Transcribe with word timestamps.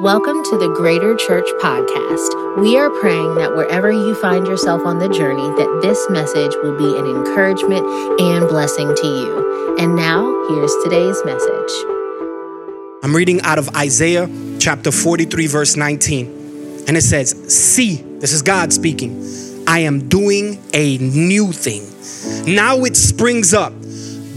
Welcome 0.00 0.44
to 0.50 0.58
the 0.58 0.68
Greater 0.68 1.16
Church 1.16 1.48
Podcast. 1.58 2.60
We 2.60 2.76
are 2.76 2.90
praying 3.00 3.36
that 3.36 3.56
wherever 3.56 3.90
you 3.90 4.14
find 4.14 4.46
yourself 4.46 4.84
on 4.84 4.98
the 4.98 5.08
journey, 5.08 5.48
that 5.56 5.80
this 5.80 6.10
message 6.10 6.54
will 6.62 6.76
be 6.76 6.98
an 6.98 7.06
encouragement 7.06 7.86
and 8.20 8.46
blessing 8.46 8.94
to 8.94 9.06
you. 9.06 9.76
And 9.78 9.96
now, 9.96 10.46
here's 10.50 10.74
today's 10.84 11.24
message. 11.24 11.72
I'm 13.02 13.16
reading 13.16 13.40
out 13.40 13.58
of 13.58 13.74
Isaiah 13.74 14.28
chapter 14.58 14.92
43, 14.92 15.46
verse 15.46 15.76
19. 15.76 16.84
And 16.86 16.94
it 16.94 17.02
says, 17.02 17.30
See, 17.48 17.96
this 18.18 18.34
is 18.34 18.42
God 18.42 18.74
speaking, 18.74 19.64
I 19.66 19.78
am 19.78 20.10
doing 20.10 20.62
a 20.74 20.98
new 20.98 21.52
thing. 21.52 21.84
Now 22.54 22.84
it 22.84 22.96
springs 22.96 23.54
up. 23.54 23.72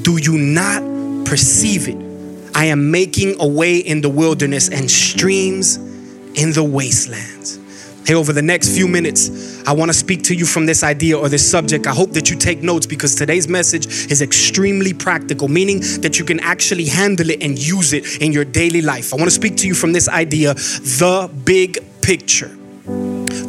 Do 0.04 0.18
you 0.22 0.38
not 0.38 1.26
perceive 1.26 1.90
it? 1.90 2.09
I 2.56 2.66
am 2.66 2.92
making 2.92 3.40
a 3.40 3.48
way 3.48 3.78
in 3.78 4.02
the 4.02 4.10
wilderness 4.10 4.70
and 4.70 4.90
streams 4.90 5.78
in 5.78 6.54
the 6.54 6.64
wastelands. 6.64 7.58
Hey, 8.06 8.16
over 8.16 8.34
the 8.34 8.42
next 8.42 8.76
few 8.76 8.88
minutes, 8.88 9.64
I 9.68 9.72
want 9.72 9.90
to 9.90 9.94
speak 9.94 10.24
to 10.24 10.34
you 10.34 10.46
from 10.46 10.66
this 10.66 10.82
idea 10.84 11.16
or 11.16 11.30
this 11.30 11.48
subject. 11.48 11.86
I 11.86 11.94
hope 11.94 12.12
that 12.14 12.30
you 12.32 12.36
take 12.36 12.64
notes 12.64 12.88
because 12.88 13.14
today's 13.14 13.48
message 13.48 13.86
is 14.12 14.24
extremely 14.24 14.94
practical, 14.94 15.48
meaning 15.48 15.82
that 16.02 16.18
you 16.18 16.26
can 16.26 16.40
actually 16.40 16.86
handle 16.86 17.30
it 17.30 17.44
and 17.44 17.56
use 17.56 17.94
it 17.94 18.20
in 18.20 18.32
your 18.32 18.46
daily 18.46 18.82
life. 18.82 19.14
I 19.14 19.18
want 19.18 19.28
to 19.28 19.36
speak 19.36 19.58
to 19.58 19.68
you 19.68 19.76
from 19.76 19.94
this 19.94 20.10
idea 20.10 20.56
the 20.56 21.30
big 21.46 21.78
picture. 22.02 22.50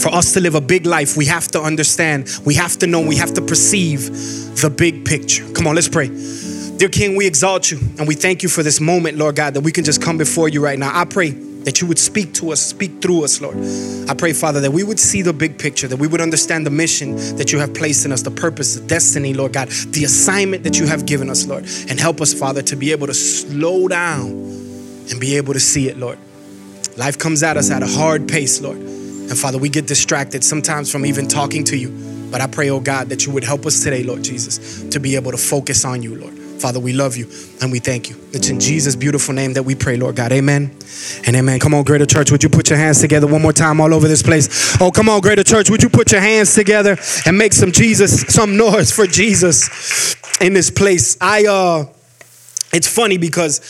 For 0.00 0.08
us 0.08 0.34
to 0.34 0.40
live 0.40 0.54
a 0.54 0.60
big 0.60 0.84
life, 0.84 1.16
we 1.16 1.24
have 1.26 1.48
to 1.48 1.60
understand, 1.60 2.28
we 2.44 2.54
have 2.54 2.78
to 2.80 2.86
know, 2.86 3.00
we 3.00 3.16
have 3.16 3.32
to 3.34 3.40
perceive 3.40 4.10
the 4.60 4.68
big 4.68 5.06
picture. 5.06 5.50
Come 5.52 5.66
on, 5.66 5.74
let's 5.74 5.88
pray. 5.88 6.08
Dear 6.80 6.88
King, 6.88 7.14
we 7.14 7.26
exalt 7.26 7.70
you 7.70 7.76
and 7.98 8.08
we 8.08 8.14
thank 8.14 8.42
you 8.42 8.48
for 8.48 8.62
this 8.62 8.80
moment, 8.80 9.18
Lord 9.18 9.36
God, 9.36 9.52
that 9.52 9.60
we 9.60 9.70
can 9.70 9.84
just 9.84 10.00
come 10.00 10.16
before 10.16 10.48
you 10.48 10.64
right 10.64 10.78
now. 10.78 10.90
I 10.98 11.04
pray 11.04 11.28
that 11.28 11.82
you 11.82 11.86
would 11.86 11.98
speak 11.98 12.32
to 12.36 12.52
us, 12.52 12.62
speak 12.62 13.02
through 13.02 13.22
us, 13.22 13.38
Lord. 13.38 13.58
I 14.08 14.14
pray, 14.14 14.32
Father, 14.32 14.60
that 14.60 14.70
we 14.70 14.82
would 14.82 14.98
see 14.98 15.20
the 15.20 15.34
big 15.34 15.58
picture, 15.58 15.86
that 15.88 15.98
we 15.98 16.06
would 16.08 16.22
understand 16.22 16.64
the 16.64 16.70
mission 16.70 17.16
that 17.36 17.52
you 17.52 17.58
have 17.58 17.74
placed 17.74 18.06
in 18.06 18.12
us, 18.12 18.22
the 18.22 18.30
purpose, 18.30 18.76
the 18.76 18.86
destiny, 18.86 19.34
Lord 19.34 19.52
God, 19.52 19.68
the 19.68 20.04
assignment 20.04 20.64
that 20.64 20.78
you 20.78 20.86
have 20.86 21.04
given 21.04 21.28
us, 21.28 21.46
Lord. 21.46 21.64
And 21.90 22.00
help 22.00 22.18
us, 22.22 22.32
Father, 22.32 22.62
to 22.62 22.76
be 22.76 22.92
able 22.92 23.08
to 23.08 23.14
slow 23.14 23.86
down 23.86 24.30
and 24.30 25.20
be 25.20 25.36
able 25.36 25.52
to 25.52 25.60
see 25.60 25.90
it, 25.90 25.98
Lord. 25.98 26.18
Life 26.96 27.18
comes 27.18 27.42
at 27.42 27.58
us 27.58 27.70
at 27.70 27.82
a 27.82 27.88
hard 27.88 28.26
pace, 28.26 28.58
Lord. 28.62 28.78
And 28.78 29.38
Father, 29.38 29.58
we 29.58 29.68
get 29.68 29.86
distracted 29.86 30.42
sometimes 30.42 30.90
from 30.90 31.04
even 31.04 31.28
talking 31.28 31.62
to 31.64 31.76
you. 31.76 31.90
But 32.30 32.40
I 32.40 32.46
pray, 32.46 32.70
oh 32.70 32.80
God, 32.80 33.10
that 33.10 33.26
you 33.26 33.32
would 33.32 33.44
help 33.44 33.66
us 33.66 33.84
today, 33.84 34.02
Lord 34.02 34.24
Jesus, 34.24 34.82
to 34.84 34.98
be 34.98 35.16
able 35.16 35.32
to 35.32 35.36
focus 35.36 35.84
on 35.84 36.02
you, 36.02 36.14
Lord. 36.14 36.39
Father, 36.60 36.78
we 36.78 36.92
love 36.92 37.16
you 37.16 37.26
and 37.62 37.72
we 37.72 37.78
thank 37.78 38.10
you. 38.10 38.16
It's 38.32 38.50
in 38.50 38.60
Jesus' 38.60 38.94
beautiful 38.94 39.34
name 39.34 39.54
that 39.54 39.62
we 39.62 39.74
pray, 39.74 39.96
Lord 39.96 40.16
God. 40.16 40.30
Amen 40.30 40.76
and 41.26 41.34
amen. 41.34 41.58
Come 41.58 41.72
on, 41.74 41.84
Greater 41.84 42.06
Church, 42.06 42.30
would 42.30 42.42
you 42.42 42.50
put 42.50 42.68
your 42.68 42.78
hands 42.78 43.00
together 43.00 43.26
one 43.26 43.40
more 43.40 43.52
time 43.52 43.80
all 43.80 43.94
over 43.94 44.06
this 44.06 44.22
place? 44.22 44.80
Oh, 44.80 44.90
come 44.90 45.08
on, 45.08 45.20
Greater 45.20 45.42
Church, 45.42 45.70
would 45.70 45.82
you 45.82 45.88
put 45.88 46.12
your 46.12 46.20
hands 46.20 46.54
together 46.54 46.98
and 47.24 47.38
make 47.38 47.54
some 47.54 47.72
Jesus, 47.72 48.22
some 48.22 48.56
noise 48.56 48.92
for 48.92 49.06
Jesus 49.06 50.16
in 50.40 50.52
this 50.52 50.70
place? 50.70 51.16
I 51.20 51.46
uh 51.46 51.99
it's 52.72 52.86
funny 52.86 53.18
because 53.18 53.60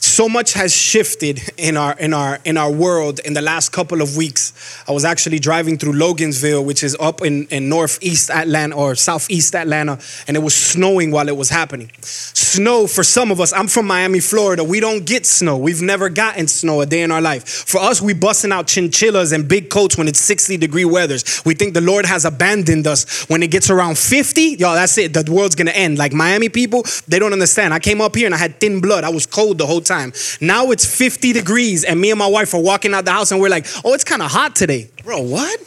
so 0.00 0.28
much 0.28 0.52
has 0.52 0.74
shifted 0.74 1.40
in 1.56 1.78
our 1.78 1.94
in 1.98 2.12
our 2.12 2.38
in 2.44 2.58
our 2.58 2.70
world 2.70 3.18
in 3.24 3.32
the 3.32 3.40
last 3.40 3.70
couple 3.70 4.02
of 4.02 4.16
weeks. 4.16 4.52
I 4.86 4.92
was 4.92 5.04
actually 5.04 5.38
driving 5.38 5.78
through 5.78 5.92
Logan'sville, 5.94 6.64
which 6.64 6.82
is 6.82 6.94
up 7.00 7.22
in, 7.22 7.46
in 7.46 7.70
northeast 7.70 8.30
Atlanta 8.30 8.76
or 8.76 8.94
southeast 8.96 9.54
Atlanta, 9.54 9.98
and 10.28 10.36
it 10.36 10.40
was 10.40 10.54
snowing 10.54 11.10
while 11.10 11.28
it 11.28 11.36
was 11.36 11.48
happening. 11.48 11.90
Snow 12.02 12.86
for 12.86 13.02
some 13.02 13.30
of 13.30 13.40
us, 13.40 13.52
I'm 13.52 13.68
from 13.68 13.86
Miami, 13.86 14.20
Florida. 14.20 14.62
We 14.62 14.80
don't 14.80 15.06
get 15.06 15.24
snow. 15.24 15.56
We've 15.56 15.80
never 15.80 16.08
gotten 16.10 16.48
snow 16.48 16.80
a 16.80 16.86
day 16.86 17.02
in 17.02 17.10
our 17.10 17.22
life. 17.22 17.48
For 17.48 17.78
us, 17.78 18.02
we 18.02 18.12
busting 18.12 18.52
out 18.52 18.66
chinchillas 18.66 19.32
and 19.32 19.48
big 19.48 19.70
coats 19.70 19.96
when 19.96 20.08
it's 20.08 20.20
60 20.20 20.56
degree 20.56 20.84
weathers. 20.84 21.42
We 21.46 21.54
think 21.54 21.72
the 21.74 21.80
Lord 21.80 22.04
has 22.04 22.24
abandoned 22.24 22.86
us. 22.86 23.24
When 23.30 23.42
it 23.42 23.50
gets 23.50 23.70
around 23.70 23.96
50, 23.96 24.56
y'all, 24.58 24.74
that's 24.74 24.98
it. 24.98 25.14
The 25.14 25.30
world's 25.30 25.54
gonna 25.54 25.70
end. 25.70 25.96
Like 25.96 26.12
Miami 26.12 26.48
people, 26.48 26.84
they 27.06 27.18
don't 27.18 27.32
understand. 27.32 27.72
I 27.72 27.78
came 27.78 28.00
up 28.00 28.16
here 28.16 28.26
and 28.26 28.34
I 28.34 28.38
had 28.38 28.49
thin 28.58 28.80
blood. 28.80 29.04
I 29.04 29.08
was 29.10 29.26
cold 29.26 29.58
the 29.58 29.66
whole 29.66 29.80
time. 29.80 30.12
Now 30.40 30.70
it's 30.70 30.84
50 30.84 31.32
degrees, 31.32 31.84
and 31.84 32.00
me 32.00 32.10
and 32.10 32.18
my 32.18 32.26
wife 32.26 32.54
are 32.54 32.60
walking 32.60 32.94
out 32.94 33.04
the 33.04 33.12
house 33.12 33.32
and 33.32 33.40
we're 33.40 33.48
like, 33.48 33.66
oh, 33.84 33.94
it's 33.94 34.04
kind 34.04 34.22
of 34.22 34.30
hot 34.30 34.56
today. 34.56 34.90
Bro, 35.04 35.22
what? 35.22 35.60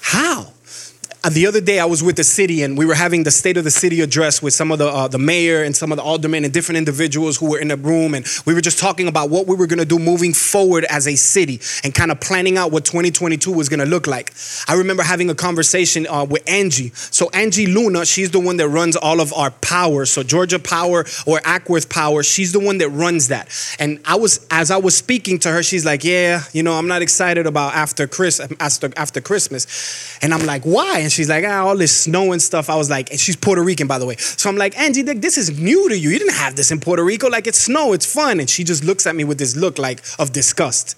How? 0.00 0.52
The 1.30 1.48
other 1.48 1.60
day 1.60 1.80
I 1.80 1.86
was 1.86 2.04
with 2.04 2.14
the 2.14 2.22
city 2.22 2.62
and 2.62 2.78
we 2.78 2.86
were 2.86 2.94
having 2.94 3.24
the 3.24 3.32
state 3.32 3.56
of 3.56 3.64
the 3.64 3.70
city 3.70 4.00
address 4.00 4.40
with 4.40 4.54
some 4.54 4.70
of 4.70 4.78
the 4.78 4.86
uh, 4.86 5.08
the 5.08 5.18
mayor 5.18 5.64
and 5.64 5.74
some 5.74 5.90
of 5.90 5.96
the 5.96 6.02
aldermen 6.02 6.44
and 6.44 6.52
different 6.52 6.78
individuals 6.78 7.36
who 7.36 7.50
were 7.50 7.58
in 7.58 7.66
the 7.66 7.76
room 7.76 8.14
and 8.14 8.24
we 8.46 8.54
were 8.54 8.60
just 8.60 8.78
talking 8.78 9.08
about 9.08 9.28
what 9.28 9.48
we 9.48 9.56
were 9.56 9.66
going 9.66 9.80
to 9.80 9.84
do 9.84 9.98
moving 9.98 10.32
forward 10.32 10.84
as 10.84 11.08
a 11.08 11.16
city 11.16 11.60
and 11.82 11.92
kind 11.92 12.12
of 12.12 12.20
planning 12.20 12.56
out 12.56 12.70
what 12.70 12.84
2022 12.84 13.50
was 13.50 13.68
going 13.68 13.80
to 13.80 13.86
look 13.86 14.06
like. 14.06 14.32
I 14.68 14.74
remember 14.74 15.02
having 15.02 15.28
a 15.28 15.34
conversation 15.34 16.06
uh, 16.06 16.24
with 16.24 16.48
Angie. 16.48 16.92
So 16.94 17.28
Angie 17.30 17.66
Luna, 17.66 18.06
she's 18.06 18.30
the 18.30 18.38
one 18.38 18.56
that 18.58 18.68
runs 18.68 18.94
all 18.94 19.20
of 19.20 19.32
our 19.32 19.50
power. 19.50 20.06
So 20.06 20.22
Georgia 20.22 20.60
Power 20.60 21.00
or 21.26 21.40
Acworth 21.40 21.90
Power, 21.90 22.22
she's 22.22 22.52
the 22.52 22.60
one 22.60 22.78
that 22.78 22.90
runs 22.90 23.28
that. 23.28 23.48
And 23.80 23.98
I 24.04 24.14
was 24.14 24.46
as 24.52 24.70
I 24.70 24.76
was 24.76 24.96
speaking 24.96 25.40
to 25.40 25.50
her, 25.50 25.64
she's 25.64 25.84
like, 25.84 26.04
"Yeah, 26.04 26.44
you 26.52 26.62
know, 26.62 26.74
I'm 26.74 26.86
not 26.86 27.02
excited 27.02 27.48
about 27.48 27.74
after 27.74 28.06
Chris 28.06 28.38
after 28.60 28.92
after 28.96 29.20
Christmas." 29.20 29.66
And 30.22 30.32
I'm 30.32 30.46
like, 30.46 30.62
"Why?" 30.62 31.00
And 31.00 31.15
she's 31.16 31.28
like, 31.28 31.44
ah, 31.44 31.66
all 31.66 31.76
this 31.76 32.02
snow 32.02 32.32
and 32.32 32.40
stuff. 32.40 32.70
I 32.70 32.76
was 32.76 32.90
like, 32.90 33.10
and 33.10 33.18
she's 33.18 33.36
Puerto 33.36 33.62
Rican, 33.62 33.86
by 33.88 33.98
the 33.98 34.06
way. 34.06 34.16
So 34.16 34.48
I'm 34.48 34.56
like, 34.56 34.78
Angie, 34.78 35.02
this 35.02 35.38
is 35.38 35.58
new 35.58 35.88
to 35.88 35.98
you. 35.98 36.10
You 36.10 36.18
didn't 36.18 36.34
have 36.34 36.54
this 36.54 36.70
in 36.70 36.78
Puerto 36.78 37.02
Rico. 37.02 37.28
Like, 37.28 37.46
it's 37.46 37.58
snow, 37.58 37.92
it's 37.92 38.06
fun. 38.06 38.38
And 38.38 38.48
she 38.48 38.62
just 38.62 38.84
looks 38.84 39.06
at 39.06 39.16
me 39.16 39.24
with 39.24 39.38
this 39.38 39.56
look 39.56 39.78
like 39.78 40.02
of 40.18 40.32
disgust. 40.32 40.96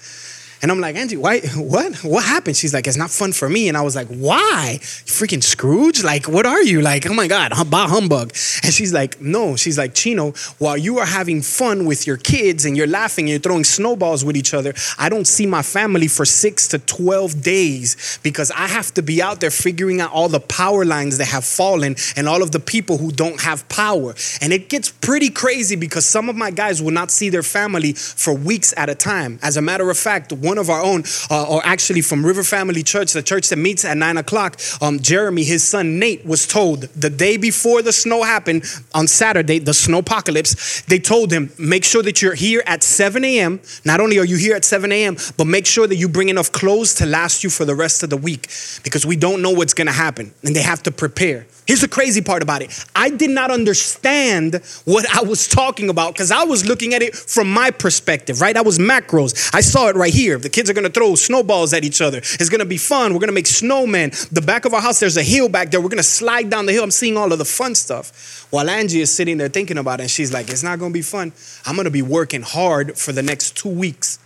And 0.61 0.71
I'm 0.71 0.81
like, 0.81 0.97
Angie, 0.97 1.17
why, 1.17 1.41
what? 1.57 1.97
What 2.05 2.25
happened? 2.25 2.57
She's 2.57 2.75
like, 2.75 2.87
it's 2.87 2.97
not 2.97 3.11
fun 3.11 3.33
for 3.33 3.49
me. 3.49 3.69
And 3.69 3.77
I 3.77 3.83
was 3.83 3.95
like, 3.95 4.09
why? 4.09 4.79
Freaking 4.81 5.43
Scrooge? 5.43 6.03
Like, 6.03 6.27
what 6.27 6.47
are 6.47 6.63
you? 6.63 6.81
Like, 6.81 7.09
oh 7.09 7.15
my 7.15 7.29
God, 7.29 7.53
bah 7.71 7.87
humbug. 7.87 8.33
And 8.65 8.75
she's 8.75 8.93
like, 8.93 9.21
no. 9.21 9.57
She's 9.57 9.79
like, 9.79 9.95
Chino, 9.95 10.33
while 10.59 10.77
you 10.77 10.99
are 10.99 11.07
having 11.07 11.43
fun 11.43 11.87
with 11.87 12.07
your 12.07 12.17
kids 12.17 12.65
and 12.65 12.77
you're 12.77 12.87
laughing 12.87 13.25
and 13.25 13.31
you're 13.31 13.39
throwing 13.39 13.65
snowballs 13.65 14.25
with 14.25 14.37
each 14.37 14.53
other, 14.53 14.75
I 14.99 15.09
don't 15.09 15.27
see 15.27 15.47
my 15.47 15.63
family 15.63 16.09
for 16.09 16.25
six 16.25 16.67
to 16.69 16.79
12 16.79 17.43
days 17.43 18.19
because 18.23 18.51
I 18.51 18.67
have 18.67 18.93
to 18.95 19.03
be 19.03 19.23
out 19.23 19.41
there 19.41 19.51
figuring 19.51 20.01
out 20.01 20.13
all 20.13 20.29
the 20.29 20.41
power 20.41 20.85
lines 20.85 21.19
that 21.19 21.27
have 21.27 21.45
fallen 21.45 21.95
and 22.17 22.29
all 22.29 22.43
of 22.43 22.51
the 22.51 22.61
people 22.61 22.99
who 22.99 23.13
don't 23.13 23.41
have 23.43 23.69
power. 23.69 24.15
And 24.41 24.53
it 24.53 24.69
gets 24.69 24.91
pretty 24.91 25.31
crazy 25.31 25.77
because 25.77 26.05
some 26.05 26.29
of 26.29 26.37
my 26.37 26.51
guys 26.51 26.83
will 26.83 26.91
not 26.91 27.11
see 27.11 27.29
their 27.29 27.43
family 27.43 27.93
for 27.93 28.35
weeks 28.35 28.75
at 28.77 28.89
a 28.89 28.95
time. 28.95 29.39
As 29.43 29.57
a 29.57 29.63
matter 29.63 29.89
of 29.91 29.99
fact, 29.99 30.33
one 30.49 30.59
of 30.59 30.71
our 30.71 30.83
own, 30.83 31.05
uh, 31.31 31.47
or 31.47 31.61
actually 31.65 32.01
from 32.01 32.25
River 32.25 32.43
Family 32.43 32.83
Church, 32.83 33.13
the 33.13 33.23
church 33.23 33.51
that 33.51 33.57
meets 33.59 33.85
at 33.85 33.97
nine 33.97 34.17
o'clock, 34.17 34.59
um, 34.81 34.99
Jeremy, 34.99 35.45
his 35.45 35.63
son 35.63 35.99
Nate, 35.99 36.25
was 36.25 36.47
told 36.47 36.83
the 36.95 37.11
day 37.11 37.37
before 37.37 37.83
the 37.83 37.93
snow 37.93 38.23
happened 38.23 38.65
on 38.95 39.07
Saturday, 39.07 39.59
the 39.59 39.75
snow 39.75 39.99
apocalypse, 39.99 40.83
they 40.83 40.99
told 40.99 41.31
him, 41.31 41.51
make 41.59 41.85
sure 41.85 42.03
that 42.03 42.23
you're 42.23 42.35
here 42.35 42.63
at 42.67 42.83
7 42.83 43.25
a.m. 43.25 43.61
Not 43.85 44.01
only 44.01 44.19
are 44.19 44.25
you 44.25 44.37
here 44.37 44.57
at 44.57 44.65
7 44.65 44.91
a.m., 44.91 45.17
but 45.37 45.47
make 45.47 45.67
sure 45.67 45.87
that 45.87 45.97
you 45.97 46.09
bring 46.09 46.31
enough 46.31 46.51
clothes 46.51 46.95
to 46.95 47.07
last 47.07 47.45
you 47.45 47.51
for 47.51 47.65
the 47.65 47.75
rest 47.75 48.03
of 48.03 48.11
the 48.11 48.17
week 48.17 48.49
because 48.83 49.05
we 49.05 49.17
don't 49.17 49.43
know 49.43 49.51
what's 49.51 49.75
going 49.75 49.87
to 49.87 49.93
happen 49.93 50.33
and 50.43 50.57
they 50.57 50.63
have 50.63 50.83
to 50.85 50.91
prepare. 50.91 51.47
Here's 51.69 51.83
the 51.83 51.89
crazy 51.89 52.23
part 52.23 52.43
about 52.43 52.63
it. 52.63 52.87
I 52.97 53.11
did 53.11 53.29
not 53.29 53.51
understand 53.51 54.55
what 54.87 55.05
I 55.15 55.23
was 55.23 55.47
talking 55.47 55.91
about 55.91 56.15
because 56.15 56.31
I 56.31 56.45
was 56.45 56.65
looking 56.65 56.95
at 56.95 57.03
it 57.03 57.15
from 57.15 57.53
my 57.53 57.71
perspective, 57.71 58.41
right? 58.41 58.57
I 58.57 58.63
was 58.63 58.79
macros. 58.79 59.55
I 59.55 59.61
saw 59.61 59.89
it 59.89 59.95
right 59.95 60.13
here. 60.13 60.38
The 60.43 60.49
kids 60.49 60.71
are 60.71 60.75
gonna 60.75 60.89
throw 60.91 61.15
snowballs 61.15 61.73
at 61.73 61.85
each 61.85 62.01
other. 62.01 62.19
It's 62.19 62.49
gonna 62.49 62.65
be 62.65 62.79
fun. 62.79 63.13
We're 63.13 63.21
gonna 63.21 63.33
make 63.33 63.47
snowmen. 63.47 64.29
The 64.31 64.43
back 64.43 64.65
of 64.65 64.75
our 64.75 64.81
house, 64.81 65.01
there's 65.01 65.17
a 65.17 65.23
hill 65.23 65.49
back 65.49 65.71
there. 65.71 65.81
We're 65.81 65.89
gonna 65.89 66.03
slide 66.03 66.51
down 66.51 66.67
the 66.67 66.73
hill. 66.73 66.85
I'm 66.85 66.91
seeing 66.91 67.17
all 67.17 67.33
of 67.33 67.39
the 67.39 67.45
fun 67.45 67.75
stuff. 67.75 68.47
While 68.51 68.71
Angie 68.71 69.01
is 69.01 69.15
sitting 69.15 69.39
there 69.39 69.49
thinking 69.49 69.79
about 69.79 70.01
it, 70.01 70.05
and 70.05 70.11
she's 70.11 70.33
like, 70.33 70.49
it's 70.51 70.63
not 70.63 70.79
gonna 70.79 70.95
be 70.95 71.03
fun. 71.03 71.33
I'm 71.67 71.77
gonna 71.77 71.91
be 71.91 72.03
working 72.03 72.43
hard 72.43 72.99
for 72.99 73.13
the 73.13 73.23
next 73.23 73.57
two 73.57 73.69
weeks. 73.69 74.19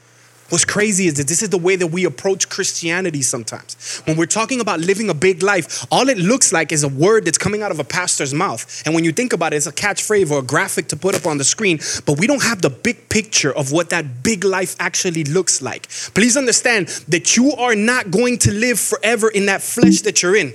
What's 0.52 0.66
crazy 0.66 1.06
is 1.06 1.14
that 1.14 1.28
this 1.28 1.40
is 1.40 1.48
the 1.48 1.56
way 1.56 1.76
that 1.76 1.86
we 1.86 2.04
approach 2.04 2.50
Christianity 2.50 3.22
sometimes. 3.22 4.02
When 4.04 4.18
we're 4.18 4.26
talking 4.26 4.60
about 4.60 4.80
living 4.80 5.08
a 5.08 5.14
big 5.14 5.42
life, 5.42 5.86
all 5.90 6.10
it 6.10 6.18
looks 6.18 6.52
like 6.52 6.72
is 6.72 6.84
a 6.84 6.88
word 6.88 7.24
that's 7.24 7.38
coming 7.38 7.62
out 7.62 7.70
of 7.70 7.78
a 7.78 7.84
pastor's 7.84 8.34
mouth. 8.34 8.82
And 8.84 8.94
when 8.94 9.02
you 9.02 9.12
think 9.12 9.32
about 9.32 9.54
it, 9.54 9.56
it's 9.56 9.66
a 9.66 9.72
catchphrase 9.72 10.30
or 10.30 10.40
a 10.40 10.42
graphic 10.42 10.88
to 10.88 10.96
put 10.96 11.14
up 11.14 11.26
on 11.26 11.38
the 11.38 11.44
screen, 11.44 11.78
but 12.04 12.18
we 12.18 12.26
don't 12.26 12.42
have 12.42 12.60
the 12.60 12.68
big 12.68 13.08
picture 13.08 13.50
of 13.50 13.72
what 13.72 13.88
that 13.88 14.22
big 14.22 14.44
life 14.44 14.76
actually 14.78 15.24
looks 15.24 15.62
like. 15.62 15.88
Please 16.12 16.36
understand 16.36 16.88
that 17.08 17.34
you 17.34 17.52
are 17.52 17.74
not 17.74 18.10
going 18.10 18.36
to 18.40 18.52
live 18.52 18.78
forever 18.78 19.30
in 19.30 19.46
that 19.46 19.62
flesh 19.62 20.02
that 20.02 20.22
you're 20.22 20.36
in. 20.36 20.52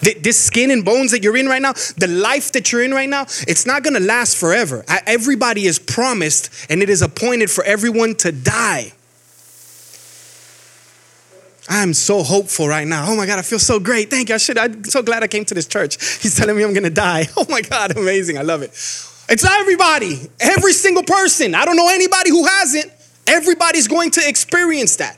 This 0.00 0.42
skin 0.42 0.70
and 0.70 0.82
bones 0.82 1.10
that 1.10 1.22
you're 1.22 1.36
in 1.36 1.46
right 1.46 1.60
now, 1.60 1.74
the 1.98 2.08
life 2.08 2.52
that 2.52 2.72
you're 2.72 2.82
in 2.82 2.92
right 2.92 3.08
now, 3.08 3.24
it's 3.46 3.66
not 3.66 3.82
gonna 3.82 4.00
last 4.00 4.38
forever. 4.38 4.82
Everybody 5.06 5.66
is 5.66 5.78
promised 5.78 6.48
and 6.70 6.82
it 6.82 6.88
is 6.88 7.02
appointed 7.02 7.50
for 7.50 7.62
everyone 7.64 8.14
to 8.14 8.32
die. 8.32 8.94
I'm 11.68 11.94
so 11.94 12.22
hopeful 12.22 12.68
right 12.68 12.86
now. 12.86 13.06
Oh 13.08 13.16
my 13.16 13.26
God, 13.26 13.38
I 13.38 13.42
feel 13.42 13.58
so 13.58 13.80
great. 13.80 14.08
Thank 14.10 14.28
you. 14.28 14.36
I 14.36 14.38
should. 14.38 14.58
I'm 14.58 14.84
so 14.84 15.02
glad 15.02 15.22
I 15.22 15.26
came 15.26 15.44
to 15.46 15.54
this 15.54 15.66
church. 15.66 15.96
He's 16.22 16.36
telling 16.36 16.56
me 16.56 16.62
I'm 16.62 16.74
gonna 16.74 16.90
die. 16.90 17.28
Oh 17.36 17.46
my 17.48 17.60
God, 17.60 17.96
amazing. 17.96 18.38
I 18.38 18.42
love 18.42 18.62
it. 18.62 18.70
It's 19.28 19.42
not 19.42 19.60
everybody, 19.60 20.30
every 20.40 20.72
single 20.72 21.02
person. 21.02 21.54
I 21.54 21.64
don't 21.64 21.76
know 21.76 21.88
anybody 21.88 22.30
who 22.30 22.46
hasn't. 22.46 22.90
Everybody's 23.26 23.88
going 23.88 24.10
to 24.12 24.26
experience 24.26 24.96
that. 24.96 25.16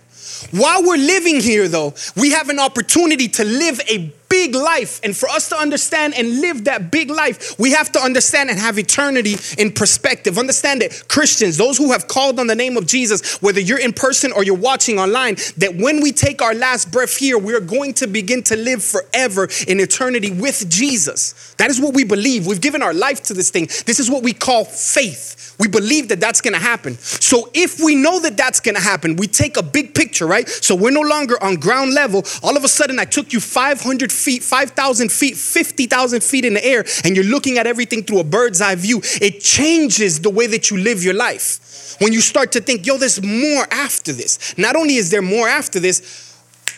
While 0.50 0.82
we're 0.82 0.96
living 0.96 1.40
here, 1.40 1.68
though, 1.68 1.94
we 2.16 2.30
have 2.32 2.48
an 2.48 2.58
opportunity 2.58 3.28
to 3.28 3.44
live 3.44 3.80
a 3.88 4.12
big 4.38 4.54
life. 4.54 5.00
And 5.02 5.16
for 5.16 5.28
us 5.28 5.48
to 5.48 5.56
understand 5.56 6.14
and 6.16 6.40
live 6.40 6.64
that 6.66 6.92
big 6.92 7.10
life, 7.10 7.58
we 7.58 7.72
have 7.72 7.90
to 7.92 7.98
understand 7.98 8.50
and 8.50 8.58
have 8.58 8.78
eternity 8.78 9.34
in 9.58 9.72
perspective. 9.72 10.38
Understand 10.38 10.80
that 10.82 11.08
Christians, 11.08 11.56
those 11.56 11.76
who 11.76 11.90
have 11.90 12.06
called 12.06 12.38
on 12.38 12.46
the 12.46 12.54
name 12.54 12.76
of 12.76 12.86
Jesus, 12.86 13.42
whether 13.42 13.58
you're 13.60 13.80
in 13.80 13.92
person 13.92 14.30
or 14.30 14.44
you're 14.44 14.54
watching 14.54 14.96
online, 14.96 15.34
that 15.56 15.74
when 15.74 16.00
we 16.00 16.12
take 16.12 16.40
our 16.40 16.54
last 16.54 16.92
breath 16.92 17.16
here, 17.16 17.36
we're 17.36 17.58
going 17.58 17.94
to 17.94 18.06
begin 18.06 18.44
to 18.44 18.56
live 18.56 18.84
forever 18.84 19.48
in 19.66 19.80
eternity 19.80 20.30
with 20.30 20.70
Jesus. 20.70 21.54
That 21.58 21.70
is 21.70 21.80
what 21.80 21.94
we 21.94 22.04
believe. 22.04 22.46
We've 22.46 22.60
given 22.60 22.80
our 22.80 22.94
life 22.94 23.24
to 23.24 23.34
this 23.34 23.50
thing. 23.50 23.66
This 23.86 23.98
is 23.98 24.08
what 24.08 24.22
we 24.22 24.32
call 24.32 24.64
faith. 24.64 25.56
We 25.58 25.66
believe 25.66 26.08
that 26.10 26.20
that's 26.20 26.40
gonna 26.40 26.58
happen. 26.58 26.96
So 26.98 27.50
if 27.52 27.80
we 27.80 27.96
know 27.96 28.20
that 28.20 28.36
that's 28.36 28.60
gonna 28.60 28.80
happen, 28.80 29.16
we 29.16 29.26
take 29.26 29.56
a 29.56 29.62
big 29.62 29.94
picture, 29.94 30.26
right? 30.26 30.48
So 30.48 30.76
we're 30.76 30.92
no 30.92 31.00
longer 31.00 31.42
on 31.42 31.56
ground 31.56 31.94
level. 31.94 32.24
All 32.42 32.56
of 32.56 32.62
a 32.62 32.68
sudden, 32.68 32.98
I 33.00 33.04
took 33.04 33.32
you 33.32 33.40
500 33.40 34.12
feet, 34.12 34.27
5,000 34.36 35.10
feet, 35.10 35.36
50,000 35.36 36.22
feet 36.22 36.44
in 36.44 36.54
the 36.54 36.64
air, 36.64 36.84
and 37.04 37.16
you're 37.16 37.24
looking 37.24 37.58
at 37.58 37.66
everything 37.66 38.02
through 38.04 38.20
a 38.20 38.24
bird's 38.24 38.60
eye 38.60 38.74
view. 38.74 39.00
It 39.20 39.40
changes 39.40 40.20
the 40.20 40.30
way 40.30 40.46
that 40.46 40.70
you 40.70 40.76
live 40.76 41.02
your 41.02 41.14
life. 41.14 41.96
When 42.00 42.12
you 42.12 42.20
start 42.20 42.52
to 42.52 42.60
think, 42.60 42.86
yo, 42.86 42.98
there's 42.98 43.22
more 43.22 43.66
after 43.70 44.12
this. 44.12 44.56
Not 44.58 44.76
only 44.76 44.96
is 44.96 45.10
there 45.10 45.22
more 45.22 45.48
after 45.48 45.80
this, 45.80 46.36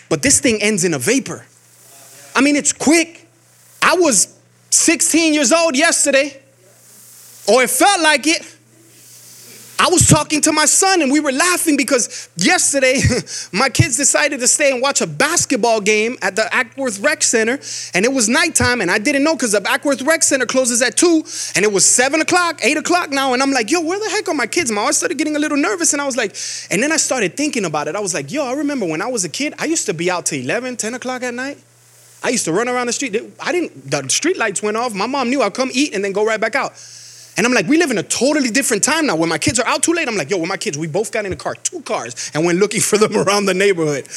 but 0.08 0.22
this 0.22 0.40
thing 0.40 0.62
ends 0.62 0.84
in 0.84 0.94
a 0.94 0.98
vapor. 0.98 1.44
I 2.34 2.40
mean, 2.40 2.56
it's 2.56 2.72
quick. 2.72 3.26
I 3.82 3.94
was 3.94 4.38
16 4.70 5.34
years 5.34 5.52
old 5.52 5.76
yesterday, 5.76 6.40
or 7.48 7.62
it 7.62 7.70
felt 7.70 8.00
like 8.00 8.26
it. 8.26 8.49
I 9.82 9.88
was 9.88 10.06
talking 10.06 10.42
to 10.42 10.52
my 10.52 10.66
son 10.66 11.00
and 11.00 11.10
we 11.10 11.20
were 11.20 11.32
laughing 11.32 11.78
because 11.78 12.28
yesterday 12.36 13.00
my 13.52 13.70
kids 13.70 13.96
decided 13.96 14.38
to 14.40 14.46
stay 14.46 14.72
and 14.72 14.82
watch 14.82 15.00
a 15.00 15.06
basketball 15.06 15.80
game 15.80 16.18
at 16.20 16.36
the 16.36 16.42
Acworth 16.52 17.02
Rec 17.02 17.22
Center 17.22 17.58
and 17.94 18.04
it 18.04 18.12
was 18.12 18.28
nighttime 18.28 18.82
and 18.82 18.90
I 18.90 18.98
didn't 18.98 19.24
know 19.24 19.34
because 19.34 19.52
the 19.52 19.60
Acworth 19.60 20.06
Rec 20.06 20.22
Center 20.22 20.44
closes 20.44 20.82
at 20.82 20.98
2 20.98 21.24
and 21.56 21.64
it 21.64 21.72
was 21.72 21.86
7 21.86 22.20
o'clock, 22.20 22.60
8 22.62 22.76
o'clock 22.76 23.08
now 23.08 23.32
and 23.32 23.42
I'm 23.42 23.52
like, 23.52 23.70
yo, 23.70 23.80
where 23.80 23.98
the 23.98 24.10
heck 24.10 24.28
are 24.28 24.34
my 24.34 24.46
kids? 24.46 24.70
My 24.70 24.82
I 24.82 24.90
started 24.90 25.16
getting 25.16 25.34
a 25.34 25.38
little 25.38 25.56
nervous 25.56 25.94
and 25.94 26.02
I 26.02 26.04
was 26.04 26.16
like, 26.16 26.36
and 26.70 26.82
then 26.82 26.92
I 26.92 26.98
started 26.98 27.34
thinking 27.34 27.64
about 27.64 27.88
it. 27.88 27.96
I 27.96 28.00
was 28.00 28.12
like, 28.12 28.30
yo, 28.30 28.44
I 28.44 28.52
remember 28.52 28.84
when 28.84 29.00
I 29.00 29.06
was 29.06 29.24
a 29.24 29.30
kid, 29.30 29.54
I 29.58 29.64
used 29.64 29.86
to 29.86 29.94
be 29.94 30.10
out 30.10 30.26
till 30.26 30.40
11, 30.40 30.76
10 30.76 30.92
o'clock 30.92 31.22
at 31.22 31.32
night. 31.32 31.56
I 32.22 32.28
used 32.28 32.44
to 32.44 32.52
run 32.52 32.68
around 32.68 32.88
the 32.88 32.92
street. 32.92 33.16
I 33.40 33.50
didn't, 33.50 33.90
the 33.90 34.06
street 34.10 34.36
lights 34.36 34.62
went 34.62 34.76
off. 34.76 34.92
My 34.92 35.06
mom 35.06 35.30
knew 35.30 35.40
I'd 35.40 35.54
come 35.54 35.70
eat 35.72 35.94
and 35.94 36.04
then 36.04 36.12
go 36.12 36.22
right 36.26 36.38
back 36.38 36.54
out. 36.54 36.72
And 37.36 37.46
I'm 37.46 37.52
like, 37.54 37.66
we 37.66 37.78
live 37.78 37.90
in 37.90 37.98
a 37.98 38.02
totally 38.02 38.50
different 38.50 38.82
time 38.84 39.06
now. 39.06 39.16
When 39.16 39.28
my 39.28 39.38
kids 39.38 39.58
are 39.58 39.66
out 39.66 39.82
too 39.82 39.92
late, 39.92 40.08
I'm 40.08 40.16
like, 40.16 40.30
yo, 40.30 40.38
with 40.38 40.48
my 40.48 40.56
kids, 40.56 40.76
we 40.76 40.86
both 40.86 41.12
got 41.12 41.24
in 41.24 41.32
a 41.32 41.36
car, 41.36 41.54
two 41.54 41.80
cars, 41.82 42.30
and 42.34 42.44
went 42.44 42.58
looking 42.58 42.80
for 42.90 42.98
them 42.98 43.16
around 43.16 43.46
the 43.46 43.54
neighborhood. 43.54 44.08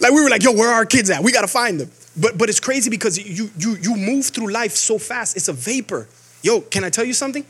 Like 0.00 0.12
we 0.12 0.22
were 0.22 0.30
like, 0.30 0.42
yo, 0.42 0.52
where 0.52 0.68
are 0.70 0.74
our 0.74 0.86
kids 0.86 1.10
at? 1.10 1.22
We 1.22 1.32
gotta 1.32 1.48
find 1.48 1.80
them. 1.80 1.90
But 2.16 2.38
but 2.38 2.48
it's 2.48 2.60
crazy 2.60 2.90
because 2.90 3.18
you 3.18 3.50
you 3.58 3.76
you 3.80 3.96
move 3.96 4.26
through 4.26 4.52
life 4.52 4.72
so 4.72 4.98
fast. 4.98 5.36
It's 5.36 5.48
a 5.48 5.52
vapor. 5.52 6.08
Yo, 6.42 6.60
can 6.60 6.84
I 6.84 6.90
tell 6.90 7.04
you 7.04 7.14
something? 7.14 7.44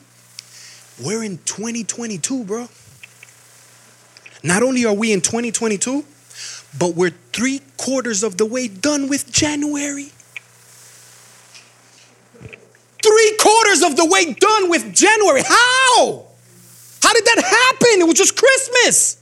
We're 1.03 1.25
in 1.25 1.39
2022, 1.39 2.45
bro. 2.45 2.69
Not 4.43 4.62
only 4.62 4.85
are 4.85 4.95
we 4.95 5.12
in 5.12 5.21
2022, 5.21 6.05
but 6.79 6.95
we're 6.95 7.12
three 7.33 7.61
quarters 7.77 8.23
of 8.23 8.37
the 8.37 8.47
way 8.47 8.69
done 8.69 9.09
with 9.09 9.31
January 9.33 10.12
three 13.05 13.37
quarters 13.39 13.83
of 13.83 13.97
the 13.97 14.06
way 14.06 14.33
done 14.33 14.71
with 14.71 14.95
January. 14.95 15.43
How? 15.47 16.25
How 17.03 17.12
did 17.12 17.25
that 17.27 17.45
happen? 17.45 18.01
It 18.01 18.06
was 18.06 18.15
just 18.15 18.37
Christmas. 18.37 19.21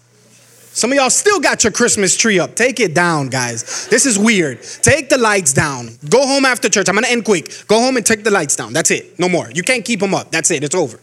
Some 0.74 0.90
of 0.90 0.96
y'all 0.96 1.10
still 1.10 1.38
got 1.38 1.64
your 1.64 1.72
Christmas 1.72 2.16
tree 2.16 2.38
up. 2.38 2.54
Take 2.54 2.80
it 2.80 2.94
down, 2.94 3.28
guys. 3.28 3.88
This 3.88 4.06
is 4.06 4.18
weird. 4.18 4.62
Take 4.62 5.10
the 5.10 5.18
lights 5.18 5.52
down. 5.52 5.90
Go 6.08 6.26
home 6.26 6.46
after 6.46 6.68
church. 6.68 6.88
I'm 6.88 6.94
gonna 6.94 7.08
end 7.08 7.26
quick. 7.26 7.66
Go 7.66 7.78
home 7.78 7.98
and 7.98 8.06
take 8.06 8.24
the 8.24 8.30
lights 8.30 8.56
down. 8.56 8.72
That's 8.72 8.90
it. 8.90 9.18
No 9.18 9.28
more. 9.28 9.50
You 9.50 9.62
can't 9.62 9.84
keep 9.84 10.00
them 10.00 10.14
up. 10.14 10.30
That's 10.30 10.50
it. 10.50 10.64
It's 10.64 10.74
over. 10.74 10.98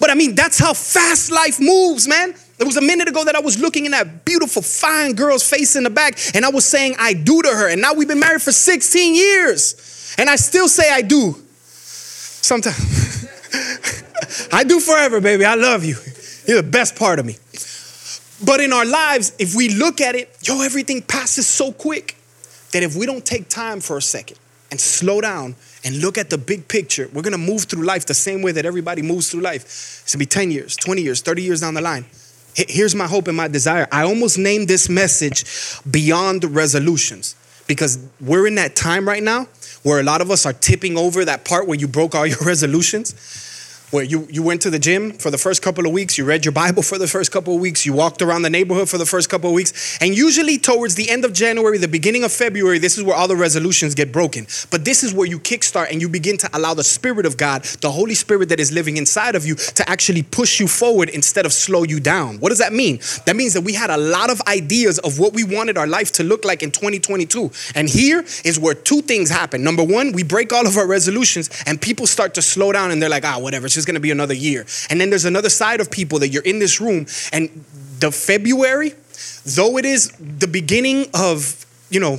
But 0.00 0.10
I 0.10 0.14
mean, 0.14 0.34
that's 0.34 0.58
how 0.58 0.74
fast 0.74 1.30
life 1.30 1.60
moves, 1.60 2.08
man. 2.08 2.34
It 2.58 2.64
was 2.64 2.76
a 2.78 2.82
minute 2.82 3.08
ago 3.08 3.24
that 3.24 3.36
I 3.36 3.40
was 3.40 3.58
looking 3.58 3.84
in 3.84 3.92
that 3.92 4.24
beautiful, 4.24 4.62
fine 4.62 5.12
girl's 5.12 5.48
face 5.48 5.76
in 5.76 5.84
the 5.84 5.90
back, 5.90 6.18
and 6.34 6.44
I 6.44 6.48
was 6.48 6.64
saying 6.64 6.96
I 6.98 7.12
do 7.12 7.42
to 7.42 7.48
her. 7.48 7.68
And 7.68 7.80
now 7.80 7.92
we've 7.92 8.08
been 8.08 8.18
married 8.18 8.42
for 8.42 8.52
16 8.52 9.14
years, 9.14 10.14
and 10.18 10.28
I 10.28 10.36
still 10.36 10.68
say 10.68 10.90
I 10.90 11.02
do. 11.02 11.45
Sometimes 12.46 13.26
I 14.52 14.62
do 14.62 14.78
forever, 14.78 15.20
baby. 15.20 15.44
I 15.44 15.56
love 15.56 15.84
you. 15.84 15.96
You're 16.46 16.62
the 16.62 16.68
best 16.68 16.94
part 16.94 17.18
of 17.18 17.26
me. 17.26 17.38
But 18.44 18.60
in 18.60 18.72
our 18.72 18.84
lives, 18.84 19.32
if 19.40 19.56
we 19.56 19.70
look 19.70 20.00
at 20.00 20.14
it, 20.14 20.30
yo, 20.42 20.62
everything 20.62 21.02
passes 21.02 21.44
so 21.48 21.72
quick 21.72 22.16
that 22.70 22.84
if 22.84 22.94
we 22.94 23.04
don't 23.04 23.26
take 23.26 23.48
time 23.48 23.80
for 23.80 23.96
a 23.96 24.02
second 24.02 24.38
and 24.70 24.80
slow 24.80 25.20
down 25.20 25.56
and 25.84 26.00
look 26.00 26.18
at 26.18 26.30
the 26.30 26.38
big 26.38 26.68
picture, 26.68 27.10
we're 27.12 27.22
gonna 27.22 27.36
move 27.36 27.64
through 27.64 27.82
life 27.82 28.06
the 28.06 28.14
same 28.14 28.42
way 28.42 28.52
that 28.52 28.64
everybody 28.64 29.02
moves 29.02 29.28
through 29.28 29.40
life. 29.40 29.64
It's 29.64 30.14
gonna 30.14 30.20
be 30.20 30.26
10 30.26 30.52
years, 30.52 30.76
20 30.76 31.02
years, 31.02 31.22
30 31.22 31.42
years 31.42 31.62
down 31.62 31.74
the 31.74 31.80
line. 31.80 32.04
Here's 32.54 32.94
my 32.94 33.08
hope 33.08 33.26
and 33.26 33.36
my 33.36 33.48
desire. 33.48 33.88
I 33.90 34.04
almost 34.04 34.38
named 34.38 34.68
this 34.68 34.88
message 34.88 35.44
Beyond 35.90 36.44
Resolutions 36.44 37.34
because 37.66 37.98
we're 38.20 38.46
in 38.46 38.54
that 38.54 38.76
time 38.76 39.08
right 39.08 39.22
now 39.22 39.48
where 39.86 40.00
a 40.00 40.02
lot 40.02 40.20
of 40.20 40.32
us 40.32 40.44
are 40.44 40.52
tipping 40.52 40.98
over 40.98 41.24
that 41.24 41.44
part 41.44 41.68
where 41.68 41.78
you 41.78 41.86
broke 41.86 42.12
all 42.12 42.26
your 42.26 42.38
resolutions 42.44 43.14
where 43.90 44.02
you, 44.02 44.26
you 44.30 44.42
went 44.42 44.62
to 44.62 44.70
the 44.70 44.78
gym 44.78 45.12
for 45.12 45.30
the 45.30 45.38
first 45.38 45.62
couple 45.62 45.86
of 45.86 45.92
weeks, 45.92 46.18
you 46.18 46.24
read 46.24 46.44
your 46.44 46.52
Bible 46.52 46.82
for 46.82 46.98
the 46.98 47.06
first 47.06 47.30
couple 47.30 47.54
of 47.54 47.60
weeks, 47.60 47.86
you 47.86 47.92
walked 47.92 48.20
around 48.20 48.42
the 48.42 48.50
neighborhood 48.50 48.88
for 48.88 48.98
the 48.98 49.06
first 49.06 49.30
couple 49.30 49.50
of 49.50 49.54
weeks, 49.54 49.98
and 50.00 50.16
usually 50.16 50.58
towards 50.58 50.96
the 50.96 51.08
end 51.08 51.24
of 51.24 51.32
January, 51.32 51.78
the 51.78 51.86
beginning 51.86 52.24
of 52.24 52.32
February, 52.32 52.78
this 52.78 52.98
is 52.98 53.04
where 53.04 53.14
all 53.14 53.28
the 53.28 53.36
resolutions 53.36 53.94
get 53.94 54.12
broken. 54.12 54.46
But 54.70 54.84
this 54.84 55.04
is 55.04 55.14
where 55.14 55.26
you 55.26 55.38
kickstart 55.38 55.90
and 55.92 56.00
you 56.00 56.08
begin 56.08 56.36
to 56.38 56.50
allow 56.52 56.74
the 56.74 56.84
Spirit 56.84 57.26
of 57.26 57.36
God, 57.36 57.64
the 57.80 57.90
Holy 57.90 58.14
Spirit 58.14 58.48
that 58.48 58.58
is 58.58 58.72
living 58.72 58.96
inside 58.96 59.36
of 59.36 59.46
you, 59.46 59.54
to 59.54 59.88
actually 59.88 60.22
push 60.22 60.58
you 60.58 60.66
forward 60.66 61.08
instead 61.10 61.46
of 61.46 61.52
slow 61.52 61.84
you 61.84 62.00
down. 62.00 62.38
What 62.38 62.48
does 62.48 62.58
that 62.58 62.72
mean? 62.72 62.98
That 63.26 63.36
means 63.36 63.54
that 63.54 63.62
we 63.62 63.74
had 63.74 63.90
a 63.90 63.96
lot 63.96 64.30
of 64.30 64.40
ideas 64.48 64.98
of 64.98 65.18
what 65.18 65.32
we 65.32 65.44
wanted 65.44 65.78
our 65.78 65.86
life 65.86 66.10
to 66.12 66.24
look 66.24 66.44
like 66.44 66.62
in 66.62 66.72
2022. 66.72 67.50
And 67.76 67.88
here 67.88 68.24
is 68.44 68.58
where 68.58 68.74
two 68.74 69.02
things 69.02 69.30
happen. 69.30 69.62
Number 69.62 69.84
one, 69.84 70.12
we 70.12 70.24
break 70.24 70.52
all 70.52 70.66
of 70.66 70.76
our 70.76 70.86
resolutions 70.86 71.50
and 71.66 71.80
people 71.80 72.06
start 72.06 72.34
to 72.34 72.42
slow 72.42 72.72
down 72.72 72.90
and 72.90 73.00
they're 73.00 73.08
like, 73.08 73.24
ah, 73.24 73.38
whatever 73.38 73.68
just 73.76 73.86
gonna 73.86 74.00
be 74.00 74.10
another 74.10 74.34
year. 74.34 74.66
And 74.90 75.00
then 75.00 75.10
there's 75.10 75.24
another 75.24 75.48
side 75.48 75.80
of 75.80 75.88
people 75.88 76.18
that 76.18 76.30
you're 76.30 76.42
in 76.42 76.58
this 76.58 76.80
room, 76.80 77.06
and 77.32 77.64
the 78.00 78.10
February, 78.10 78.94
though 79.44 79.78
it 79.78 79.84
is 79.84 80.10
the 80.18 80.48
beginning 80.48 81.06
of, 81.14 81.64
you 81.88 82.00
know, 82.00 82.18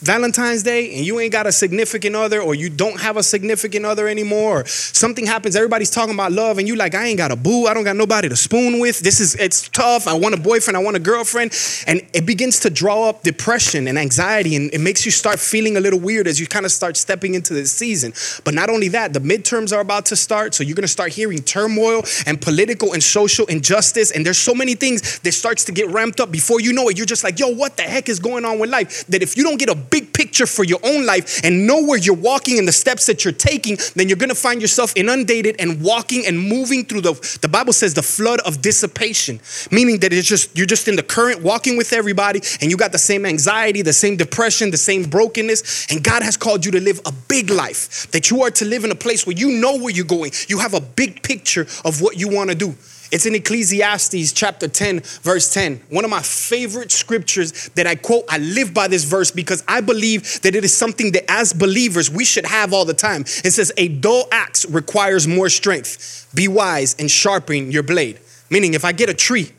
Valentine's 0.00 0.62
Day 0.62 0.94
and 0.94 1.06
you 1.06 1.18
ain't 1.20 1.32
got 1.32 1.46
a 1.46 1.52
significant 1.52 2.14
other 2.14 2.42
or 2.42 2.54
you 2.54 2.68
don't 2.68 3.00
have 3.00 3.16
a 3.16 3.22
significant 3.22 3.86
other 3.86 4.08
anymore. 4.08 4.60
Or 4.60 4.66
something 4.66 5.24
happens 5.24 5.56
everybody's 5.56 5.88
talking 5.88 6.12
about 6.12 6.32
love 6.32 6.58
and 6.58 6.68
you 6.68 6.76
like 6.76 6.94
I 6.94 7.06
ain't 7.06 7.16
got 7.16 7.32
a 7.32 7.36
boo 7.36 7.66
I 7.66 7.72
don't 7.72 7.84
got 7.84 7.96
nobody 7.96 8.28
to 8.28 8.36
spoon 8.36 8.78
with. 8.78 9.00
This 9.00 9.20
is 9.20 9.34
it's 9.36 9.68
tough 9.70 10.06
I 10.06 10.12
want 10.12 10.34
a 10.34 10.40
boyfriend 10.40 10.76
I 10.76 10.80
want 10.80 10.96
a 10.96 11.00
girlfriend. 11.00 11.58
And 11.86 12.02
it 12.12 12.26
begins 12.26 12.60
to 12.60 12.70
draw 12.70 13.08
up 13.08 13.22
depression 13.22 13.88
and 13.88 13.98
anxiety 13.98 14.54
and 14.54 14.72
it 14.74 14.80
makes 14.80 15.06
you 15.06 15.10
start 15.10 15.40
feeling 15.40 15.78
a 15.78 15.80
little 15.80 15.98
weird 15.98 16.28
as 16.28 16.38
you 16.38 16.46
kind 16.46 16.66
of 16.66 16.72
start 16.72 16.98
stepping 16.98 17.34
into 17.34 17.54
this 17.54 17.72
season. 17.72 18.12
But 18.44 18.52
not 18.52 18.68
only 18.68 18.88
that 18.88 19.14
the 19.14 19.20
midterms 19.20 19.74
are 19.74 19.80
about 19.80 20.04
to 20.06 20.16
start 20.16 20.54
so 20.54 20.62
you're 20.62 20.76
going 20.76 20.82
to 20.82 20.88
start 20.88 21.14
hearing 21.14 21.38
turmoil 21.38 22.02
and 22.26 22.38
political 22.38 22.92
and 22.92 23.02
social 23.02 23.46
injustice. 23.46 24.10
And 24.10 24.26
there's 24.26 24.38
so 24.38 24.54
many 24.54 24.74
things 24.74 25.20
that 25.20 25.32
starts 25.32 25.64
to 25.64 25.72
get 25.72 25.88
ramped 25.88 26.20
up. 26.20 26.30
Before 26.30 26.60
you 26.60 26.74
know 26.74 26.90
it 26.90 26.98
you're 26.98 27.06
just 27.06 27.24
like 27.24 27.38
yo 27.38 27.48
what 27.48 27.78
the 27.78 27.84
heck 27.84 28.10
is 28.10 28.20
going 28.20 28.44
on 28.44 28.58
with 28.58 28.68
life? 28.68 29.06
That 29.06 29.22
if 29.22 29.38
you 29.38 29.42
don't 29.42 29.58
get 29.58 29.70
a 29.70 29.85
big 29.90 30.12
picture 30.12 30.46
for 30.46 30.64
your 30.64 30.80
own 30.82 31.06
life 31.06 31.44
and 31.44 31.66
know 31.66 31.82
where 31.82 31.98
you're 31.98 32.14
walking 32.14 32.58
and 32.58 32.66
the 32.66 32.72
steps 32.72 33.06
that 33.06 33.24
you're 33.24 33.32
taking, 33.32 33.78
then 33.94 34.08
you're 34.08 34.16
gonna 34.16 34.34
find 34.34 34.60
yourself 34.60 34.92
inundated 34.96 35.56
and 35.58 35.80
walking 35.82 36.26
and 36.26 36.38
moving 36.38 36.84
through 36.84 37.00
the, 37.00 37.38
the 37.42 37.48
Bible 37.48 37.72
says 37.72 37.94
the 37.94 38.02
flood 38.02 38.40
of 38.40 38.62
dissipation, 38.62 39.40
meaning 39.70 39.98
that 40.00 40.12
it's 40.12 40.28
just, 40.28 40.56
you're 40.56 40.66
just 40.66 40.88
in 40.88 40.96
the 40.96 41.02
current 41.02 41.42
walking 41.42 41.76
with 41.76 41.92
everybody 41.92 42.40
and 42.60 42.70
you 42.70 42.76
got 42.76 42.92
the 42.92 42.98
same 42.98 43.26
anxiety, 43.26 43.82
the 43.82 43.92
same 43.92 44.16
depression, 44.16 44.70
the 44.70 44.76
same 44.76 45.04
brokenness. 45.04 45.90
And 45.90 46.02
God 46.02 46.22
has 46.22 46.36
called 46.36 46.64
you 46.64 46.72
to 46.72 46.80
live 46.80 47.00
a 47.06 47.12
big 47.28 47.50
life, 47.50 48.10
that 48.12 48.30
you 48.30 48.42
are 48.42 48.50
to 48.52 48.64
live 48.64 48.84
in 48.84 48.90
a 48.90 48.96
place 48.96 49.26
where 49.26 49.36
you 49.36 49.60
know 49.60 49.78
where 49.78 49.90
you're 49.90 50.04
going. 50.04 50.32
You 50.48 50.58
have 50.58 50.74
a 50.74 50.80
big 50.80 51.22
picture 51.22 51.66
of 51.84 52.00
what 52.00 52.18
you 52.18 52.28
wanna 52.28 52.54
do. 52.54 52.74
It's 53.12 53.26
in 53.26 53.34
Ecclesiastes 53.34 54.32
chapter 54.32 54.68
10, 54.68 55.00
verse 55.00 55.52
10. 55.52 55.80
One 55.90 56.04
of 56.04 56.10
my 56.10 56.22
favorite 56.22 56.90
scriptures 56.90 57.68
that 57.70 57.86
I 57.86 57.94
quote. 57.94 58.24
I 58.28 58.38
live 58.38 58.74
by 58.74 58.88
this 58.88 59.04
verse 59.04 59.30
because 59.30 59.62
I 59.68 59.80
believe 59.80 60.40
that 60.42 60.54
it 60.54 60.64
is 60.64 60.76
something 60.76 61.12
that 61.12 61.30
as 61.30 61.52
believers 61.52 62.10
we 62.10 62.24
should 62.24 62.46
have 62.46 62.72
all 62.72 62.84
the 62.84 62.94
time. 62.94 63.22
It 63.22 63.52
says, 63.52 63.72
A 63.76 63.88
dull 63.88 64.26
axe 64.32 64.68
requires 64.68 65.28
more 65.28 65.48
strength. 65.48 66.28
Be 66.34 66.48
wise 66.48 66.96
and 66.98 67.10
sharpen 67.10 67.70
your 67.70 67.82
blade. 67.82 68.18
Meaning, 68.50 68.74
if 68.74 68.84
I 68.84 68.92
get 68.92 69.08
a 69.08 69.14
tree 69.14 69.50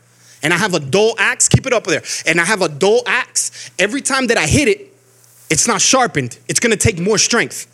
and 0.42 0.52
I 0.52 0.56
have 0.56 0.74
a 0.74 0.80
dull 0.80 1.14
axe, 1.18 1.48
keep 1.48 1.66
it 1.66 1.72
up 1.72 1.84
there, 1.84 2.02
and 2.26 2.40
I 2.40 2.44
have 2.44 2.62
a 2.62 2.68
dull 2.68 3.02
axe, 3.06 3.70
every 3.78 4.02
time 4.02 4.28
that 4.28 4.38
I 4.38 4.46
hit 4.46 4.68
it, 4.68 4.92
it's 5.50 5.66
not 5.66 5.80
sharpened. 5.80 6.38
It's 6.48 6.60
gonna 6.60 6.76
take 6.76 6.98
more 6.98 7.18
strength. 7.18 7.66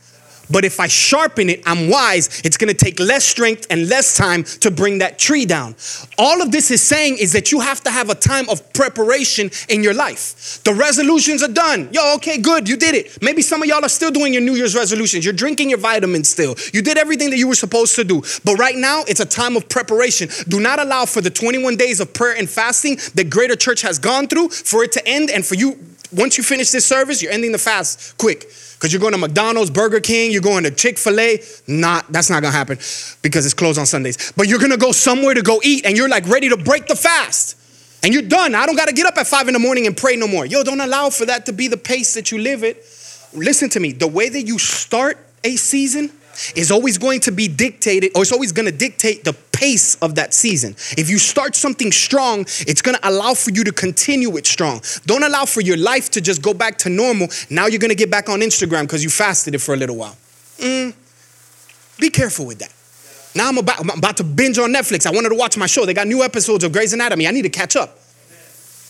But 0.50 0.64
if 0.64 0.80
I 0.80 0.86
sharpen 0.86 1.48
it, 1.50 1.62
I'm 1.66 1.88
wise. 1.88 2.42
It's 2.44 2.56
gonna 2.56 2.74
take 2.74 3.00
less 3.00 3.24
strength 3.24 3.66
and 3.70 3.88
less 3.88 4.16
time 4.16 4.44
to 4.44 4.70
bring 4.70 4.98
that 4.98 5.18
tree 5.18 5.46
down. 5.46 5.74
All 6.18 6.42
of 6.42 6.52
this 6.52 6.70
is 6.70 6.82
saying 6.82 7.18
is 7.18 7.32
that 7.32 7.52
you 7.52 7.60
have 7.60 7.82
to 7.84 7.90
have 7.90 8.10
a 8.10 8.14
time 8.14 8.48
of 8.48 8.72
preparation 8.72 9.50
in 9.68 9.82
your 9.82 9.94
life. 9.94 10.60
The 10.64 10.74
resolutions 10.74 11.42
are 11.42 11.52
done. 11.52 11.88
Yo, 11.92 12.14
okay, 12.16 12.38
good, 12.38 12.68
you 12.68 12.76
did 12.76 12.94
it. 12.94 13.22
Maybe 13.22 13.42
some 13.42 13.62
of 13.62 13.68
y'all 13.68 13.84
are 13.84 13.88
still 13.88 14.10
doing 14.10 14.32
your 14.32 14.42
New 14.42 14.54
Year's 14.54 14.74
resolutions. 14.74 15.24
You're 15.24 15.34
drinking 15.34 15.70
your 15.70 15.78
vitamins 15.78 16.28
still. 16.28 16.54
You 16.72 16.82
did 16.82 16.98
everything 16.98 17.30
that 17.30 17.38
you 17.38 17.48
were 17.48 17.54
supposed 17.54 17.94
to 17.96 18.04
do. 18.04 18.22
But 18.44 18.56
right 18.56 18.76
now, 18.76 19.04
it's 19.08 19.20
a 19.20 19.26
time 19.26 19.56
of 19.56 19.68
preparation. 19.68 20.28
Do 20.48 20.60
not 20.60 20.78
allow 20.78 21.06
for 21.06 21.20
the 21.20 21.30
21 21.30 21.76
days 21.76 22.00
of 22.00 22.12
prayer 22.12 22.36
and 22.36 22.48
fasting 22.48 22.96
that 23.14 23.30
Greater 23.30 23.56
Church 23.56 23.82
has 23.82 23.98
gone 23.98 24.28
through 24.28 24.50
for 24.50 24.84
it 24.84 24.92
to 24.92 25.06
end 25.06 25.30
and 25.30 25.44
for 25.44 25.54
you 25.54 25.78
once 26.12 26.38
you 26.38 26.44
finish 26.44 26.70
this 26.70 26.86
service, 26.86 27.22
you're 27.22 27.32
ending 27.32 27.50
the 27.50 27.58
fast 27.58 28.16
quick 28.18 28.46
because 28.84 28.92
you're 28.92 29.00
going 29.00 29.14
to 29.14 29.18
McDonald's, 29.18 29.70
Burger 29.70 29.98
King, 29.98 30.30
you're 30.30 30.42
going 30.42 30.64
to 30.64 30.70
Chick 30.70 30.98
fil 30.98 31.18
A. 31.18 31.40
Not, 31.66 32.12
that's 32.12 32.28
not 32.28 32.42
going 32.42 32.52
to 32.52 32.58
happen 32.58 32.76
because 33.22 33.46
it's 33.46 33.54
closed 33.54 33.78
on 33.78 33.86
Sundays. 33.86 34.30
But 34.36 34.46
you're 34.46 34.58
going 34.58 34.72
to 34.72 34.76
go 34.76 34.92
somewhere 34.92 35.32
to 35.32 35.40
go 35.40 35.58
eat 35.64 35.86
and 35.86 35.96
you're 35.96 36.10
like 36.10 36.28
ready 36.28 36.50
to 36.50 36.58
break 36.58 36.86
the 36.86 36.94
fast. 36.94 37.56
And 38.04 38.12
you're 38.12 38.24
done. 38.24 38.54
I 38.54 38.66
don't 38.66 38.76
got 38.76 38.88
to 38.88 38.92
get 38.92 39.06
up 39.06 39.16
at 39.16 39.26
five 39.26 39.48
in 39.48 39.54
the 39.54 39.58
morning 39.58 39.86
and 39.86 39.96
pray 39.96 40.16
no 40.16 40.28
more. 40.28 40.44
Yo, 40.44 40.62
don't 40.62 40.82
allow 40.82 41.08
for 41.08 41.24
that 41.24 41.46
to 41.46 41.54
be 41.54 41.66
the 41.66 41.78
pace 41.78 42.12
that 42.12 42.30
you 42.30 42.36
live 42.36 42.62
it. 42.62 42.84
Listen 43.32 43.70
to 43.70 43.80
me. 43.80 43.92
The 43.92 44.06
way 44.06 44.28
that 44.28 44.42
you 44.42 44.58
start 44.58 45.16
a 45.44 45.56
season 45.56 46.12
is 46.54 46.70
always 46.70 46.98
going 46.98 47.20
to 47.20 47.32
be 47.32 47.48
dictated, 47.48 48.12
or 48.16 48.22
it's 48.22 48.32
always 48.32 48.52
going 48.52 48.66
to 48.66 48.72
dictate 48.72 49.24
the 49.24 49.32
pace 49.52 49.94
of 49.96 50.16
that 50.16 50.34
season. 50.34 50.72
If 50.98 51.08
you 51.08 51.18
start 51.18 51.54
something 51.54 51.92
strong, 51.92 52.40
it's 52.66 52.82
going 52.82 52.96
to 52.96 53.08
allow 53.08 53.34
for 53.34 53.50
you 53.50 53.64
to 53.64 53.72
continue 53.72 54.36
it 54.36 54.46
strong. 54.46 54.82
Don't 55.06 55.22
allow 55.22 55.44
for 55.44 55.60
your 55.60 55.76
life 55.76 56.10
to 56.12 56.20
just 56.20 56.42
go 56.42 56.54
back 56.54 56.78
to 56.78 56.88
normal. 56.88 57.28
Now 57.50 57.66
you're 57.66 57.78
going 57.78 57.90
to 57.90 57.96
get 57.96 58.10
back 58.10 58.28
on 58.28 58.40
Instagram 58.40 58.82
because 58.82 59.02
you 59.02 59.10
fasted 59.10 59.54
it 59.54 59.60
for 59.60 59.74
a 59.74 59.76
little 59.76 59.96
while. 59.96 60.16
Mm, 60.58 60.94
be 61.98 62.10
careful 62.10 62.46
with 62.46 62.58
that. 62.58 62.72
Now 63.36 63.48
I'm 63.48 63.58
about, 63.58 63.80
I'm 63.80 63.90
about 63.90 64.16
to 64.18 64.24
binge 64.24 64.58
on 64.58 64.72
Netflix. 64.72 65.06
I 65.06 65.10
wanted 65.10 65.30
to 65.30 65.34
watch 65.34 65.56
my 65.56 65.66
show. 65.66 65.84
They 65.84 65.94
got 65.94 66.06
new 66.06 66.22
episodes 66.22 66.62
of 66.62 66.72
Grey's 66.72 66.92
Anatomy. 66.92 67.26
I 67.26 67.30
need 67.30 67.42
to 67.42 67.48
catch 67.48 67.74
up. 67.74 67.98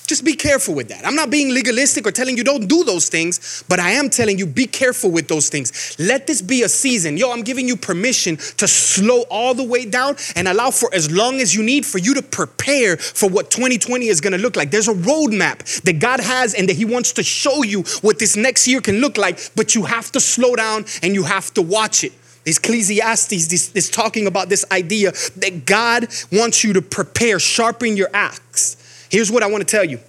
Just 0.07 0.23
be 0.23 0.35
careful 0.35 0.75
with 0.75 0.89
that. 0.89 1.07
I'm 1.07 1.15
not 1.15 1.31
being 1.31 1.55
legalistic 1.55 2.07
or 2.07 2.11
telling 2.11 2.37
you 2.37 2.45
don't 2.45 2.67
do 2.67 2.85
those 2.85 3.09
things, 3.09 3.65
but 3.69 3.81
I 3.81 3.93
am 3.93 4.11
telling 4.11 4.39
you 4.39 4.47
be 4.47 4.67
careful 4.67 5.11
with 5.11 5.29
those 5.29 5.49
things. 5.49 5.97
Let 5.99 6.27
this 6.27 6.43
be 6.43 6.63
a 6.63 6.69
season. 6.69 7.17
Yo, 7.17 7.33
I'm 7.33 7.41
giving 7.41 7.67
you 7.67 7.75
permission 7.75 8.37
to 8.37 8.69
slow 8.69 9.23
all 9.31 9.55
the 9.55 9.65
way 9.65 9.87
down 9.87 10.17
and 10.37 10.47
allow 10.47 10.71
for 10.71 10.93
as 10.95 11.11
long 11.11 11.41
as 11.41 11.55
you 11.55 11.63
need 11.63 11.87
for 11.87 11.97
you 11.97 12.13
to 12.15 12.23
prepare 12.23 12.99
for 12.99 13.31
what 13.31 13.51
2020 13.51 14.09
is 14.09 14.21
to 14.21 14.37
look 14.37 14.57
like. 14.57 14.71
There's 14.71 14.89
a 14.89 14.95
roadmap 14.95 15.83
that 15.83 16.01
God 16.01 16.21
has 16.21 16.53
and 16.53 16.69
that 16.69 16.77
He 16.77 16.85
wants 16.85 17.13
to 17.15 17.23
show 17.23 17.63
you 17.63 17.83
what 18.03 18.19
this 18.19 18.37
next 18.37 18.69
year 18.69 18.83
can 18.83 19.01
look 19.01 19.17
like, 19.17 19.39
but 19.57 19.75
you 19.75 19.85
have 19.85 20.13
to 20.13 20.21
slow 20.21 20.55
down 20.55 20.85
and 21.03 21.15
you 21.15 21.23
have 21.23 21.55
to 21.55 21.63
watch 21.63 22.05
it. 22.05 22.13
Ecclesiastes 22.47 23.75
is 23.75 23.89
talking 23.89 24.27
about 24.27 24.51
this 24.51 24.67
idea 24.71 25.13
that 25.37 25.65
God 25.65 26.09
wants 26.31 26.63
you 26.63 26.75
to 26.75 26.83
prepare, 26.83 27.39
sharpen 27.39 27.97
your 27.97 28.11
axe. 28.13 28.77
Here's 29.15 29.31
what 29.31 29.45
I 29.45 29.47
want 29.47 29.61
to 29.61 29.71
tell 29.71 29.85
you. 29.85 30.01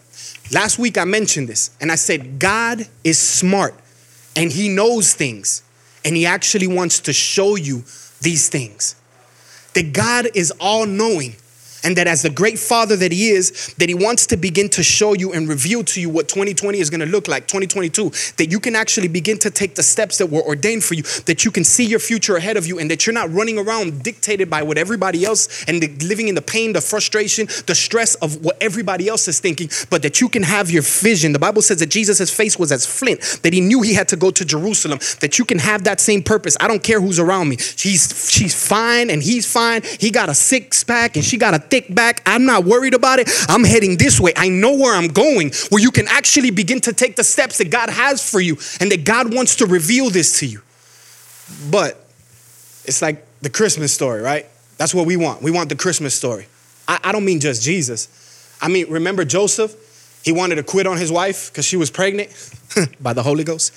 Last 0.52 0.80
week 0.80 0.98
I 0.98 1.04
mentioned 1.04 1.48
this 1.48 1.70
and 1.80 1.92
I 1.92 1.96
said, 1.96 2.40
God 2.40 2.88
is 3.04 3.20
smart 3.20 3.76
and 4.36 4.52
he 4.52 4.68
knows 4.68 5.14
things 5.14 5.62
and 6.04 6.16
he 6.16 6.26
actually 6.26 6.66
wants 6.66 7.02
to 7.02 7.14
show 7.14 7.56
you 7.56 7.84
these 8.22 8.50
things. 8.50 8.96
That 9.76 9.94
God 9.94 10.30
is 10.34 10.52
all 10.60 10.88
knowing 10.88 11.36
and 11.86 11.96
that 11.98 12.08
as 12.08 12.22
the 12.22 12.30
great 12.30 12.60
father 12.60 12.96
that 12.96 13.12
he 13.12 13.30
is 13.30 13.74
that 13.78 13.90
he 13.90 13.96
wants 13.96 14.26
to 14.28 14.38
begin 14.38 14.70
to 14.70 14.84
show 14.84 15.14
you 15.14 15.34
and 15.34 15.48
reveal 15.48 15.84
to 15.84 16.02
you 16.02 16.10
what 16.10 16.28
2020 16.28 16.80
is 16.80 16.90
going 16.90 17.00
to 17.00 17.06
look 17.06 17.28
like 17.28 17.48
2022 17.48 18.10
that 18.38 18.48
you 18.52 18.60
can 18.60 18.76
actually 18.76 19.08
begin 19.08 19.38
to 19.38 19.50
take 19.50 19.76
the 19.76 19.84
steps 19.84 20.18
that 20.18 20.28
were 20.28 20.42
ordained 20.42 20.84
for 20.84 20.96
you 20.96 21.04
that 21.26 21.46
you 21.46 21.52
can 21.52 21.64
see 21.64 21.86
your 21.86 22.00
future 22.00 22.36
ahead 22.36 22.58
of 22.58 22.66
you 22.66 22.80
and 22.80 22.90
that 22.90 23.06
you're 23.06 23.14
not 23.14 23.32
running 23.32 23.58
around 23.58 24.04
dictated 24.04 24.50
by 24.50 24.64
what 24.64 24.78
everybody 24.78 25.24
else 25.26 25.64
and 25.66 25.82
the, 25.82 25.88
living 26.06 26.28
in 26.28 26.36
the 26.36 26.42
pain 26.42 26.74
the 26.74 26.82
frustration 26.82 27.46
the 27.68 27.76
stress 27.76 28.16
of 28.16 28.44
what 28.44 28.58
everybody 28.62 29.08
else 29.08 29.28
is 29.28 29.40
thinking 29.40 29.70
but 29.90 30.02
that 30.02 30.20
you 30.22 30.30
can 30.30 30.44
have 30.44 30.72
your 30.72 30.82
vision. 30.82 31.34
The 31.34 31.40
bible 31.40 31.62
says 31.62 31.80
that 31.80 31.90
jesus' 31.90 32.30
face 32.30 32.58
was 32.58 32.72
as 32.72 32.86
flint 32.86 33.40
that 33.44 33.54
he 33.54 33.62
knew 33.62 33.82
he 33.82 33.94
had 33.94 34.08
to 34.10 34.16
go 34.16 34.32
to 34.32 34.44
jerusalem 34.46 35.00
that 35.20 35.38
you 35.40 35.46
can 35.46 35.60
have 35.60 35.84
that 35.84 36.00
same 36.00 36.24
purpose. 36.24 36.58
I 36.60 36.68
don't 36.68 36.84
care 36.84 37.02
who's 37.02 37.20
around 37.20 37.50
me. 37.50 37.58
She's 37.58 38.30
she's 38.32 38.54
fine 38.56 39.10
and 39.10 39.22
he's 39.22 39.52
fine. 39.52 39.82
He 40.00 40.12
got 40.12 40.30
a 40.30 40.36
six 40.36 40.84
pack 40.84 41.16
and 41.16 41.26
she 41.26 41.38
got 41.38 41.54
a 41.54 41.60
thick 41.76 41.94
back. 41.94 42.22
I'm 42.26 42.46
not 42.46 42.64
worried 42.64 42.94
about 42.94 43.20
it. 43.20 43.30
I'm 43.50 43.66
heading 43.66 43.98
this 43.98 44.18
way. 44.18 44.32
I 44.38 44.48
know 44.48 44.76
where 44.78 44.96
I'm 44.96 45.10
going, 45.10 45.52
where 45.70 45.82
you 45.82 45.92
can 45.92 46.08
actually 46.08 46.52
begin 46.52 46.80
to 46.82 46.94
take 46.94 47.18
the 47.18 47.24
steps 47.24 47.58
that 47.58 47.70
God 47.70 47.90
has 47.90 48.28
for 48.30 48.40
you 48.40 48.58
and 48.80 48.90
that 48.92 49.04
God 49.04 49.34
wants 49.34 49.58
to 49.58 49.66
reveal 49.66 50.10
this 50.10 50.40
to 50.40 50.46
you. 50.46 50.62
But 51.70 52.02
it's 52.86 53.02
like 53.02 53.26
the 53.42 53.50
Christmas 53.50 53.94
story, 53.94 54.22
right? 54.22 54.46
That's 54.78 54.94
what 54.94 55.06
we 55.06 55.18
want. 55.18 55.42
We 55.42 55.52
want 55.52 55.68
the 55.68 55.76
Christmas 55.76 56.16
story. 56.16 56.48
I, 56.88 57.00
I 57.04 57.12
don't 57.12 57.26
mean 57.26 57.42
just 57.42 57.62
Jesus. 57.62 58.08
I 58.62 58.70
mean, 58.70 58.90
remember 58.90 59.26
Joseph? 59.26 59.76
He 60.24 60.32
wanted 60.32 60.56
to 60.56 60.64
quit 60.64 60.88
on 60.88 60.98
his 60.98 61.12
wife 61.12 61.52
because 61.52 61.66
she 61.66 61.76
was 61.76 61.92
pregnant 61.92 62.30
by 63.02 63.12
the 63.12 63.22
Holy 63.22 63.44
Ghost. 63.44 63.74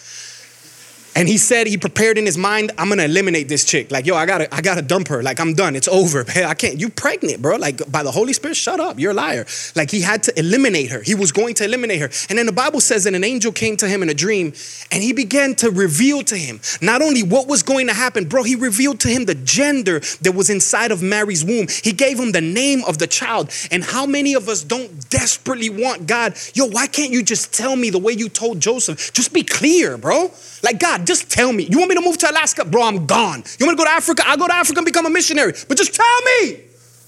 And 1.18 1.28
he 1.28 1.36
said 1.36 1.66
he 1.66 1.76
prepared 1.76 2.16
in 2.16 2.24
his 2.24 2.38
mind, 2.38 2.70
I'm 2.78 2.88
gonna 2.88 3.02
eliminate 3.02 3.48
this 3.48 3.64
chick. 3.64 3.90
Like, 3.90 4.06
yo, 4.06 4.14
I 4.14 4.24
gotta, 4.24 4.54
I 4.54 4.60
gotta 4.60 4.82
dump 4.82 5.08
her. 5.08 5.20
Like, 5.20 5.40
I'm 5.40 5.52
done. 5.52 5.74
It's 5.74 5.88
over. 5.88 6.24
I 6.36 6.54
can't. 6.54 6.78
You 6.78 6.90
pregnant, 6.90 7.42
bro. 7.42 7.56
Like, 7.56 7.90
by 7.90 8.04
the 8.04 8.12
Holy 8.12 8.32
Spirit, 8.32 8.56
shut 8.56 8.78
up. 8.78 9.00
You're 9.00 9.10
a 9.10 9.14
liar. 9.14 9.44
Like, 9.74 9.90
he 9.90 10.00
had 10.00 10.22
to 10.22 10.38
eliminate 10.38 10.92
her. 10.92 11.02
He 11.02 11.16
was 11.16 11.32
going 11.32 11.54
to 11.54 11.64
eliminate 11.64 11.98
her. 11.98 12.08
And 12.28 12.38
then 12.38 12.46
the 12.46 12.52
Bible 12.52 12.80
says 12.80 13.02
that 13.02 13.14
an 13.14 13.24
angel 13.24 13.50
came 13.50 13.76
to 13.78 13.88
him 13.88 14.00
in 14.04 14.08
a 14.10 14.14
dream 14.14 14.52
and 14.92 15.02
he 15.02 15.12
began 15.12 15.56
to 15.56 15.72
reveal 15.72 16.22
to 16.22 16.36
him 16.36 16.60
not 16.80 17.02
only 17.02 17.24
what 17.24 17.48
was 17.48 17.64
going 17.64 17.88
to 17.88 17.94
happen, 17.94 18.28
bro, 18.28 18.44
he 18.44 18.54
revealed 18.54 19.00
to 19.00 19.08
him 19.08 19.24
the 19.24 19.34
gender 19.34 19.98
that 20.22 20.36
was 20.36 20.50
inside 20.50 20.92
of 20.92 21.02
Mary's 21.02 21.44
womb. 21.44 21.66
He 21.82 21.90
gave 21.90 22.16
him 22.16 22.30
the 22.30 22.40
name 22.40 22.84
of 22.86 22.98
the 22.98 23.08
child. 23.08 23.50
And 23.72 23.82
how 23.82 24.06
many 24.06 24.34
of 24.34 24.48
us 24.48 24.62
don't 24.62 25.10
desperately 25.10 25.68
want 25.68 26.06
God? 26.06 26.36
Yo, 26.54 26.66
why 26.66 26.86
can't 26.86 27.10
you 27.10 27.24
just 27.24 27.52
tell 27.52 27.74
me 27.74 27.90
the 27.90 27.98
way 27.98 28.12
you 28.12 28.28
told 28.28 28.60
Joseph? 28.60 29.12
Just 29.12 29.32
be 29.32 29.42
clear, 29.42 29.98
bro. 29.98 30.30
Like, 30.62 30.78
God, 30.78 31.07
just 31.08 31.30
tell 31.30 31.52
me. 31.52 31.64
You 31.64 31.78
want 31.78 31.88
me 31.88 31.96
to 31.96 32.00
move 32.00 32.18
to 32.18 32.30
Alaska? 32.30 32.64
Bro, 32.64 32.84
I'm 32.84 33.06
gone. 33.06 33.42
You 33.58 33.66
want 33.66 33.76
me 33.76 33.76
to 33.76 33.76
go 33.76 33.84
to 33.84 33.90
Africa? 33.90 34.22
I'll 34.26 34.36
go 34.36 34.46
to 34.46 34.54
Africa 34.54 34.78
and 34.78 34.86
become 34.86 35.06
a 35.06 35.10
missionary. 35.10 35.54
But 35.66 35.76
just 35.76 35.94
tell 35.94 36.20
me. 36.22 36.60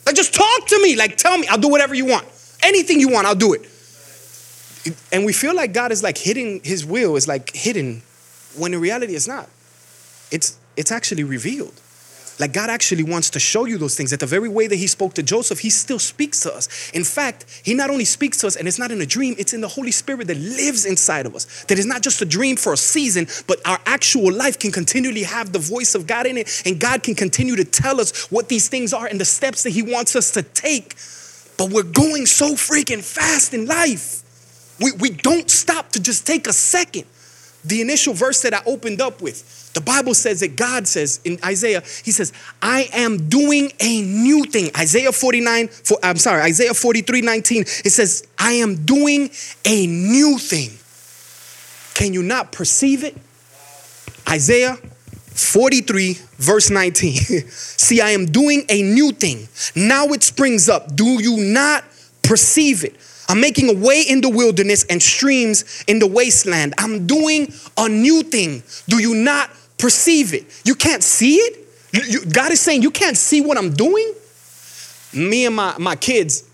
Like, 0.06 0.16
just 0.16 0.34
talk 0.34 0.66
to 0.66 0.82
me. 0.82 0.96
Like, 0.96 1.16
tell 1.16 1.38
me. 1.38 1.46
I'll 1.46 1.58
do 1.58 1.68
whatever 1.68 1.94
you 1.94 2.06
want. 2.06 2.26
Anything 2.62 2.98
you 2.98 3.10
want, 3.10 3.26
I'll 3.26 3.34
do 3.34 3.52
it. 3.52 3.62
And 5.12 5.24
we 5.24 5.32
feel 5.32 5.54
like 5.54 5.72
God 5.72 5.92
is 5.92 6.02
like 6.02 6.18
hidden, 6.18 6.60
his 6.64 6.84
will 6.84 7.16
is 7.16 7.28
like 7.28 7.54
hidden 7.54 8.02
when 8.56 8.74
in 8.74 8.80
reality 8.80 9.14
it's 9.14 9.28
not. 9.28 9.48
It's, 10.30 10.58
it's 10.76 10.90
actually 10.90 11.24
revealed. 11.24 11.78
Like 12.40 12.54
God 12.54 12.70
actually 12.70 13.02
wants 13.02 13.28
to 13.30 13.38
show 13.38 13.66
you 13.66 13.76
those 13.76 13.94
things. 13.94 14.10
That 14.10 14.20
the 14.20 14.26
very 14.26 14.48
way 14.48 14.66
that 14.66 14.76
He 14.76 14.86
spoke 14.86 15.12
to 15.14 15.22
Joseph, 15.22 15.60
He 15.60 15.68
still 15.68 15.98
speaks 15.98 16.40
to 16.40 16.54
us. 16.54 16.90
In 16.92 17.04
fact, 17.04 17.44
He 17.62 17.74
not 17.74 17.90
only 17.90 18.06
speaks 18.06 18.38
to 18.38 18.46
us, 18.46 18.56
and 18.56 18.66
it's 18.66 18.78
not 18.78 18.90
in 18.90 19.00
a 19.02 19.06
dream, 19.06 19.34
it's 19.38 19.52
in 19.52 19.60
the 19.60 19.68
Holy 19.68 19.92
Spirit 19.92 20.26
that 20.28 20.38
lives 20.38 20.86
inside 20.86 21.26
of 21.26 21.34
us. 21.34 21.64
That 21.64 21.78
is 21.78 21.84
not 21.84 22.02
just 22.02 22.22
a 22.22 22.24
dream 22.24 22.56
for 22.56 22.72
a 22.72 22.78
season, 22.78 23.28
but 23.46 23.60
our 23.66 23.78
actual 23.84 24.32
life 24.32 24.58
can 24.58 24.72
continually 24.72 25.24
have 25.24 25.52
the 25.52 25.58
voice 25.58 25.94
of 25.94 26.06
God 26.06 26.26
in 26.26 26.38
it, 26.38 26.62
and 26.64 26.80
God 26.80 27.02
can 27.02 27.14
continue 27.14 27.56
to 27.56 27.64
tell 27.64 28.00
us 28.00 28.30
what 28.30 28.48
these 28.48 28.68
things 28.68 28.94
are 28.94 29.06
and 29.06 29.20
the 29.20 29.26
steps 29.26 29.62
that 29.64 29.70
He 29.70 29.82
wants 29.82 30.16
us 30.16 30.30
to 30.32 30.42
take. 30.42 30.94
But 31.58 31.70
we're 31.70 31.82
going 31.82 32.24
so 32.24 32.54
freaking 32.54 33.04
fast 33.04 33.52
in 33.52 33.66
life. 33.66 34.24
We, 34.80 34.92
we 34.92 35.10
don't 35.10 35.50
stop 35.50 35.90
to 35.92 36.00
just 36.00 36.26
take 36.26 36.46
a 36.46 36.54
second. 36.54 37.04
The 37.64 37.80
initial 37.80 38.14
verse 38.14 38.42
that 38.42 38.54
I 38.54 38.60
opened 38.66 39.00
up 39.00 39.20
with, 39.20 39.72
the 39.74 39.80
Bible 39.80 40.14
says 40.14 40.40
that 40.40 40.56
God 40.56 40.88
says 40.88 41.20
in 41.24 41.38
Isaiah, 41.44 41.82
He 42.04 42.10
says, 42.10 42.32
I 42.62 42.88
am 42.92 43.28
doing 43.28 43.72
a 43.80 44.02
new 44.02 44.44
thing. 44.44 44.70
Isaiah 44.76 45.12
49, 45.12 45.68
for, 45.68 45.98
I'm 46.02 46.16
sorry, 46.16 46.42
Isaiah 46.42 46.74
43, 46.74 47.20
19, 47.20 47.62
it 47.62 47.90
says, 47.90 48.26
I 48.38 48.52
am 48.52 48.84
doing 48.84 49.30
a 49.64 49.86
new 49.86 50.38
thing. 50.38 50.70
Can 51.94 52.14
you 52.14 52.22
not 52.22 52.50
perceive 52.50 53.04
it? 53.04 53.16
Isaiah 54.28 54.76
43, 54.76 56.14
verse 56.38 56.70
19. 56.70 57.14
See, 57.48 58.00
I 58.00 58.10
am 58.10 58.26
doing 58.26 58.64
a 58.68 58.82
new 58.82 59.12
thing. 59.12 59.48
Now 59.74 60.06
it 60.08 60.22
springs 60.22 60.68
up. 60.68 60.94
Do 60.94 61.22
you 61.22 61.36
not 61.52 61.84
perceive 62.22 62.84
it? 62.84 62.96
I'm 63.30 63.40
making 63.40 63.70
a 63.70 63.78
way 63.78 64.02
in 64.02 64.20
the 64.20 64.28
wilderness 64.28 64.84
and 64.90 65.02
streams 65.02 65.84
in 65.86 66.00
the 66.00 66.06
wasteland. 66.06 66.74
I'm 66.76 67.06
doing 67.06 67.52
a 67.78 67.88
new 67.88 68.22
thing. 68.22 68.62
Do 68.88 68.98
you 68.98 69.14
not 69.14 69.50
perceive 69.80 70.34
it. 70.34 70.44
You 70.64 70.74
can't 70.74 71.02
see 71.02 71.36
it. 71.36 71.66
You, 71.92 72.02
you, 72.02 72.26
God 72.26 72.52
is 72.52 72.60
saying, 72.60 72.82
You 72.82 72.90
can't 72.90 73.16
see 73.16 73.40
what 73.40 73.58
I'm 73.58 73.72
doing. 73.72 74.12
Me 75.12 75.46
and 75.46 75.56
my, 75.56 75.74
my 75.78 75.96
kids, 75.96 76.44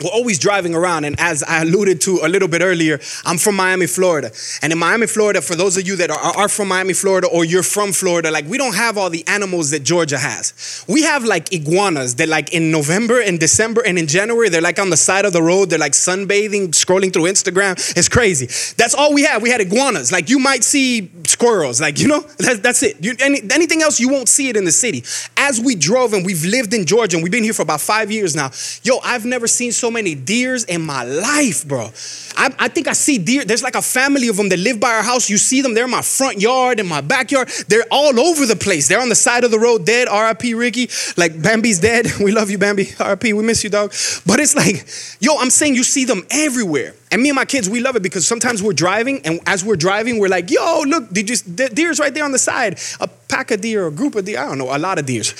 we're 0.00 0.10
always 0.10 0.38
driving 0.38 0.74
around. 0.74 1.04
And 1.04 1.18
as 1.18 1.42
I 1.42 1.62
alluded 1.62 2.00
to 2.02 2.20
a 2.22 2.28
little 2.28 2.48
bit 2.48 2.62
earlier, 2.62 3.00
I'm 3.24 3.38
from 3.38 3.56
Miami, 3.56 3.86
Florida. 3.86 4.30
And 4.62 4.72
in 4.72 4.78
Miami, 4.78 5.06
Florida, 5.06 5.42
for 5.42 5.54
those 5.54 5.76
of 5.76 5.86
you 5.86 5.96
that 5.96 6.10
are, 6.10 6.18
are, 6.18 6.48
from 6.48 6.68
Miami, 6.68 6.92
Florida, 6.92 7.26
or 7.26 7.44
you're 7.44 7.62
from 7.62 7.92
Florida, 7.92 8.30
like 8.30 8.46
we 8.46 8.58
don't 8.58 8.74
have 8.74 8.96
all 8.96 9.10
the 9.10 9.26
animals 9.26 9.70
that 9.70 9.80
Georgia 9.80 10.18
has. 10.18 10.84
We 10.88 11.02
have 11.02 11.24
like 11.24 11.52
iguanas 11.52 12.16
that, 12.16 12.28
like 12.28 12.52
in 12.52 12.70
November 12.70 13.20
and 13.20 13.38
December 13.38 13.82
and 13.84 13.98
in 13.98 14.06
January, 14.06 14.48
they're 14.48 14.60
like 14.60 14.78
on 14.78 14.90
the 14.90 14.96
side 14.96 15.24
of 15.24 15.32
the 15.32 15.42
road. 15.42 15.70
They're 15.70 15.78
like 15.78 15.92
sunbathing, 15.92 16.68
scrolling 16.68 17.12
through 17.12 17.24
Instagram. 17.24 17.72
It's 17.96 18.08
crazy. 18.08 18.46
That's 18.76 18.94
all 18.94 19.12
we 19.12 19.24
have. 19.24 19.42
We 19.42 19.50
had 19.50 19.60
iguanas. 19.60 20.12
Like 20.12 20.30
you 20.30 20.38
might 20.38 20.64
see 20.64 21.10
squirrels, 21.26 21.80
like, 21.80 21.98
you 21.98 22.08
know, 22.08 22.20
that, 22.38 22.62
that's 22.62 22.82
it. 22.82 23.02
You, 23.04 23.14
any, 23.20 23.40
anything 23.52 23.82
else, 23.82 24.00
you 24.00 24.08
won't 24.08 24.28
see 24.28 24.48
it 24.48 24.56
in 24.56 24.64
the 24.64 24.72
city. 24.72 25.04
As 25.36 25.60
we 25.60 25.74
drove 25.74 26.12
and 26.12 26.24
we've 26.24 26.44
lived 26.44 26.72
in 26.74 26.86
Georgia 26.86 27.16
and 27.16 27.22
we've 27.22 27.32
been 27.32 27.44
here 27.44 27.52
for 27.52 27.62
about 27.62 27.80
five 27.80 28.10
years 28.10 28.34
now, 28.34 28.50
yo, 28.82 28.98
I've 29.04 29.24
never 29.24 29.46
seen 29.46 29.72
so 29.72 29.87
many 29.90 30.14
deers 30.14 30.64
in 30.64 30.82
my 30.82 31.04
life, 31.04 31.66
bro. 31.66 31.90
I, 32.36 32.54
I, 32.58 32.68
think 32.68 32.88
I 32.88 32.92
see 32.92 33.18
deer. 33.18 33.44
There's 33.44 33.62
like 33.62 33.74
a 33.74 33.82
family 33.82 34.28
of 34.28 34.36
them 34.36 34.48
that 34.50 34.58
live 34.58 34.78
by 34.78 34.94
our 34.94 35.02
house. 35.02 35.28
You 35.28 35.38
see 35.38 35.60
them, 35.60 35.74
they're 35.74 35.84
in 35.84 35.90
my 35.90 36.02
front 36.02 36.40
yard, 36.40 36.80
in 36.80 36.86
my 36.86 37.00
backyard. 37.00 37.48
They're 37.66 37.86
all 37.90 38.18
over 38.18 38.46
the 38.46 38.56
place. 38.56 38.88
They're 38.88 39.00
on 39.00 39.08
the 39.08 39.14
side 39.14 39.44
of 39.44 39.50
the 39.50 39.58
road, 39.58 39.84
dead. 39.84 40.08
RIP 40.08 40.56
Ricky. 40.56 40.88
Like 41.16 41.40
Bambi's 41.40 41.80
dead. 41.80 42.06
We 42.28 42.32
love 42.32 42.50
you, 42.50 42.58
Bambi. 42.58 42.88
RIP, 43.00 43.24
we 43.24 43.42
miss 43.42 43.64
you, 43.64 43.70
dog. 43.70 43.90
But 44.26 44.40
it's 44.40 44.54
like, 44.54 44.86
yo, 45.20 45.38
I'm 45.38 45.50
saying 45.50 45.76
you 45.76 45.84
see 45.84 46.04
them 46.04 46.26
everywhere. 46.30 46.94
And 47.10 47.22
me 47.22 47.30
and 47.30 47.36
my 47.36 47.44
kids, 47.44 47.68
we 47.68 47.80
love 47.80 47.96
it 47.96 48.02
because 48.02 48.26
sometimes 48.26 48.62
we're 48.62 48.72
driving, 48.72 49.20
and 49.24 49.40
as 49.46 49.64
we're 49.64 49.76
driving, 49.76 50.18
we're 50.18 50.28
like, 50.28 50.50
yo, 50.50 50.82
look, 50.86 51.10
did 51.10 51.30
you, 51.30 51.36
deer's 51.68 51.98
right 51.98 52.12
there 52.12 52.24
on 52.24 52.32
the 52.32 52.38
side. 52.38 52.78
A 53.00 53.08
pack 53.28 53.50
of 53.50 53.60
deer, 53.60 53.86
a 53.86 53.90
group 53.90 54.14
of 54.14 54.24
deer, 54.24 54.38
I 54.38 54.46
don't 54.46 54.58
know, 54.58 54.74
a 54.74 54.78
lot 54.78 54.98
of 54.98 55.06
deers. 55.06 55.34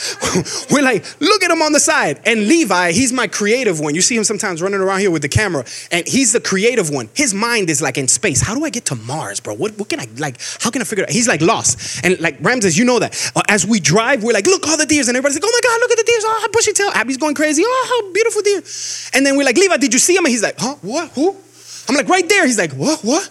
we're 0.71 0.83
like, 0.83 1.05
look 1.21 1.43
at 1.43 1.51
him 1.51 1.63
on 1.63 1.73
the 1.73 1.81
side. 1.81 2.21
And 2.25 2.47
Levi, 2.47 2.93
he's 2.93 3.13
my 3.13 3.27
creative 3.27 3.81
one. 3.81 3.95
You 3.95 4.01
see 4.01 4.17
him 4.17 4.25
sometimes 4.25 4.63
running 4.63 4.81
around 4.81 5.01
here 5.01 5.11
with 5.11 5.23
the 5.23 5.29
camera, 5.29 5.65
and 5.91 6.07
he's 6.07 6.33
the 6.33 6.41
creative 6.41 6.91
one. 6.91 7.09
His 7.15 7.35
mind 7.35 7.71
is 7.71 7.83
like 7.83 7.99
in 7.99 8.09
space. 8.09 8.41
How 8.41 8.55
do 8.55 8.65
I 8.65 8.71
get 8.71 8.87
to 8.87 8.95
Mars, 8.95 9.41
bro? 9.41 9.55
What, 9.55 9.79
what 9.79 9.89
can 9.89 10.01
I, 10.01 10.07
like, 10.19 10.41
how 10.61 10.71
can 10.71 10.83
I 10.83 10.85
figure 10.85 11.05
it 11.05 11.11
out? 11.11 11.13
He's 11.13 11.29
like 11.29 11.41
lost. 11.41 12.05
And 12.05 12.19
like 12.21 12.39
Ramses, 12.41 12.79
you 12.79 12.85
know 12.85 12.99
that. 12.99 13.33
Uh, 13.35 13.43
as 13.49 13.67
we 13.67 13.81
drive, 13.81 14.23
we're 14.23 14.33
like, 14.33 14.47
look, 14.47 14.67
all 14.67 14.77
the 14.77 14.87
deers. 14.87 15.09
And 15.09 15.17
everybody's 15.17 15.37
like, 15.37 15.45
oh 15.47 15.53
my 15.53 15.69
God, 15.69 15.81
look 15.81 15.91
at 15.93 15.99
the 15.99 16.05
deers. 16.05 16.25
Oh, 16.27 16.49
bushy 16.53 16.73
tail. 16.73 16.91
Abby's 16.95 17.17
going 17.17 17.35
crazy. 17.35 17.63
Oh, 17.65 17.87
how 17.89 18.13
beautiful 18.13 18.43
deer. 18.43 18.63
And 19.15 19.27
then 19.27 19.37
we're 19.37 19.45
like, 19.45 19.57
Levi, 19.57 19.77
did 19.77 19.93
you 19.93 19.99
see 19.99 20.17
him? 20.17 20.25
And 20.25 20.33
he's 20.33 20.43
like, 20.43 20.57
huh, 20.59 20.77
what, 20.83 21.11
who? 21.11 21.37
I'm 21.89 21.95
like, 21.95 22.09
right 22.09 22.29
there. 22.29 22.47
He's 22.47 22.59
like, 22.59 22.73
what, 22.73 23.01
what? 23.01 23.31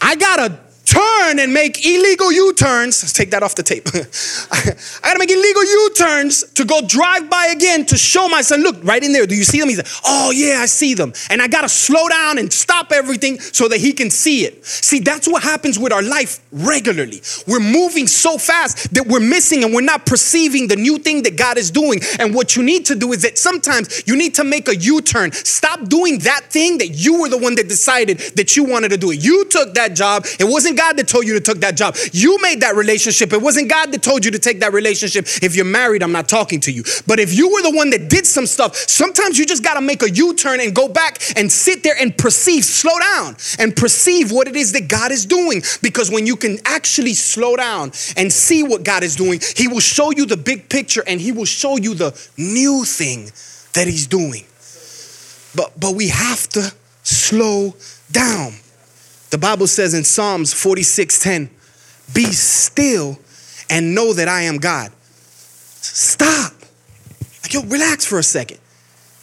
I 0.00 0.16
gotta 0.16 0.58
turn 0.86 1.38
and 1.38 1.52
make 1.52 1.84
illegal 1.84 2.32
U 2.32 2.52
turns. 2.54 3.02
Let's 3.02 3.12
take 3.12 3.30
that 3.32 3.42
off 3.42 3.54
the 3.56 3.62
tape. 3.62 3.88
I 3.92 5.08
gotta 5.08 5.18
make 5.18 5.30
illegal 5.30 5.64
U 5.64 5.90
turns 5.96 6.44
to 6.52 6.64
go 6.64 6.80
drive 6.86 7.28
by 7.28 7.46
again 7.46 7.84
to 7.86 7.98
show 7.98 8.28
my 8.28 8.42
son, 8.42 8.62
look, 8.62 8.76
right 8.82 9.02
in 9.02 9.12
there. 9.12 9.26
Do 9.26 9.34
you 9.34 9.44
see 9.44 9.58
them? 9.58 9.68
He's 9.68 9.78
like, 9.78 9.88
oh, 10.04 10.30
yeah, 10.30 10.60
I 10.60 10.66
see 10.66 10.94
them. 10.94 11.12
And 11.28 11.42
I 11.42 11.48
gotta 11.48 11.68
slow 11.68 12.08
down 12.08 12.38
and 12.38 12.52
stop 12.52 12.92
everything 12.92 13.38
so 13.40 13.68
that 13.68 13.78
he 13.78 13.92
can 13.92 14.10
see 14.10 14.44
it. 14.44 14.64
See, 14.64 15.00
that's 15.00 15.28
what 15.28 15.42
happens 15.42 15.78
with 15.78 15.92
our 15.92 16.02
life 16.02 16.40
regularly. 16.52 17.20
We're 17.46 17.60
moving 17.60 18.06
so 18.06 18.38
fast 18.38 18.94
that 18.94 19.06
we're 19.06 19.20
missing 19.20 19.64
and 19.64 19.74
we're 19.74 19.80
not 19.80 20.06
perceiving 20.06 20.68
the 20.68 20.76
new 20.76 20.98
thing 20.98 21.24
that 21.24 21.36
God 21.36 21.58
is 21.58 21.70
doing. 21.70 22.00
And 22.20 22.34
what 22.34 22.56
you 22.56 22.62
need 22.62 22.86
to 22.86 22.94
do 22.94 23.12
is 23.12 23.22
that 23.22 23.38
sometimes 23.38 24.04
you 24.06 24.16
need 24.16 24.34
to 24.36 24.44
make 24.44 24.68
a 24.68 24.76
U 24.76 25.00
turn. 25.00 25.32
Stop 25.32 25.88
doing 25.88 26.20
that 26.20 26.50
thing 26.50 26.78
that 26.78 26.90
you 26.90 27.20
were 27.20 27.28
the 27.28 27.38
one 27.38 27.56
that 27.56 27.68
decided 27.68 28.18
that 28.36 28.56
you 28.56 28.64
wanted 28.64 28.90
to 28.90 28.96
do 28.96 29.10
it. 29.10 29.22
You 29.22 29.44
took 29.46 29.74
that 29.74 29.94
job. 29.94 30.24
It 30.38 30.44
wasn't 30.44 30.75
God 30.76 30.96
that 30.96 31.08
told 31.08 31.26
you 31.26 31.34
to 31.34 31.40
take 31.40 31.60
that 31.60 31.76
job. 31.76 31.96
You 32.12 32.40
made 32.42 32.60
that 32.60 32.76
relationship. 32.76 33.32
It 33.32 33.40
wasn't 33.42 33.70
God 33.70 33.92
that 33.92 34.02
told 34.02 34.24
you 34.24 34.30
to 34.30 34.38
take 34.38 34.60
that 34.60 34.72
relationship. 34.72 35.26
If 35.42 35.56
you're 35.56 35.64
married, 35.64 36.02
I'm 36.02 36.12
not 36.12 36.28
talking 36.28 36.60
to 36.60 36.72
you. 36.72 36.84
But 37.06 37.18
if 37.18 37.34
you 37.34 37.50
were 37.52 37.62
the 37.62 37.76
one 37.76 37.90
that 37.90 38.08
did 38.08 38.26
some 38.26 38.46
stuff, 38.46 38.76
sometimes 38.76 39.38
you 39.38 39.46
just 39.46 39.64
got 39.64 39.74
to 39.74 39.80
make 39.80 40.02
a 40.02 40.10
U-turn 40.10 40.60
and 40.60 40.74
go 40.74 40.88
back 40.88 41.18
and 41.36 41.50
sit 41.50 41.82
there 41.82 41.96
and 41.98 42.16
perceive, 42.16 42.64
slow 42.64 42.98
down 42.98 43.36
and 43.58 43.74
perceive 43.74 44.30
what 44.32 44.48
it 44.48 44.56
is 44.56 44.72
that 44.72 44.88
God 44.88 45.12
is 45.12 45.26
doing. 45.26 45.62
Because 45.82 46.10
when 46.10 46.26
you 46.26 46.36
can 46.36 46.58
actually 46.64 47.14
slow 47.14 47.56
down 47.56 47.92
and 48.16 48.32
see 48.32 48.62
what 48.62 48.84
God 48.84 49.02
is 49.02 49.16
doing, 49.16 49.40
he 49.56 49.68
will 49.68 49.80
show 49.80 50.10
you 50.10 50.26
the 50.26 50.36
big 50.36 50.68
picture 50.68 51.02
and 51.06 51.20
he 51.20 51.32
will 51.32 51.44
show 51.44 51.76
you 51.76 51.94
the 51.94 52.12
new 52.36 52.84
thing 52.84 53.30
that 53.74 53.86
he's 53.86 54.06
doing. 54.06 54.44
But 55.54 55.78
but 55.78 55.94
we 55.94 56.08
have 56.08 56.48
to 56.50 56.72
slow 57.02 57.74
down. 58.10 58.52
The 59.30 59.38
Bible 59.38 59.66
says 59.66 59.94
in 59.94 60.04
Psalms 60.04 60.52
46:10, 60.52 61.50
"Be 62.12 62.32
still 62.32 63.18
and 63.68 63.94
know 63.94 64.12
that 64.12 64.28
I 64.28 64.42
am 64.42 64.58
God." 64.58 64.92
Stop. 65.80 66.54
Like, 67.42 67.52
yo, 67.52 67.62
relax 67.62 68.04
for 68.04 68.18
a 68.18 68.22
second. 68.22 68.58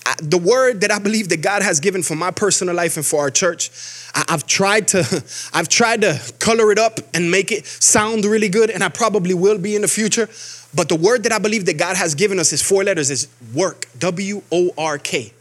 I, 0.05 0.15
the 0.22 0.38
word 0.38 0.81
that 0.81 0.91
I 0.91 1.00
believe 1.00 1.29
that 1.29 1.41
God 1.41 1.62
has 1.62 1.79
given 1.79 2.03
for 2.03 2.15
my 2.15 2.31
personal 2.31 2.75
life 2.75 2.98
and 2.98 3.05
for 3.05 3.22
our 3.22 3.29
church, 3.29 3.72
I, 4.13 4.25
I've 4.29 4.45
tried 4.45 4.89
to, 4.89 5.24
I've 5.53 5.69
tried 5.69 6.01
to 6.01 6.19
color 6.39 6.72
it 6.72 6.79
up 6.79 7.00
and 7.13 7.32
make 7.32 7.51
it 7.51 7.65
sound 7.65 8.25
really 8.25 8.49
good, 8.49 8.69
and 8.69 8.84
I 8.84 8.89
probably 8.89 9.34
will 9.34 9.58
be 9.58 9.75
in 9.75 9.82
the 9.82 9.88
future. 9.88 10.30
But 10.75 10.89
the 10.89 10.95
word 10.95 11.23
that 11.23 11.32
I 11.32 11.39
believe 11.39 11.65
that 11.67 11.78
God 11.78 11.95
has 11.95 12.15
given 12.15 12.39
us 12.39 12.51
is 12.51 12.62
four 12.62 12.84
letters, 12.84 13.10
is 13.10 13.28
work, 13.54 13.88
W 13.99 14.41
O 14.51 14.71
R 14.78 14.97
K 14.97 15.32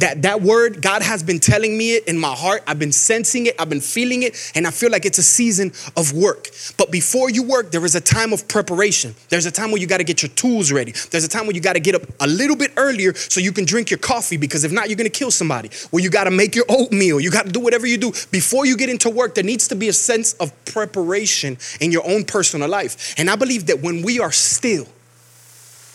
that 0.00 0.22
that 0.22 0.42
word 0.42 0.82
god 0.82 1.02
has 1.02 1.22
been 1.22 1.38
telling 1.38 1.76
me 1.76 1.96
it 1.96 2.06
in 2.06 2.18
my 2.18 2.34
heart. 2.34 2.62
I've 2.66 2.78
been 2.78 2.92
sensing 2.92 3.46
it. 3.46 3.54
I've 3.58 3.68
been 3.68 3.80
feeling 3.80 4.22
it. 4.22 4.52
And 4.54 4.66
i 4.66 4.70
feel 4.70 4.90
like 4.90 5.04
it's 5.04 5.18
a 5.18 5.22
season 5.22 5.72
of 5.96 6.12
work. 6.12 6.48
But 6.76 6.90
before 6.90 7.30
you 7.30 7.42
work 7.42 7.70
there 7.70 7.84
is 7.84 7.94
a 7.94 8.00
time 8.00 8.32
of 8.32 8.48
preparation. 8.48 9.14
There's 9.28 9.46
a 9.46 9.50
time 9.50 9.70
where 9.70 9.80
you 9.80 9.86
got 9.86 9.98
to 9.98 10.04
get 10.04 10.22
your 10.22 10.30
tools 10.30 10.72
ready. 10.72 10.92
There's 11.10 11.24
a 11.24 11.28
time 11.28 11.46
where 11.46 11.54
you 11.54 11.60
got 11.60 11.74
to 11.74 11.80
get 11.80 11.94
up 11.94 12.02
a 12.20 12.26
little 12.26 12.56
bit 12.56 12.72
earlier 12.76 13.14
so 13.14 13.40
you 13.40 13.52
can 13.52 13.64
drink 13.64 13.90
your 13.90 13.98
coffee. 13.98 14.36
Because 14.36 14.64
if 14.64 14.72
not 14.72 14.88
you're 14.88 14.96
going 14.96 15.10
to 15.10 15.18
kill 15.18 15.30
somebody. 15.30 15.70
Where 15.90 16.02
you 16.02 16.10
got 16.10 16.24
to 16.24 16.30
make 16.30 16.54
your 16.54 16.66
oatmeal. 16.68 17.20
You 17.20 17.30
got 17.30 17.46
to 17.46 17.52
do 17.52 17.60
whatever 17.60 17.86
you 17.86 17.98
do. 17.98 18.12
Before 18.30 18.66
you 18.66 18.76
get 18.76 18.88
into 18.88 19.10
work 19.10 19.34
there 19.34 19.44
needs 19.44 19.68
to 19.68 19.74
be 19.74 19.88
a 19.88 19.92
sense 19.92 20.34
of 20.34 20.52
preparation 20.64 21.58
in 21.80 21.92
your 21.92 22.06
own 22.06 22.24
personal 22.24 22.68
life. 22.68 23.14
And 23.18 23.30
i 23.30 23.36
believe 23.36 23.66
that 23.66 23.80
when 23.80 24.02
we 24.02 24.20
are 24.20 24.32
still 24.32 24.86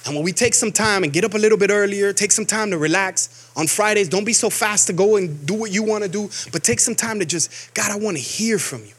and 0.06 0.14
when 0.14 0.24
we 0.24 0.34
take 0.34 0.54
some 0.54 0.72
time 0.72 1.04
and 1.04 1.12
get 1.12 1.24
up 1.24 1.34
a 1.34 1.38
little 1.38 1.58
bit 1.58 1.72
earlier, 1.72 2.14
take 2.14 2.32
some 2.32 2.46
time 2.46 2.70
to 2.70 2.78
relax 2.78 3.35
on 3.56 3.68
Fridays, 3.68 4.10
don't 4.10 4.26
be 4.26 4.34
so 4.34 4.50
fast 4.50 4.88
to 4.88 4.94
go 4.94 5.16
and 5.16 5.46
do 5.46 5.54
what 5.54 5.72
you 5.72 5.84
want 5.84 6.04
to 6.04 6.10
do, 6.10 6.30
but 6.52 6.64
take 6.64 6.80
some 6.80 6.96
time 6.96 7.20
to 7.20 7.26
just, 7.26 7.74
God, 7.74 7.92
I 7.92 7.98
want 7.98 8.18
to 8.18 8.24
hear 8.24 8.60
from 8.60 8.84
you. 8.84 8.94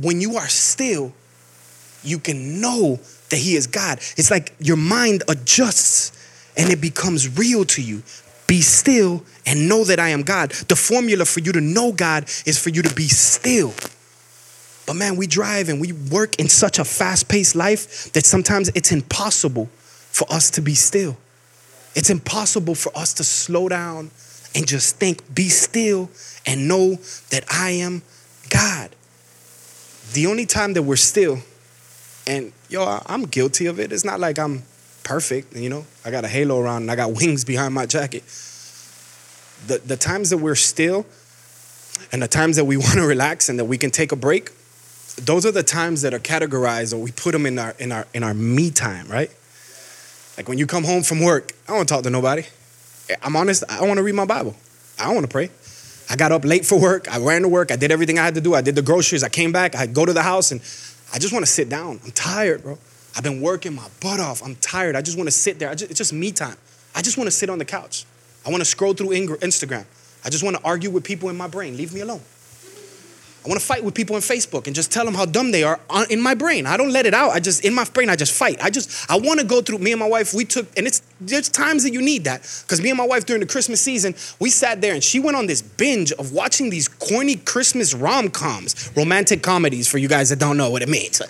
When 0.00 0.20
you 0.20 0.36
are 0.36 0.48
still, 0.48 1.12
you 2.02 2.18
can 2.18 2.60
know 2.60 3.00
that 3.30 3.36
He 3.36 3.54
is 3.54 3.66
God. 3.66 3.98
It's 4.16 4.30
like 4.30 4.54
your 4.58 4.76
mind 4.76 5.22
adjusts 5.28 6.12
and 6.56 6.70
it 6.70 6.80
becomes 6.80 7.38
real 7.38 7.64
to 7.66 7.82
you. 7.82 8.02
Be 8.46 8.60
still 8.60 9.24
and 9.46 9.68
know 9.68 9.84
that 9.84 10.00
I 10.00 10.08
am 10.08 10.22
God. 10.22 10.50
The 10.50 10.76
formula 10.76 11.24
for 11.24 11.40
you 11.40 11.52
to 11.52 11.60
know 11.60 11.92
God 11.92 12.24
is 12.46 12.58
for 12.58 12.70
you 12.70 12.82
to 12.82 12.94
be 12.94 13.08
still. 13.08 13.72
But 14.86 14.94
man, 14.94 15.16
we 15.16 15.26
drive 15.26 15.68
and 15.68 15.80
we 15.80 15.92
work 15.92 16.38
in 16.38 16.48
such 16.48 16.78
a 16.78 16.84
fast 16.84 17.28
paced 17.28 17.54
life 17.54 18.10
that 18.14 18.24
sometimes 18.24 18.70
it's 18.74 18.90
impossible 18.90 19.66
for 20.10 20.26
us 20.32 20.50
to 20.52 20.62
be 20.62 20.74
still. 20.74 21.16
It's 21.98 22.10
impossible 22.10 22.76
for 22.76 22.96
us 22.96 23.12
to 23.14 23.24
slow 23.24 23.68
down 23.68 24.12
and 24.54 24.68
just 24.68 24.98
think, 24.98 25.34
be 25.34 25.48
still, 25.48 26.08
and 26.46 26.68
know 26.68 26.94
that 27.30 27.44
I 27.50 27.70
am 27.70 28.02
God. 28.50 28.94
The 30.12 30.28
only 30.28 30.46
time 30.46 30.74
that 30.74 30.84
we're 30.84 30.94
still, 30.94 31.40
and 32.24 32.52
yo, 32.68 33.00
I'm 33.04 33.24
guilty 33.24 33.66
of 33.66 33.80
it. 33.80 33.90
It's 33.90 34.04
not 34.04 34.20
like 34.20 34.38
I'm 34.38 34.62
perfect, 35.02 35.56
you 35.56 35.68
know. 35.68 35.86
I 36.04 36.12
got 36.12 36.24
a 36.24 36.28
halo 36.28 36.60
around 36.60 36.82
and 36.82 36.90
I 36.92 36.94
got 36.94 37.14
wings 37.16 37.44
behind 37.44 37.74
my 37.74 37.84
jacket. 37.84 38.22
The, 39.66 39.82
the 39.84 39.96
times 39.96 40.30
that 40.30 40.38
we're 40.38 40.54
still 40.54 41.04
and 42.12 42.22
the 42.22 42.28
times 42.28 42.54
that 42.58 42.64
we 42.64 42.76
want 42.84 42.94
to 42.94 43.06
relax 43.08 43.48
and 43.48 43.58
that 43.58 43.64
we 43.64 43.76
can 43.76 43.90
take 43.90 44.12
a 44.12 44.16
break, 44.16 44.52
those 45.16 45.44
are 45.44 45.50
the 45.50 45.64
times 45.64 46.02
that 46.02 46.14
are 46.14 46.20
categorized 46.20 46.94
or 46.94 46.98
we 46.98 47.10
put 47.10 47.32
them 47.32 47.44
in 47.44 47.58
our 47.58 47.74
in 47.80 47.90
our 47.90 48.06
in 48.14 48.22
our 48.22 48.34
me 48.34 48.70
time, 48.70 49.08
right? 49.08 49.32
Like 50.38 50.48
when 50.48 50.56
you 50.56 50.68
come 50.68 50.84
home 50.84 51.02
from 51.02 51.20
work, 51.20 51.50
I 51.68 51.76
don't 51.76 51.88
talk 51.88 52.04
to 52.04 52.10
nobody. 52.10 52.44
I'm 53.22 53.34
honest, 53.34 53.64
I 53.68 53.84
want 53.84 53.96
to 53.98 54.04
read 54.04 54.14
my 54.14 54.24
Bible. 54.24 54.54
I 54.96 55.06
don't 55.06 55.14
want 55.14 55.26
to 55.26 55.32
pray. 55.32 55.50
I 56.08 56.14
got 56.14 56.30
up 56.30 56.44
late 56.44 56.64
for 56.64 56.80
work. 56.80 57.12
I 57.12 57.18
ran 57.18 57.42
to 57.42 57.48
work. 57.48 57.72
I 57.72 57.76
did 57.76 57.90
everything 57.90 58.20
I 58.20 58.24
had 58.24 58.36
to 58.36 58.40
do. 58.40 58.54
I 58.54 58.60
did 58.60 58.76
the 58.76 58.82
groceries. 58.82 59.24
I 59.24 59.30
came 59.30 59.50
back. 59.50 59.74
I 59.74 59.86
go 59.86 60.06
to 60.06 60.12
the 60.12 60.22
house 60.22 60.52
and 60.52 60.60
I 61.12 61.18
just 61.18 61.32
want 61.32 61.44
to 61.44 61.50
sit 61.50 61.68
down. 61.68 61.98
I'm 62.04 62.12
tired, 62.12 62.62
bro. 62.62 62.78
I've 63.16 63.24
been 63.24 63.40
working 63.40 63.74
my 63.74 63.88
butt 64.00 64.20
off. 64.20 64.40
I'm 64.44 64.54
tired. 64.54 64.94
I 64.94 65.02
just 65.02 65.16
want 65.16 65.26
to 65.26 65.32
sit 65.32 65.58
there. 65.58 65.74
Just, 65.74 65.90
it's 65.90 65.98
just 65.98 66.12
me 66.12 66.30
time. 66.30 66.56
I 66.94 67.02
just 67.02 67.18
want 67.18 67.26
to 67.26 67.32
sit 67.32 67.50
on 67.50 67.58
the 67.58 67.64
couch. 67.64 68.04
I 68.46 68.50
want 68.50 68.60
to 68.60 68.64
scroll 68.64 68.94
through 68.94 69.08
Instagram. 69.08 69.86
I 70.24 70.30
just 70.30 70.44
want 70.44 70.56
to 70.56 70.62
argue 70.62 70.90
with 70.90 71.02
people 71.02 71.30
in 71.30 71.36
my 71.36 71.48
brain. 71.48 71.76
Leave 71.76 71.92
me 71.92 72.00
alone. 72.00 72.20
I 73.48 73.50
want 73.50 73.62
to 73.62 73.66
fight 73.66 73.82
with 73.82 73.94
people 73.94 74.14
on 74.14 74.20
Facebook 74.20 74.66
and 74.66 74.76
just 74.76 74.92
tell 74.92 75.06
them 75.06 75.14
how 75.14 75.24
dumb 75.24 75.52
they 75.52 75.62
are 75.62 75.80
uh, 75.88 76.04
in 76.10 76.20
my 76.20 76.34
brain. 76.34 76.66
I 76.66 76.76
don't 76.76 76.92
let 76.92 77.06
it 77.06 77.14
out. 77.14 77.30
I 77.30 77.40
just 77.40 77.64
in 77.64 77.72
my 77.72 77.84
brain 77.84 78.10
I 78.10 78.14
just 78.14 78.34
fight. 78.34 78.62
I 78.62 78.68
just 78.68 79.10
I 79.10 79.16
want 79.16 79.40
to 79.40 79.46
go 79.46 79.62
through. 79.62 79.78
Me 79.78 79.90
and 79.90 79.98
my 79.98 80.06
wife 80.06 80.34
we 80.34 80.44
took 80.44 80.66
and 80.76 80.86
it's 80.86 81.00
there's 81.20 81.48
times 81.48 81.84
that 81.84 81.92
you 81.92 82.02
need 82.02 82.24
that 82.24 82.40
because 82.62 82.80
me 82.80 82.90
and 82.90 82.98
my 82.98 83.06
wife 83.06 83.26
during 83.26 83.40
the 83.40 83.46
Christmas 83.46 83.80
season 83.80 84.14
we 84.38 84.50
sat 84.50 84.80
there 84.80 84.94
and 84.94 85.02
she 85.02 85.20
went 85.20 85.36
on 85.36 85.46
this 85.46 85.62
binge 85.62 86.12
of 86.12 86.32
watching 86.32 86.70
these 86.70 86.88
corny 86.88 87.36
Christmas 87.36 87.94
rom 87.94 88.30
coms, 88.30 88.90
romantic 88.96 89.42
comedies 89.42 89.88
for 89.88 89.98
you 89.98 90.08
guys 90.08 90.28
that 90.30 90.38
don't 90.38 90.56
know 90.56 90.70
what 90.70 90.82
it 90.82 90.88
means, 90.88 91.20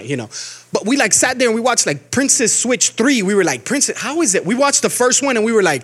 you 0.02 0.16
know. 0.16 0.28
But 0.72 0.84
we 0.86 0.96
like 0.96 1.14
sat 1.14 1.38
there 1.38 1.48
and 1.48 1.54
we 1.54 1.60
watched 1.60 1.86
like 1.86 2.10
Princess 2.10 2.54
Switch 2.54 2.90
3. 2.90 3.22
We 3.22 3.34
were 3.34 3.44
like, 3.44 3.64
Princess, 3.64 4.00
how 4.00 4.20
is 4.20 4.34
it? 4.34 4.44
We 4.44 4.54
watched 4.54 4.82
the 4.82 4.90
first 4.90 5.22
one 5.22 5.36
and 5.36 5.44
we 5.44 5.52
were 5.52 5.62
like, 5.62 5.82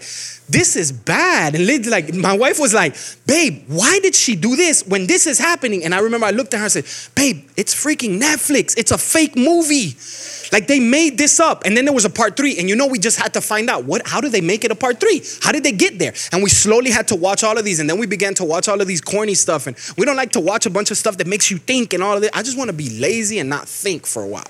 this 0.49 0.77
is 0.77 0.93
bad. 0.93 1.55
And 1.55 1.67
Liz, 1.67 1.89
like, 1.89 2.13
my 2.13 2.37
wife 2.37 2.61
was 2.61 2.75
like, 2.75 2.95
babe, 3.27 3.65
why 3.69 3.99
did 4.03 4.15
she 4.15 4.37
do 4.37 4.57
this 4.57 4.87
when 4.87 5.07
this 5.07 5.27
is 5.27 5.39
happening? 5.39 5.85
And 5.85 5.95
I 5.95 6.01
remember 6.01 6.27
I 6.27 6.33
looked 6.33 6.53
at 6.53 6.59
her 6.59 6.65
and 6.65 6.73
said, 6.73 7.15
babe, 7.15 7.49
it's 7.57 7.75
freaking 7.75 8.21
Netflix. 8.21 8.77
It's 8.77 8.91
a 8.91 8.99
fake 8.99 9.37
movie. 9.37 9.97
Like 10.53 10.67
they 10.67 10.81
made 10.81 11.19
this 11.19 11.41
up. 11.41 11.65
And 11.65 11.77
then 11.77 11.85
there 11.85 11.95
was 11.95 12.05
a 12.05 12.11
part 12.11 12.37
three. 12.37 12.59
And 12.59 12.69
you 12.69 12.77
know, 12.77 12.87
we 12.87 12.99
just 12.99 13.19
had 13.19 13.35
to 13.35 13.41
find 13.41 13.71
out 13.71 13.85
what, 13.85 14.07
how 14.07 14.21
did 14.21 14.33
they 14.33 14.41
make 14.41 14.65
it 14.65 14.71
a 14.71 14.75
part 14.75 15.01
three? 15.01 15.23
How 15.43 15.53
did 15.53 15.65
they 15.65 15.73
get 15.73 15.99
there? 15.99 16.15
And 16.33 16.43
we 16.43 16.51
slowly 16.51 16.91
had 16.91 17.09
to 17.09 17.17
watch 17.17 17.45
all 17.45 17.59
of 17.59 17.65
these. 17.65 17.81
And 17.81 17.89
then 17.89 17.99
we 17.99 18.07
began 18.07 18.35
to 18.35 18.45
watch 18.45 18.69
all 18.69 18.81
of 18.81 18.87
these 18.87 19.01
corny 19.01 19.35
stuff. 19.35 19.67
And 19.67 19.77
we 19.97 20.05
don't 20.05 20.17
like 20.17 20.33
to 20.33 20.41
watch 20.41 20.67
a 20.67 20.71
bunch 20.71 20.91
of 20.91 20.97
stuff 20.97 21.17
that 21.19 21.27
makes 21.27 21.51
you 21.51 21.59
think 21.59 21.93
and 21.93 22.03
all 22.03 22.17
of 22.17 22.23
it. 22.23 22.31
I 22.35 22.43
just 22.43 22.59
want 22.59 22.69
to 22.69 22.77
be 22.77 22.91
lazy 22.99 23.39
and 23.39 23.49
not 23.49 23.69
think 23.69 24.07
for 24.07 24.23
a 24.23 24.29
while. 24.29 24.45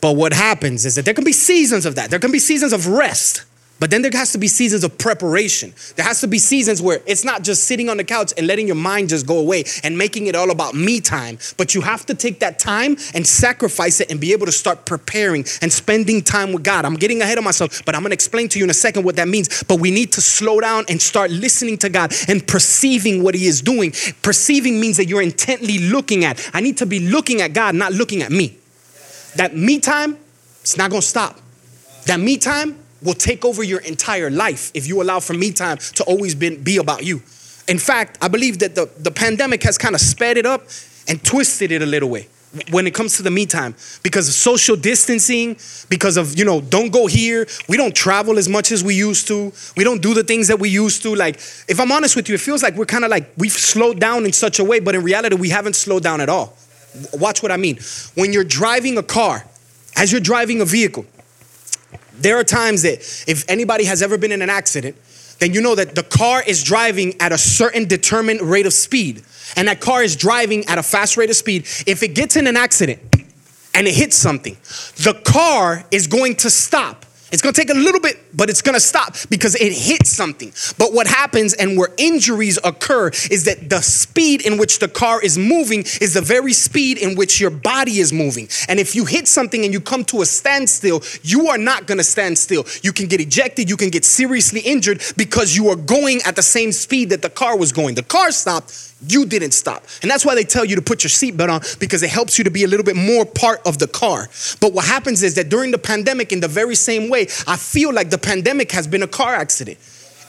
But 0.00 0.16
what 0.16 0.32
happens 0.32 0.86
is 0.86 0.94
that 0.94 1.04
there 1.04 1.14
can 1.14 1.24
be 1.24 1.32
seasons 1.32 1.84
of 1.84 1.96
that. 1.96 2.10
There 2.10 2.18
can 2.18 2.32
be 2.32 2.38
seasons 2.38 2.72
of 2.72 2.86
rest. 2.86 3.44
But 3.80 3.90
then 3.90 4.02
there 4.02 4.10
has 4.12 4.32
to 4.32 4.38
be 4.38 4.46
seasons 4.46 4.84
of 4.84 4.98
preparation. 4.98 5.72
There 5.96 6.04
has 6.04 6.20
to 6.20 6.28
be 6.28 6.38
seasons 6.38 6.82
where 6.82 7.00
it's 7.06 7.24
not 7.24 7.42
just 7.42 7.64
sitting 7.64 7.88
on 7.88 7.96
the 7.96 8.04
couch 8.04 8.34
and 8.36 8.46
letting 8.46 8.66
your 8.66 8.76
mind 8.76 9.08
just 9.08 9.26
go 9.26 9.38
away 9.38 9.64
and 9.82 9.96
making 9.96 10.26
it 10.26 10.36
all 10.36 10.50
about 10.50 10.74
me 10.74 11.00
time, 11.00 11.38
but 11.56 11.74
you 11.74 11.80
have 11.80 12.04
to 12.06 12.14
take 12.14 12.40
that 12.40 12.58
time 12.58 12.98
and 13.14 13.26
sacrifice 13.26 14.00
it 14.00 14.10
and 14.10 14.20
be 14.20 14.32
able 14.32 14.44
to 14.44 14.52
start 14.52 14.84
preparing 14.84 15.46
and 15.62 15.72
spending 15.72 16.20
time 16.20 16.52
with 16.52 16.62
God. 16.62 16.84
I'm 16.84 16.96
getting 16.96 17.22
ahead 17.22 17.38
of 17.38 17.44
myself, 17.44 17.82
but 17.86 17.94
I'm 17.94 18.02
gonna 18.02 18.12
explain 18.12 18.50
to 18.50 18.58
you 18.58 18.64
in 18.64 18.70
a 18.70 18.74
second 18.74 19.02
what 19.02 19.16
that 19.16 19.28
means. 19.28 19.64
But 19.64 19.80
we 19.80 19.90
need 19.90 20.12
to 20.12 20.20
slow 20.20 20.60
down 20.60 20.84
and 20.90 21.00
start 21.00 21.30
listening 21.30 21.78
to 21.78 21.88
God 21.88 22.12
and 22.28 22.46
perceiving 22.46 23.22
what 23.22 23.34
He 23.34 23.46
is 23.46 23.62
doing. 23.62 23.94
Perceiving 24.20 24.78
means 24.78 24.98
that 24.98 25.06
you're 25.06 25.22
intently 25.22 25.78
looking 25.78 26.26
at. 26.26 26.50
I 26.52 26.60
need 26.60 26.76
to 26.78 26.86
be 26.86 27.00
looking 27.00 27.40
at 27.40 27.54
God, 27.54 27.74
not 27.74 27.94
looking 27.94 28.20
at 28.20 28.30
me. 28.30 28.58
That 29.36 29.56
me 29.56 29.80
time, 29.80 30.18
it's 30.60 30.76
not 30.76 30.90
gonna 30.90 31.00
stop. 31.00 31.40
That 32.04 32.20
me 32.20 32.36
time 32.36 32.76
will 33.02 33.14
take 33.14 33.44
over 33.44 33.62
your 33.62 33.80
entire 33.80 34.30
life 34.30 34.70
if 34.74 34.86
you 34.86 35.02
allow 35.02 35.20
for 35.20 35.34
me 35.34 35.52
time 35.52 35.78
to 35.78 36.04
always 36.04 36.34
be, 36.34 36.76
about 36.76 37.04
you. 37.04 37.22
In 37.68 37.78
fact, 37.78 38.18
I 38.20 38.28
believe 38.28 38.58
that 38.60 38.74
the, 38.74 38.90
the 38.98 39.10
pandemic 39.10 39.62
has 39.62 39.78
kind 39.78 39.94
of 39.94 40.00
sped 40.00 40.36
it 40.36 40.46
up 40.46 40.62
and 41.08 41.22
twisted 41.22 41.72
it 41.72 41.82
a 41.82 41.86
little 41.86 42.08
way 42.08 42.28
when 42.70 42.86
it 42.86 42.94
comes 42.94 43.16
to 43.16 43.22
the 43.22 43.30
me 43.30 43.46
time. 43.46 43.74
Because 44.02 44.28
of 44.28 44.34
social 44.34 44.76
distancing 44.76 45.56
because 45.88 46.16
of 46.16 46.36
you 46.38 46.44
know 46.44 46.60
don't 46.60 46.90
go 46.90 47.06
here 47.06 47.46
we 47.68 47.76
don't 47.76 47.94
travel 47.94 48.38
as 48.38 48.48
much 48.48 48.72
as 48.72 48.82
we 48.82 48.94
used 48.94 49.28
to 49.28 49.52
we 49.76 49.84
don't 49.84 50.02
do 50.02 50.14
the 50.14 50.24
things 50.24 50.48
that 50.48 50.58
we 50.58 50.68
used 50.68 51.02
to. 51.02 51.14
Like 51.14 51.36
if 51.68 51.78
i'm 51.78 51.92
honest 51.92 52.16
with 52.16 52.28
you 52.28 52.34
it 52.34 52.40
feels 52.40 52.62
like 52.62 52.74
we're 52.74 52.86
kind 52.86 53.04
of 53.04 53.10
like 53.10 53.30
we've 53.36 53.52
slowed 53.52 54.00
down 54.00 54.24
in 54.24 54.32
such 54.32 54.58
a 54.58 54.64
way 54.64 54.80
but 54.80 54.94
in 54.94 55.02
reality 55.02 55.36
we 55.36 55.50
haven't 55.50 55.76
slowed 55.76 56.02
down 56.02 56.20
at 56.20 56.28
all. 56.28 56.56
Watch 57.12 57.42
what 57.42 57.52
i 57.52 57.56
mean. 57.56 57.78
When 58.14 58.32
you're 58.32 58.44
driving 58.44 58.98
a 58.98 59.02
car 59.02 59.44
as 59.96 60.10
you're 60.10 60.20
driving 60.20 60.60
a 60.60 60.64
vehicle 60.64 61.06
there 62.22 62.38
are 62.38 62.44
times 62.44 62.82
that 62.82 63.00
if 63.26 63.44
anybody 63.48 63.84
has 63.84 64.02
ever 64.02 64.18
been 64.18 64.32
in 64.32 64.42
an 64.42 64.50
accident, 64.50 64.96
then 65.38 65.54
you 65.54 65.60
know 65.60 65.74
that 65.74 65.94
the 65.94 66.02
car 66.02 66.42
is 66.46 66.62
driving 66.62 67.20
at 67.20 67.32
a 67.32 67.38
certain 67.38 67.86
determined 67.86 68.42
rate 68.42 68.66
of 68.66 68.72
speed. 68.72 69.22
And 69.56 69.68
that 69.68 69.80
car 69.80 70.02
is 70.02 70.14
driving 70.14 70.64
at 70.66 70.78
a 70.78 70.82
fast 70.82 71.16
rate 71.16 71.30
of 71.30 71.36
speed. 71.36 71.62
If 71.86 72.02
it 72.02 72.14
gets 72.14 72.36
in 72.36 72.46
an 72.46 72.56
accident 72.56 73.00
and 73.74 73.88
it 73.88 73.94
hits 73.94 74.16
something, 74.16 74.56
the 74.96 75.20
car 75.24 75.84
is 75.90 76.06
going 76.06 76.36
to 76.36 76.50
stop 76.50 77.06
it's 77.32 77.42
gonna 77.42 77.52
take 77.52 77.70
a 77.70 77.74
little 77.74 78.00
bit, 78.00 78.18
but 78.36 78.50
it's 78.50 78.62
gonna 78.62 78.80
stop 78.80 79.16
because 79.28 79.54
it 79.54 79.72
hits 79.72 80.10
something. 80.10 80.52
But 80.78 80.92
what 80.92 81.06
happens 81.06 81.54
and 81.54 81.76
where 81.76 81.90
injuries 81.96 82.58
occur 82.64 83.08
is 83.30 83.44
that 83.44 83.68
the 83.70 83.80
speed 83.80 84.44
in 84.44 84.58
which 84.58 84.78
the 84.78 84.88
car 84.88 85.22
is 85.22 85.38
moving 85.38 85.80
is 86.00 86.14
the 86.14 86.20
very 86.20 86.52
speed 86.52 86.98
in 86.98 87.16
which 87.16 87.40
your 87.40 87.50
body 87.50 87.98
is 87.98 88.12
moving. 88.12 88.48
And 88.68 88.80
if 88.80 88.94
you 88.94 89.04
hit 89.04 89.28
something 89.28 89.64
and 89.64 89.72
you 89.72 89.80
come 89.80 90.04
to 90.06 90.22
a 90.22 90.26
standstill, 90.26 91.02
you 91.22 91.48
are 91.48 91.58
not 91.58 91.86
gonna 91.86 92.04
stand 92.04 92.38
still. 92.38 92.66
You 92.82 92.92
can 92.92 93.06
get 93.06 93.20
ejected, 93.20 93.68
you 93.68 93.76
can 93.76 93.90
get 93.90 94.04
seriously 94.04 94.60
injured 94.60 95.02
because 95.16 95.56
you 95.56 95.68
are 95.68 95.76
going 95.76 96.20
at 96.22 96.36
the 96.36 96.42
same 96.42 96.72
speed 96.72 97.10
that 97.10 97.22
the 97.22 97.30
car 97.30 97.56
was 97.56 97.72
going. 97.72 97.94
The 97.94 98.02
car 98.02 98.32
stopped, 98.32 98.89
you 99.06 99.26
didn't 99.26 99.52
stop. 99.52 99.84
And 100.02 100.10
that's 100.10 100.24
why 100.24 100.34
they 100.34 100.44
tell 100.44 100.64
you 100.64 100.76
to 100.76 100.82
put 100.82 101.02
your 101.02 101.10
seatbelt 101.10 101.50
on 101.50 101.60
because 101.78 102.02
it 102.02 102.10
helps 102.10 102.38
you 102.38 102.44
to 102.44 102.50
be 102.50 102.64
a 102.64 102.68
little 102.68 102.84
bit 102.84 102.96
more 102.96 103.24
part 103.24 103.60
of 103.66 103.78
the 103.78 103.86
car. 103.86 104.28
But 104.60 104.72
what 104.72 104.84
happens 104.84 105.22
is 105.22 105.34
that 105.34 105.48
during 105.48 105.70
the 105.70 105.78
pandemic, 105.78 106.32
in 106.32 106.40
the 106.40 106.48
very 106.48 106.74
same 106.74 107.08
way, 107.08 107.22
I 107.46 107.56
feel 107.56 107.92
like 107.92 108.10
the 108.10 108.18
pandemic 108.18 108.72
has 108.72 108.86
been 108.86 109.02
a 109.02 109.08
car 109.08 109.34
accident. 109.34 109.78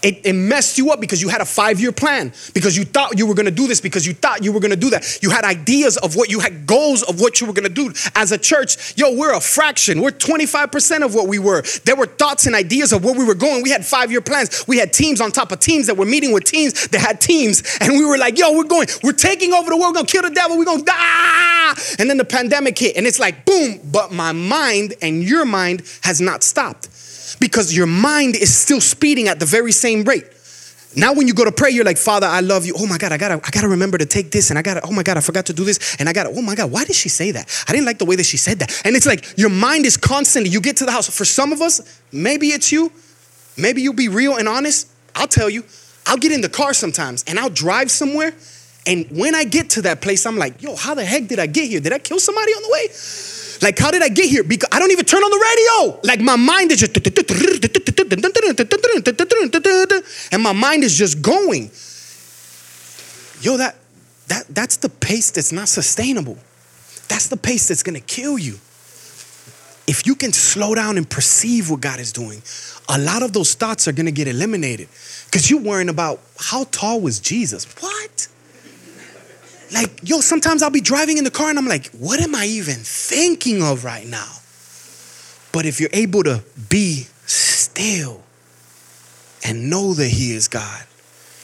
It, 0.04 0.26
it, 0.26 0.34
messed 0.34 0.78
you 0.78 0.92
up 0.92 1.00
because 1.00 1.22
you 1.22 1.30
had 1.30 1.42
a 1.42 1.46
five 1.46 1.80
year 1.80 1.92
plan, 1.92 2.34
because 2.54 2.76
you 2.76 2.84
thought 2.84 3.18
you 3.18 3.28
were 3.28 3.36
gonna 3.36 3.52
do 3.52 3.68
this, 3.68 3.80
because 3.80 4.06
you 4.06 4.14
thought 4.14 4.44
you 4.44 4.52
were 4.52 4.60
gonna 4.60 4.76
do 4.76 4.90
that. 4.90 5.20
You 5.22 5.30
had 5.30 5.46
ideas 5.46 5.98
of 5.98 6.16
what 6.16 6.30
you 6.30 6.40
had 6.40 6.66
goals 6.66 7.04
of 7.04 7.22
what 7.22 7.40
you 7.40 7.48
were 7.48 7.54
gonna 7.54 7.70
do. 7.70 7.94
As 8.16 8.32
a 8.32 8.38
church, 8.38 8.98
yo, 8.98 9.16
we're 9.16 9.34
a 9.34 9.40
fraction. 9.40 10.02
We're 10.02 10.12
25% 10.12 11.04
of 11.04 11.14
what 11.14 11.28
we 11.28 11.40
were. 11.40 11.64
There 11.86 11.96
were 11.96 12.08
thoughts 12.08 12.48
and 12.48 12.56
ideas 12.56 12.92
of 12.92 13.04
where 13.04 13.14
we 13.14 13.24
were 13.24 13.36
going. 13.36 13.62
We 13.62 13.70
had 13.70 13.86
five 13.86 14.12
year 14.12 14.22
plans. 14.22 14.66
We 14.68 14.78
had 14.78 14.94
teams 14.94 15.22
on 15.22 15.32
top 15.32 15.52
of 15.52 15.60
teams 15.60 15.88
that 15.88 15.98
were 15.98 16.06
meeting 16.06 16.32
with 16.32 16.46
teams 16.46 16.88
that 16.88 17.00
had 17.00 17.22
teams. 17.22 17.64
And 17.80 17.94
we 17.94 18.06
were 18.06 18.18
like, 18.18 18.38
yo, 18.38 18.54
we're 18.54 18.64
going, 18.64 18.88
we're 19.04 19.12
taking 19.12 19.54
over 19.54 19.70
the 19.70 19.78
world, 19.78 19.94
we're 19.94 20.02
gonna 20.02 20.08
kill 20.08 20.24
the 20.24 20.30
devil, 20.30 20.58
we're 20.58 20.66
gonna 20.66 20.84
die. 20.84 21.74
And 22.00 22.10
then 22.10 22.18
the 22.18 22.26
pandemic 22.26 22.78
hit, 22.78 22.98
and 22.98 23.06
it's 23.08 23.20
like, 23.20 23.46
boom, 23.46 23.80
but 23.92 24.12
my 24.12 24.32
mind 24.32 24.96
and 25.02 25.24
your 25.24 25.46
mind 25.46 25.84
has 26.02 26.20
not 26.20 26.44
stopped 26.44 26.90
because 27.42 27.76
your 27.76 27.88
mind 27.88 28.38
is 28.38 28.56
still 28.56 28.80
speeding 28.80 29.28
at 29.28 29.40
the 29.40 29.46
very 29.46 29.74
same 29.74 30.06
rate. 30.06 30.26
Now, 30.96 31.14
when 31.14 31.28
you 31.28 31.34
go 31.34 31.46
to 31.46 31.52
pray, 31.52 31.72
you're 31.72 31.86
like, 31.86 31.98
Father, 31.98 32.28
I 32.28 32.42
love 32.42 32.66
you. 32.66 32.74
Oh 32.78 32.86
my 32.86 32.98
God, 32.98 33.14
I 33.14 33.18
gotta, 33.18 33.36
I 33.36 33.50
gotta 33.50 33.70
remember 33.70 33.98
to 33.98 34.06
take 34.06 34.32
this, 34.32 34.50
and 34.50 34.60
I 34.60 34.62
gotta, 34.62 34.82
oh 34.86 34.92
my 34.92 35.04
God, 35.04 35.18
I 35.18 35.22
forgot 35.22 35.46
to 35.46 35.54
do 35.54 35.64
this, 35.64 35.96
and 36.00 36.10
I 36.10 36.14
gotta, 36.14 36.30
oh 36.30 36.42
my 36.42 36.54
God, 36.54 36.70
why 36.70 36.84
did 36.84 36.96
she 36.96 37.08
say 37.10 37.32
that? 37.32 37.66
I 37.68 37.72
didn't 37.72 37.86
like 37.86 37.98
the 37.98 38.06
way 38.06 38.16
that 38.18 38.26
she 38.26 38.38
said 38.38 38.60
that. 38.60 38.82
And 38.86 38.96
it's 38.96 39.06
like 39.06 39.38
your 39.38 39.50
mind 39.50 39.86
is 39.86 39.96
constantly, 39.98 40.52
you 40.52 40.60
get 40.60 40.78
to 40.78 40.86
the 40.86 40.92
house. 40.92 41.10
For 41.10 41.26
some 41.26 41.54
of 41.54 41.62
us, 41.62 42.02
maybe 42.12 42.48
it's 42.50 42.72
you, 42.72 42.92
maybe 43.58 43.82
you'll 43.82 43.94
be 43.94 44.10
real 44.10 44.36
and 44.36 44.48
honest. 44.48 44.90
I'll 45.16 45.28
tell 45.28 45.50
you, 45.50 45.64
I'll 46.06 46.18
get 46.18 46.34
in 46.34 46.42
the 46.42 46.50
car 46.50 46.74
sometimes 46.74 47.24
and 47.28 47.40
I'll 47.40 47.50
drive 47.50 47.90
somewhere, 47.90 48.34
and 48.86 49.06
when 49.12 49.34
I 49.34 49.46
get 49.46 49.70
to 49.72 49.84
that 49.84 50.02
place, 50.02 50.26
I'm 50.26 50.38
like, 50.38 50.62
yo, 50.62 50.76
how 50.76 50.94
the 50.94 51.06
heck 51.06 51.28
did 51.28 51.40
I 51.40 51.48
get 51.48 51.70
here? 51.70 51.80
Did 51.80 51.94
I 51.94 52.00
kill 52.00 52.20
somebody 52.20 52.52
on 52.52 52.64
the 52.64 52.70
way? 52.70 52.88
Like, 53.62 53.78
how 53.78 53.92
did 53.92 54.02
I 54.02 54.10
get 54.10 54.30
here? 54.30 54.44
Because 54.44 54.70
I 54.72 54.80
don't 54.80 54.92
even 54.92 55.06
turn 55.06 55.22
on 55.22 55.30
the 55.30 55.38
radio. 55.38 56.00
Like, 56.04 56.20
my 56.20 56.36
mind 56.36 56.72
is 56.72 56.80
just, 56.80 56.98
and 60.34 60.44
my 60.44 60.54
mind 60.54 60.84
is 60.84 60.98
just 60.98 61.22
going. 61.22 61.70
Yo, 63.42 63.58
that, 63.58 63.76
that, 64.28 64.46
that's 64.50 64.78
the 64.78 64.90
pace 64.90 65.32
that's 65.32 65.52
not 65.52 65.68
sustainable. 65.68 66.38
That's 67.08 67.28
the 67.28 67.38
pace 67.38 67.68
that's 67.68 67.84
gonna 67.84 68.00
kill 68.00 68.40
you. 68.40 68.54
If 69.88 70.04
you 70.06 70.16
can 70.16 70.32
slow 70.32 70.74
down 70.74 70.98
and 70.98 71.10
perceive 71.10 71.70
what 71.70 71.82
God 71.82 72.00
is 72.00 72.12
doing, 72.12 72.42
a 72.88 72.98
lot 72.98 73.24
of 73.24 73.34
those 73.34 73.54
thoughts 73.54 73.88
are 73.88 73.92
gonna 73.92 74.12
get 74.12 74.28
eliminated 74.28 74.88
because 75.26 75.50
you're 75.50 75.62
worrying 75.62 75.90
about 75.90 76.20
how 76.40 76.64
tall 76.72 77.02
was 77.02 77.20
Jesus? 77.20 77.66
What? 77.80 78.28
Like, 79.72 80.02
yo, 80.04 80.20
sometimes 80.22 80.62
I'll 80.64 80.70
be 80.70 80.82
driving 80.82 81.18
in 81.18 81.24
the 81.24 81.32
car 81.32 81.50
and 81.50 81.58
I'm 81.58 81.68
like, 81.68 81.88
what 81.92 82.20
am 82.20 82.36
I 82.36 82.46
even 82.46 82.76
thinking 82.76 83.64
of 83.64 83.84
right 83.84 84.06
now? 84.06 84.30
But 85.52 85.66
if 85.66 85.80
you're 85.80 85.90
able 85.94 86.24
to 86.24 86.44
be 86.70 87.08
still 87.26 88.24
and 89.46 89.70
know 89.70 89.94
that 89.94 90.08
He 90.08 90.34
is 90.34 90.48
God, 90.48 90.84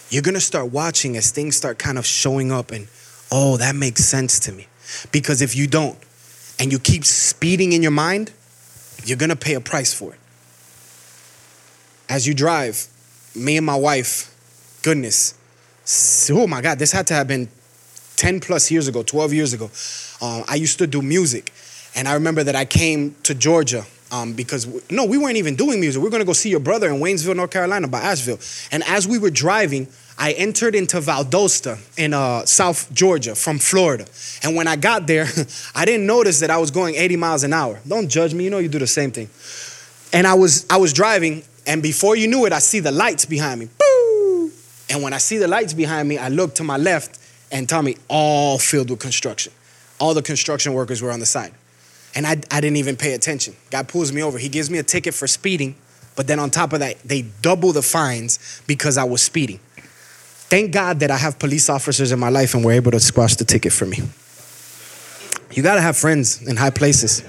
you're 0.09 0.21
gonna 0.21 0.39
start 0.39 0.71
watching 0.71 1.17
as 1.17 1.31
things 1.31 1.55
start 1.55 1.79
kind 1.79 1.97
of 1.97 2.05
showing 2.05 2.51
up 2.51 2.71
and, 2.71 2.87
oh, 3.31 3.57
that 3.57 3.75
makes 3.75 4.03
sense 4.05 4.39
to 4.41 4.51
me. 4.51 4.67
Because 5.11 5.41
if 5.41 5.55
you 5.55 5.67
don't 5.67 5.97
and 6.59 6.71
you 6.71 6.79
keep 6.79 7.05
speeding 7.05 7.73
in 7.73 7.81
your 7.81 7.91
mind, 7.91 8.31
you're 9.05 9.17
gonna 9.17 9.35
pay 9.35 9.53
a 9.53 9.61
price 9.61 9.93
for 9.93 10.13
it. 10.13 10.19
As 12.09 12.25
you 12.25 12.33
drive, 12.33 12.87
me 13.35 13.57
and 13.57 13.65
my 13.65 13.75
wife, 13.75 14.33
goodness, 14.81 15.33
oh 16.31 16.47
my 16.47 16.61
God, 16.61 16.79
this 16.79 16.91
had 16.91 17.07
to 17.07 17.13
have 17.13 17.27
been 17.27 17.49
10 18.17 18.41
plus 18.41 18.69
years 18.69 18.87
ago, 18.87 19.03
12 19.03 19.33
years 19.33 19.53
ago, 19.53 19.71
uh, 20.21 20.43
I 20.47 20.55
used 20.55 20.79
to 20.79 20.87
do 20.87 21.01
music. 21.01 21.53
And 21.95 22.07
I 22.07 22.13
remember 22.13 22.43
that 22.43 22.55
I 22.55 22.65
came 22.65 23.15
to 23.23 23.33
Georgia 23.33 23.85
um, 24.11 24.33
because, 24.33 24.67
we, 24.67 24.81
no, 24.89 25.05
we 25.05 25.17
weren't 25.17 25.37
even 25.37 25.55
doing 25.55 25.79
music. 25.79 26.01
We 26.01 26.07
are 26.07 26.11
gonna 26.11 26.25
go 26.25 26.33
see 26.33 26.49
your 26.49 26.59
brother 26.59 26.89
in 26.89 26.99
Waynesville, 26.99 27.35
North 27.35 27.51
Carolina 27.51 27.87
by 27.87 28.01
Asheville. 28.01 28.39
And 28.71 28.83
as 28.83 29.07
we 29.07 29.17
were 29.17 29.29
driving, 29.29 29.87
I 30.17 30.33
entered 30.33 30.73
into 30.73 30.97
Valdosta 30.97 31.77
in 31.97 32.13
uh, 32.13 32.45
South 32.45 32.91
Georgia 32.91 33.35
from 33.35 33.59
Florida. 33.59 34.05
And 34.43 34.55
when 34.55 34.67
I 34.67 34.75
got 34.75 35.05
there, 35.05 35.27
I 35.75 35.85
didn't 35.85 36.07
notice 36.07 36.39
that 36.39 36.49
I 36.49 36.57
was 36.57 36.71
going 36.71 36.95
80 36.95 37.15
miles 37.17 37.43
an 37.43 37.53
hour. 37.53 37.79
Don't 37.87 38.09
judge 38.09 38.33
me, 38.33 38.43
you 38.43 38.49
know 38.49 38.57
you 38.57 38.69
do 38.69 38.79
the 38.79 38.87
same 38.87 39.11
thing. 39.11 39.29
And 40.13 40.25
I 40.25 40.33
was, 40.33 40.65
I 40.69 40.77
was 40.77 40.93
driving, 40.93 41.43
and 41.67 41.83
before 41.83 42.15
you 42.15 42.27
knew 42.27 42.45
it, 42.45 42.53
I 42.53 42.59
see 42.59 42.79
the 42.79 42.91
lights 42.91 43.25
behind 43.25 43.59
me. 43.59 43.69
Boo! 43.77 44.51
And 44.89 45.03
when 45.03 45.13
I 45.13 45.17
see 45.17 45.37
the 45.37 45.47
lights 45.47 45.73
behind 45.73 46.07
me, 46.07 46.17
I 46.17 46.29
look 46.29 46.55
to 46.55 46.63
my 46.63 46.77
left, 46.77 47.19
and 47.51 47.67
Tommy, 47.67 47.97
all 48.07 48.59
filled 48.59 48.89
with 48.89 48.99
construction. 48.99 49.53
All 49.99 50.13
the 50.13 50.21
construction 50.21 50.73
workers 50.73 51.01
were 51.01 51.11
on 51.11 51.19
the 51.19 51.25
side. 51.25 51.53
And 52.15 52.25
I, 52.25 52.31
I 52.51 52.61
didn't 52.61 52.77
even 52.77 52.95
pay 52.95 53.13
attention. 53.13 53.55
Guy 53.69 53.83
pulls 53.83 54.11
me 54.11 54.23
over. 54.23 54.37
He 54.37 54.49
gives 54.49 54.69
me 54.69 54.77
a 54.77 54.83
ticket 54.83 55.13
for 55.13 55.27
speeding, 55.27 55.75
but 56.15 56.27
then 56.27 56.39
on 56.39 56.49
top 56.49 56.73
of 56.73 56.79
that, 56.79 56.99
they 57.03 57.23
double 57.41 57.71
the 57.71 57.81
fines 57.81 58.61
because 58.67 58.97
I 58.97 59.03
was 59.03 59.21
speeding. 59.21 59.59
Thank 60.49 60.71
God 60.71 61.01
that 61.01 61.11
I 61.11 61.17
have 61.17 61.39
police 61.39 61.69
officers 61.69 62.11
in 62.11 62.19
my 62.19 62.29
life 62.29 62.53
and 62.53 62.63
were 62.63 62.71
able 62.71 62.91
to 62.91 62.99
squash 62.99 63.35
the 63.35 63.45
ticket 63.45 63.73
for 63.73 63.85
me. 63.85 63.99
You 65.51 65.63
gotta 65.63 65.81
have 65.81 65.97
friends 65.97 66.41
in 66.41 66.55
high 66.55 66.69
places. 66.69 67.21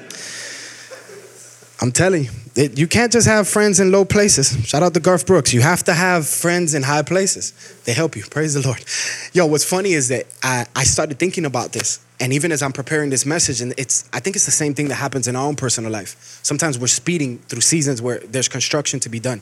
I'm 1.81 1.93
telling 1.93 2.25
you, 2.25 2.31
it, 2.57 2.77
you 2.77 2.89
can't 2.89 3.13
just 3.13 3.29
have 3.29 3.47
friends 3.47 3.79
in 3.79 3.93
low 3.93 4.05
places. 4.05 4.67
Shout 4.67 4.83
out 4.83 4.95
to 4.95 5.01
Garth 5.01 5.27
Brooks. 5.27 5.55
You 5.55 5.61
have 5.61 5.85
to 5.85 5.95
have 5.95 6.27
friends 6.27 6.75
in 6.75 6.83
high 6.83 7.03
places. 7.03 7.53
They 7.85 7.93
help 7.93 8.17
you. 8.17 8.25
Praise 8.25 8.55
the 8.55 8.63
Lord. 8.67 8.85
Yo, 9.33 9.47
what's 9.47 9.65
funny 9.65 9.93
is 9.93 10.09
that 10.09 10.27
I, 10.43 10.67
I 10.75 10.83
started 10.83 11.21
thinking 11.21 11.45
about 11.45 11.73
this. 11.73 12.05
And 12.19 12.33
even 12.33 12.51
as 12.51 12.63
I'm 12.63 12.73
preparing 12.73 13.11
this 13.11 13.25
message, 13.25 13.61
and 13.61 13.75
it's 13.79 14.09
I 14.13 14.19
think 14.19 14.35
it's 14.35 14.45
the 14.45 14.51
same 14.51 14.75
thing 14.75 14.89
that 14.89 14.97
happens 14.97 15.29
in 15.29 15.37
our 15.37 15.47
own 15.47 15.55
personal 15.55 15.93
life. 15.93 16.41
Sometimes 16.43 16.81
we're 16.81 16.89
speeding 16.89 17.39
through 17.39 17.61
seasons 17.61 18.03
where 18.03 18.19
there's 18.19 18.49
construction 18.49 18.99
to 19.01 19.09
be 19.09 19.21
done. 19.21 19.41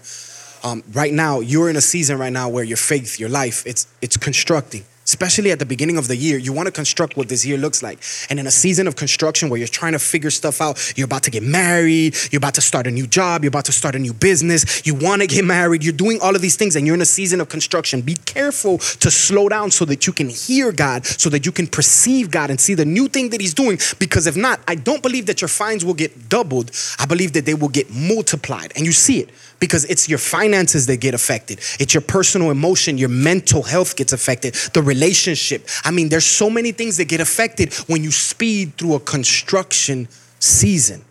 Um, 0.63 0.83
right 0.93 1.13
now, 1.13 1.41
you're 1.41 1.71
in 1.71 1.77
a 1.77 1.81
season 1.81 2.19
right 2.19 2.33
now 2.33 2.51
where 2.51 2.65
your 2.65 2.77
faith, 2.77 3.19
your 3.19 3.31
life, 3.31 3.67
it's 3.67 3.87
it's 4.03 4.19
constructing 4.19 4.85
especially 5.07 5.53
at 5.53 5.59
the 5.59 5.67
beginning 5.67 5.97
of 5.97 6.09
the 6.09 6.17
year, 6.17 6.39
you 6.39 6.53
want 6.53 6.67
to 6.67 6.73
construct 6.73 7.17
what 7.17 7.29
this 7.29 7.47
year 7.47 7.57
looks 7.57 7.83
like. 7.83 7.99
And 8.29 8.39
in 8.39 8.47
a 8.47 8.51
season 8.51 8.87
of 8.89 8.97
construction 8.97 9.49
where 9.49 9.59
you're 9.59 9.69
trying 9.69 9.93
to 9.93 9.99
figure 9.99 10.31
stuff 10.31 10.61
out, 10.61 10.93
you're 10.97 11.05
about 11.05 11.23
to 11.25 11.31
get 11.31 11.43
married, 11.43 12.17
you're 12.31 12.39
about 12.39 12.55
to 12.55 12.61
start 12.61 12.87
a 12.87 12.91
new 12.91 13.07
job, 13.07 13.45
you're 13.45 13.49
about 13.49 13.67
to 13.67 13.73
start 13.73 13.95
a 13.95 13.99
new 13.99 14.13
business, 14.13 14.87
you 14.87 14.95
want 14.95 15.23
to 15.23 15.29
get 15.29 15.45
married, 15.45 15.85
you're 15.85 15.93
doing 15.93 16.19
all 16.21 16.35
of 16.35 16.43
these 16.43 16.57
things, 16.57 16.77
and 16.77 16.87
you're 16.87 16.97
in 16.97 17.03
a 17.03 17.07
season 17.07 17.41
of 17.41 17.49
construction. 17.49 18.01
Be 18.01 18.15
careful 18.25 18.79
to 18.79 19.11
slow 19.11 19.49
down 19.49 19.71
so 19.71 19.85
that 19.85 20.07
you 20.07 20.13
can 20.13 20.29
hear 20.29 20.73
God, 20.73 21.07
so 21.07 21.31
that 21.31 21.47
you 21.47 21.53
can 21.53 21.67
perceive 21.67 22.31
God 22.31 22.51
and 22.51 22.61
see 22.61 22.75
the 22.75 22.85
new 22.85 23.09
thing 23.09 23.31
that 23.31 23.41
He's 23.41 23.55
doing. 23.55 23.79
Because 23.99 24.27
if 24.27 24.37
not, 24.37 24.61
I 24.67 24.75
don't 24.75 25.03
believe 25.03 25.27
that 25.27 25.41
your 25.41 25.49
fines 25.49 25.85
will 25.85 25.95
get 25.95 26.29
doubled. 26.29 26.73
I 26.99 27.07
believe 27.07 27.33
that 27.35 27.47
they 27.47 27.55
will 27.55 27.69
get 27.69 27.91
multiplied. 27.91 28.73
And 28.77 28.85
you 28.85 28.93
see 28.93 29.21
it 29.21 29.31
because 29.59 29.85
it's 29.87 30.09
your 30.09 30.19
finances 30.19 30.87
that 30.87 31.01
get 31.01 31.15
affected. 31.15 31.61
It's 31.81 31.95
your 31.95 32.03
personal 32.03 32.51
emotion, 32.51 32.99
your 32.99 33.09
mental 33.09 33.63
health 33.63 33.97
gets 33.97 34.13
affected, 34.13 34.55
the 34.75 34.83
relationship. 34.83 35.67
I 35.85 35.91
mean, 35.91 36.09
there's 36.09 36.27
so 36.27 36.51
many 36.51 36.73
things 36.73 36.97
that 36.99 37.07
get 37.07 37.21
affected 37.21 37.73
when 37.89 38.03
you 38.03 38.11
speed 38.11 38.77
through 38.77 38.95
a 38.95 39.01
construction 39.01 40.09
season. 40.39 41.05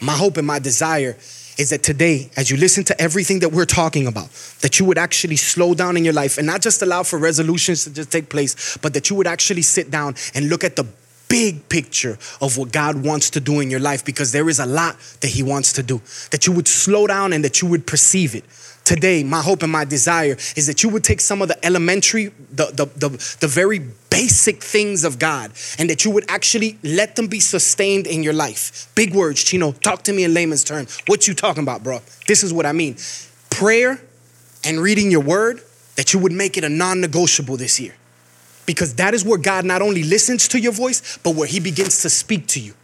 My 0.00 0.14
hope 0.14 0.36
and 0.36 0.46
my 0.46 0.58
desire 0.58 1.16
is 1.56 1.70
that 1.70 1.82
today, 1.82 2.30
as 2.36 2.50
you 2.50 2.56
listen 2.56 2.82
to 2.84 3.00
everything 3.00 3.38
that 3.40 3.50
we're 3.50 3.64
talking 3.64 4.06
about, 4.06 4.28
that 4.60 4.78
you 4.78 4.84
would 4.86 4.98
actually 4.98 5.36
slow 5.36 5.74
down 5.74 5.96
in 5.96 6.04
your 6.04 6.12
life 6.12 6.36
and 6.36 6.46
not 6.46 6.60
just 6.60 6.82
allow 6.82 7.02
for 7.02 7.18
resolutions 7.18 7.84
to 7.84 7.90
just 7.90 8.10
take 8.10 8.28
place, 8.28 8.76
but 8.78 8.92
that 8.94 9.08
you 9.08 9.16
would 9.16 9.26
actually 9.26 9.62
sit 9.62 9.90
down 9.90 10.14
and 10.34 10.48
look 10.48 10.64
at 10.64 10.76
the 10.76 10.84
big 11.34 11.68
picture 11.68 12.16
of 12.40 12.56
what 12.56 12.70
God 12.70 13.04
wants 13.04 13.30
to 13.30 13.40
do 13.40 13.58
in 13.58 13.68
your 13.68 13.80
life 13.80 14.04
because 14.04 14.30
there 14.30 14.48
is 14.48 14.60
a 14.60 14.66
lot 14.66 14.96
that 15.20 15.26
He 15.30 15.42
wants 15.42 15.72
to 15.72 15.82
do. 15.82 16.00
That 16.30 16.46
you 16.46 16.52
would 16.52 16.68
slow 16.68 17.08
down 17.08 17.32
and 17.32 17.44
that 17.44 17.60
you 17.60 17.66
would 17.66 17.88
perceive 17.88 18.36
it. 18.36 18.44
Today, 18.84 19.24
my 19.24 19.40
hope 19.40 19.64
and 19.64 19.72
my 19.72 19.84
desire 19.84 20.36
is 20.54 20.68
that 20.68 20.84
you 20.84 20.88
would 20.90 21.02
take 21.02 21.20
some 21.20 21.42
of 21.42 21.48
the 21.48 21.58
elementary, 21.66 22.26
the, 22.52 22.66
the, 22.66 22.86
the, 23.08 23.36
the 23.40 23.48
very 23.48 23.80
basic 24.10 24.62
things 24.62 25.02
of 25.02 25.18
God, 25.18 25.50
and 25.76 25.90
that 25.90 26.04
you 26.04 26.12
would 26.12 26.24
actually 26.30 26.78
let 26.84 27.16
them 27.16 27.26
be 27.26 27.40
sustained 27.40 28.06
in 28.06 28.22
your 28.22 28.34
life. 28.34 28.88
Big 28.94 29.12
words, 29.12 29.42
Chino. 29.42 29.72
Talk 29.72 30.04
to 30.04 30.12
me 30.12 30.22
in 30.22 30.34
layman's 30.34 30.62
terms. 30.62 31.00
What 31.08 31.26
you 31.26 31.34
talking 31.34 31.64
about, 31.64 31.82
bro? 31.82 32.00
This 32.28 32.44
is 32.44 32.52
what 32.52 32.64
I 32.64 32.72
mean. 32.72 32.94
Prayer 33.50 34.00
and 34.62 34.78
reading 34.78 35.10
your 35.10 35.22
word, 35.22 35.62
that 35.96 36.12
you 36.12 36.20
would 36.20 36.32
make 36.32 36.56
it 36.56 36.62
a 36.62 36.68
non-negotiable 36.68 37.56
this 37.56 37.80
year 37.80 37.94
because 38.66 38.94
that 38.94 39.14
is 39.14 39.24
where 39.24 39.38
God 39.38 39.64
not 39.64 39.82
only 39.82 40.02
listens 40.02 40.48
to 40.48 40.60
your 40.60 40.72
voice, 40.72 41.18
but 41.22 41.34
where 41.34 41.46
He 41.46 41.60
begins 41.60 42.02
to 42.02 42.10
speak 42.10 42.46
to 42.48 42.60
you. 42.60 42.74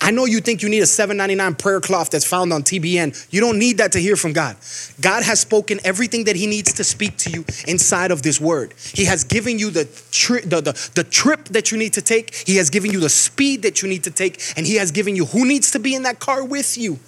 I 0.00 0.12
know 0.12 0.26
you 0.26 0.40
think 0.40 0.62
you 0.62 0.68
need 0.68 0.80
a 0.80 0.86
$7.99 0.86 1.58
prayer 1.58 1.80
cloth 1.80 2.10
that's 2.10 2.24
found 2.24 2.52
on 2.52 2.62
TBN. 2.62 3.32
You 3.32 3.40
don't 3.40 3.58
need 3.58 3.78
that 3.78 3.92
to 3.92 3.98
hear 3.98 4.14
from 4.14 4.32
God. 4.32 4.56
God 5.00 5.24
has 5.24 5.40
spoken 5.40 5.80
everything 5.82 6.24
that 6.24 6.36
He 6.36 6.46
needs 6.46 6.72
to 6.74 6.84
speak 6.84 7.16
to 7.18 7.30
you 7.30 7.44
inside 7.66 8.10
of 8.10 8.22
this 8.22 8.40
word. 8.40 8.74
He 8.94 9.06
has 9.06 9.24
given 9.24 9.58
you 9.58 9.70
the, 9.70 9.88
tri- 10.12 10.42
the, 10.42 10.60
the, 10.60 10.90
the 10.94 11.04
trip 11.04 11.46
that 11.46 11.72
you 11.72 11.78
need 11.78 11.94
to 11.94 12.02
take, 12.02 12.34
He 12.34 12.56
has 12.56 12.70
given 12.70 12.92
you 12.92 13.00
the 13.00 13.08
speed 13.08 13.62
that 13.62 13.82
you 13.82 13.88
need 13.88 14.04
to 14.04 14.10
take, 14.10 14.40
and 14.56 14.66
He 14.66 14.76
has 14.76 14.92
given 14.92 15.16
you 15.16 15.26
who 15.26 15.44
needs 15.44 15.72
to 15.72 15.80
be 15.80 15.94
in 15.94 16.04
that 16.04 16.20
car 16.20 16.44
with 16.44 16.78
you. 16.78 17.00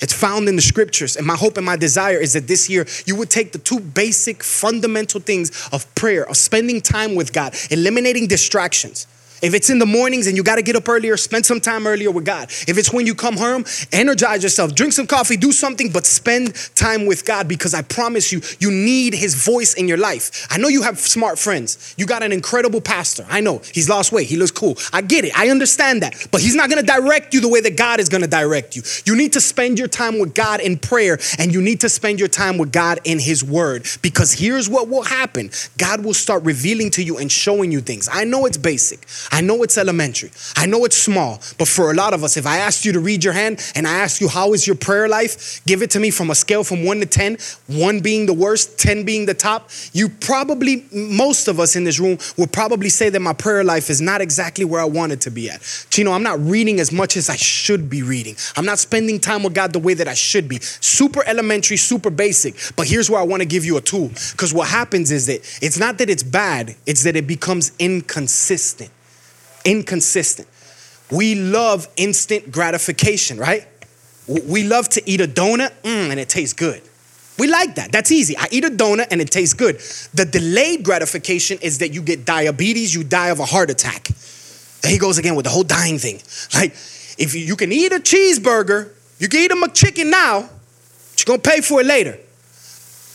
It's 0.00 0.12
found 0.12 0.48
in 0.48 0.56
the 0.56 0.62
scriptures. 0.62 1.16
And 1.16 1.26
my 1.26 1.36
hope 1.36 1.56
and 1.56 1.64
my 1.64 1.76
desire 1.76 2.18
is 2.18 2.34
that 2.34 2.46
this 2.46 2.68
year 2.68 2.86
you 3.06 3.16
would 3.16 3.30
take 3.30 3.52
the 3.52 3.58
two 3.58 3.80
basic 3.80 4.42
fundamental 4.42 5.20
things 5.20 5.68
of 5.72 5.92
prayer, 5.94 6.28
of 6.28 6.36
spending 6.36 6.80
time 6.80 7.14
with 7.14 7.32
God, 7.32 7.54
eliminating 7.70 8.26
distractions. 8.26 9.06
If 9.42 9.54
it's 9.54 9.70
in 9.70 9.78
the 9.78 9.86
mornings 9.86 10.26
and 10.26 10.36
you 10.36 10.42
got 10.42 10.56
to 10.56 10.62
get 10.62 10.76
up 10.76 10.88
earlier, 10.88 11.16
spend 11.16 11.46
some 11.46 11.60
time 11.60 11.86
earlier 11.86 12.10
with 12.10 12.24
God. 12.24 12.48
If 12.66 12.78
it's 12.78 12.92
when 12.92 13.06
you 13.06 13.14
come 13.14 13.36
home, 13.36 13.64
energize 13.92 14.42
yourself, 14.42 14.74
drink 14.74 14.92
some 14.92 15.06
coffee, 15.06 15.36
do 15.36 15.52
something, 15.52 15.90
but 15.90 16.06
spend 16.06 16.54
time 16.74 17.06
with 17.06 17.24
God 17.24 17.48
because 17.48 17.74
I 17.74 17.82
promise 17.82 18.32
you, 18.32 18.40
you 18.60 18.70
need 18.70 19.14
His 19.14 19.34
voice 19.34 19.74
in 19.74 19.88
your 19.88 19.98
life. 19.98 20.46
I 20.50 20.58
know 20.58 20.68
you 20.68 20.82
have 20.82 20.98
smart 20.98 21.38
friends. 21.38 21.94
You 21.98 22.06
got 22.06 22.22
an 22.22 22.32
incredible 22.32 22.80
pastor. 22.80 23.26
I 23.28 23.40
know 23.40 23.60
he's 23.72 23.88
lost 23.88 24.12
weight. 24.12 24.26
He 24.26 24.36
looks 24.36 24.50
cool. 24.50 24.76
I 24.92 25.02
get 25.02 25.24
it. 25.24 25.38
I 25.38 25.50
understand 25.50 26.02
that. 26.02 26.28
But 26.30 26.40
He's 26.40 26.54
not 26.54 26.70
going 26.70 26.84
to 26.84 26.86
direct 26.86 27.34
you 27.34 27.40
the 27.40 27.48
way 27.48 27.60
that 27.60 27.76
God 27.76 28.00
is 28.00 28.08
going 28.08 28.22
to 28.22 28.28
direct 28.28 28.76
you. 28.76 28.82
You 29.04 29.16
need 29.16 29.32
to 29.34 29.40
spend 29.40 29.78
your 29.78 29.88
time 29.88 30.18
with 30.18 30.34
God 30.34 30.60
in 30.60 30.78
prayer 30.78 31.18
and 31.38 31.52
you 31.52 31.60
need 31.60 31.80
to 31.80 31.88
spend 31.88 32.18
your 32.18 32.28
time 32.28 32.58
with 32.58 32.72
God 32.72 33.00
in 33.04 33.18
His 33.18 33.44
Word 33.44 33.86
because 34.02 34.32
here's 34.32 34.68
what 34.68 34.88
will 34.88 35.02
happen 35.02 35.50
God 35.78 36.04
will 36.04 36.14
start 36.14 36.44
revealing 36.44 36.90
to 36.92 37.02
you 37.02 37.18
and 37.18 37.30
showing 37.30 37.72
you 37.72 37.80
things. 37.80 38.08
I 38.10 38.24
know 38.24 38.46
it's 38.46 38.56
basic. 38.56 39.06
I 39.30 39.40
know 39.40 39.62
it's 39.62 39.78
elementary. 39.78 40.30
I 40.56 40.66
know 40.66 40.84
it's 40.84 40.96
small, 40.96 41.40
but 41.58 41.68
for 41.68 41.90
a 41.90 41.94
lot 41.94 42.14
of 42.14 42.24
us, 42.24 42.36
if 42.36 42.46
I 42.46 42.58
asked 42.58 42.84
you 42.84 42.92
to 42.92 43.00
read 43.00 43.24
your 43.24 43.32
hand 43.32 43.64
and 43.74 43.86
I 43.86 43.98
asked 43.98 44.20
you, 44.20 44.28
how 44.28 44.52
is 44.52 44.66
your 44.66 44.76
prayer 44.76 45.08
life? 45.08 45.64
Give 45.66 45.82
it 45.82 45.90
to 45.90 46.00
me 46.00 46.10
from 46.10 46.30
a 46.30 46.34
scale 46.34 46.64
from 46.64 46.84
one 46.84 47.00
to 47.00 47.06
10, 47.06 47.38
one 47.66 48.00
being 48.00 48.26
the 48.26 48.32
worst, 48.32 48.78
10 48.78 49.04
being 49.04 49.26
the 49.26 49.34
top. 49.34 49.70
You 49.92 50.08
probably, 50.08 50.84
most 50.92 51.48
of 51.48 51.60
us 51.60 51.76
in 51.76 51.84
this 51.84 51.98
room 51.98 52.18
will 52.36 52.46
probably 52.46 52.88
say 52.88 53.08
that 53.10 53.20
my 53.20 53.32
prayer 53.32 53.64
life 53.64 53.90
is 53.90 54.00
not 54.00 54.20
exactly 54.20 54.64
where 54.64 54.80
I 54.80 54.84
want 54.84 55.12
it 55.12 55.20
to 55.22 55.30
be 55.30 55.50
at. 55.50 55.62
Chino, 55.90 56.12
I'm 56.12 56.22
not 56.22 56.40
reading 56.40 56.80
as 56.80 56.92
much 56.92 57.16
as 57.16 57.28
I 57.28 57.36
should 57.36 57.90
be 57.90 58.02
reading. 58.02 58.36
I'm 58.56 58.66
not 58.66 58.78
spending 58.78 59.20
time 59.20 59.42
with 59.42 59.54
God 59.54 59.72
the 59.72 59.78
way 59.78 59.94
that 59.94 60.08
I 60.08 60.14
should 60.14 60.48
be. 60.48 60.58
Super 60.60 61.22
elementary, 61.26 61.76
super 61.76 62.10
basic. 62.10 62.54
But 62.76 62.86
here's 62.86 63.10
where 63.10 63.20
I 63.20 63.24
want 63.24 63.42
to 63.42 63.48
give 63.48 63.64
you 63.64 63.76
a 63.76 63.80
tool. 63.80 64.08
Because 64.32 64.52
what 64.54 64.68
happens 64.68 65.10
is 65.10 65.26
that 65.26 65.40
it's 65.62 65.78
not 65.78 65.98
that 65.98 66.10
it's 66.10 66.22
bad, 66.22 66.76
it's 66.86 67.02
that 67.04 67.16
it 67.16 67.26
becomes 67.26 67.72
inconsistent 67.78 68.90
inconsistent. 69.66 70.48
We 71.10 71.34
love 71.34 71.86
instant 71.96 72.50
gratification, 72.50 73.36
right? 73.36 73.66
We 74.26 74.64
love 74.64 74.88
to 74.90 75.02
eat 75.08 75.20
a 75.20 75.28
donut 75.28 75.70
mm, 75.82 76.10
and 76.10 76.18
it 76.18 76.28
tastes 76.28 76.54
good. 76.54 76.82
We 77.38 77.48
like 77.48 77.74
that. 77.74 77.92
That's 77.92 78.10
easy. 78.10 78.36
I 78.36 78.48
eat 78.50 78.64
a 78.64 78.70
donut 78.70 79.08
and 79.10 79.20
it 79.20 79.30
tastes 79.30 79.54
good. 79.54 79.78
The 80.14 80.24
delayed 80.24 80.84
gratification 80.84 81.58
is 81.60 81.78
that 81.78 81.92
you 81.92 82.00
get 82.00 82.24
diabetes, 82.24 82.94
you 82.94 83.04
die 83.04 83.28
of 83.28 83.40
a 83.40 83.44
heart 83.44 83.70
attack. 83.70 84.08
There 84.80 84.90
he 84.90 84.98
goes 84.98 85.18
again 85.18 85.34
with 85.34 85.44
the 85.44 85.50
whole 85.50 85.64
dying 85.64 85.98
thing. 85.98 86.20
Like, 86.54 86.72
if 87.18 87.34
you, 87.34 87.56
can 87.56 87.72
eat 87.72 87.92
a 87.92 87.96
cheeseburger, 87.98 88.90
you 89.18 89.28
can 89.28 89.40
eat 89.40 89.50
a 89.50 89.54
McChicken 89.54 90.10
now, 90.10 90.40
but 90.42 91.20
you're 91.26 91.36
gonna 91.36 91.38
pay 91.38 91.60
for 91.60 91.80
it 91.80 91.86
later. 91.86 92.18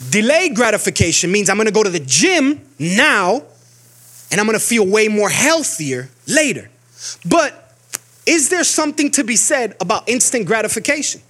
Delayed 0.09 0.55
gratification 0.55 1.31
means 1.31 1.49
I'm 1.49 1.57
gonna 1.57 1.71
go 1.71 1.83
to 1.83 1.89
the 1.89 1.99
gym 1.99 2.61
now 2.79 3.43
and 4.31 4.39
I'm 4.39 4.45
gonna 4.45 4.59
feel 4.59 4.87
way 4.87 5.07
more 5.07 5.29
healthier 5.29 6.09
later. 6.31 6.69
But 7.25 7.75
is 8.25 8.49
there 8.49 8.63
something 8.63 9.11
to 9.11 9.23
be 9.23 9.35
said 9.35 9.75
about 9.81 10.07
instant 10.07 10.45
gratification? 10.45 11.21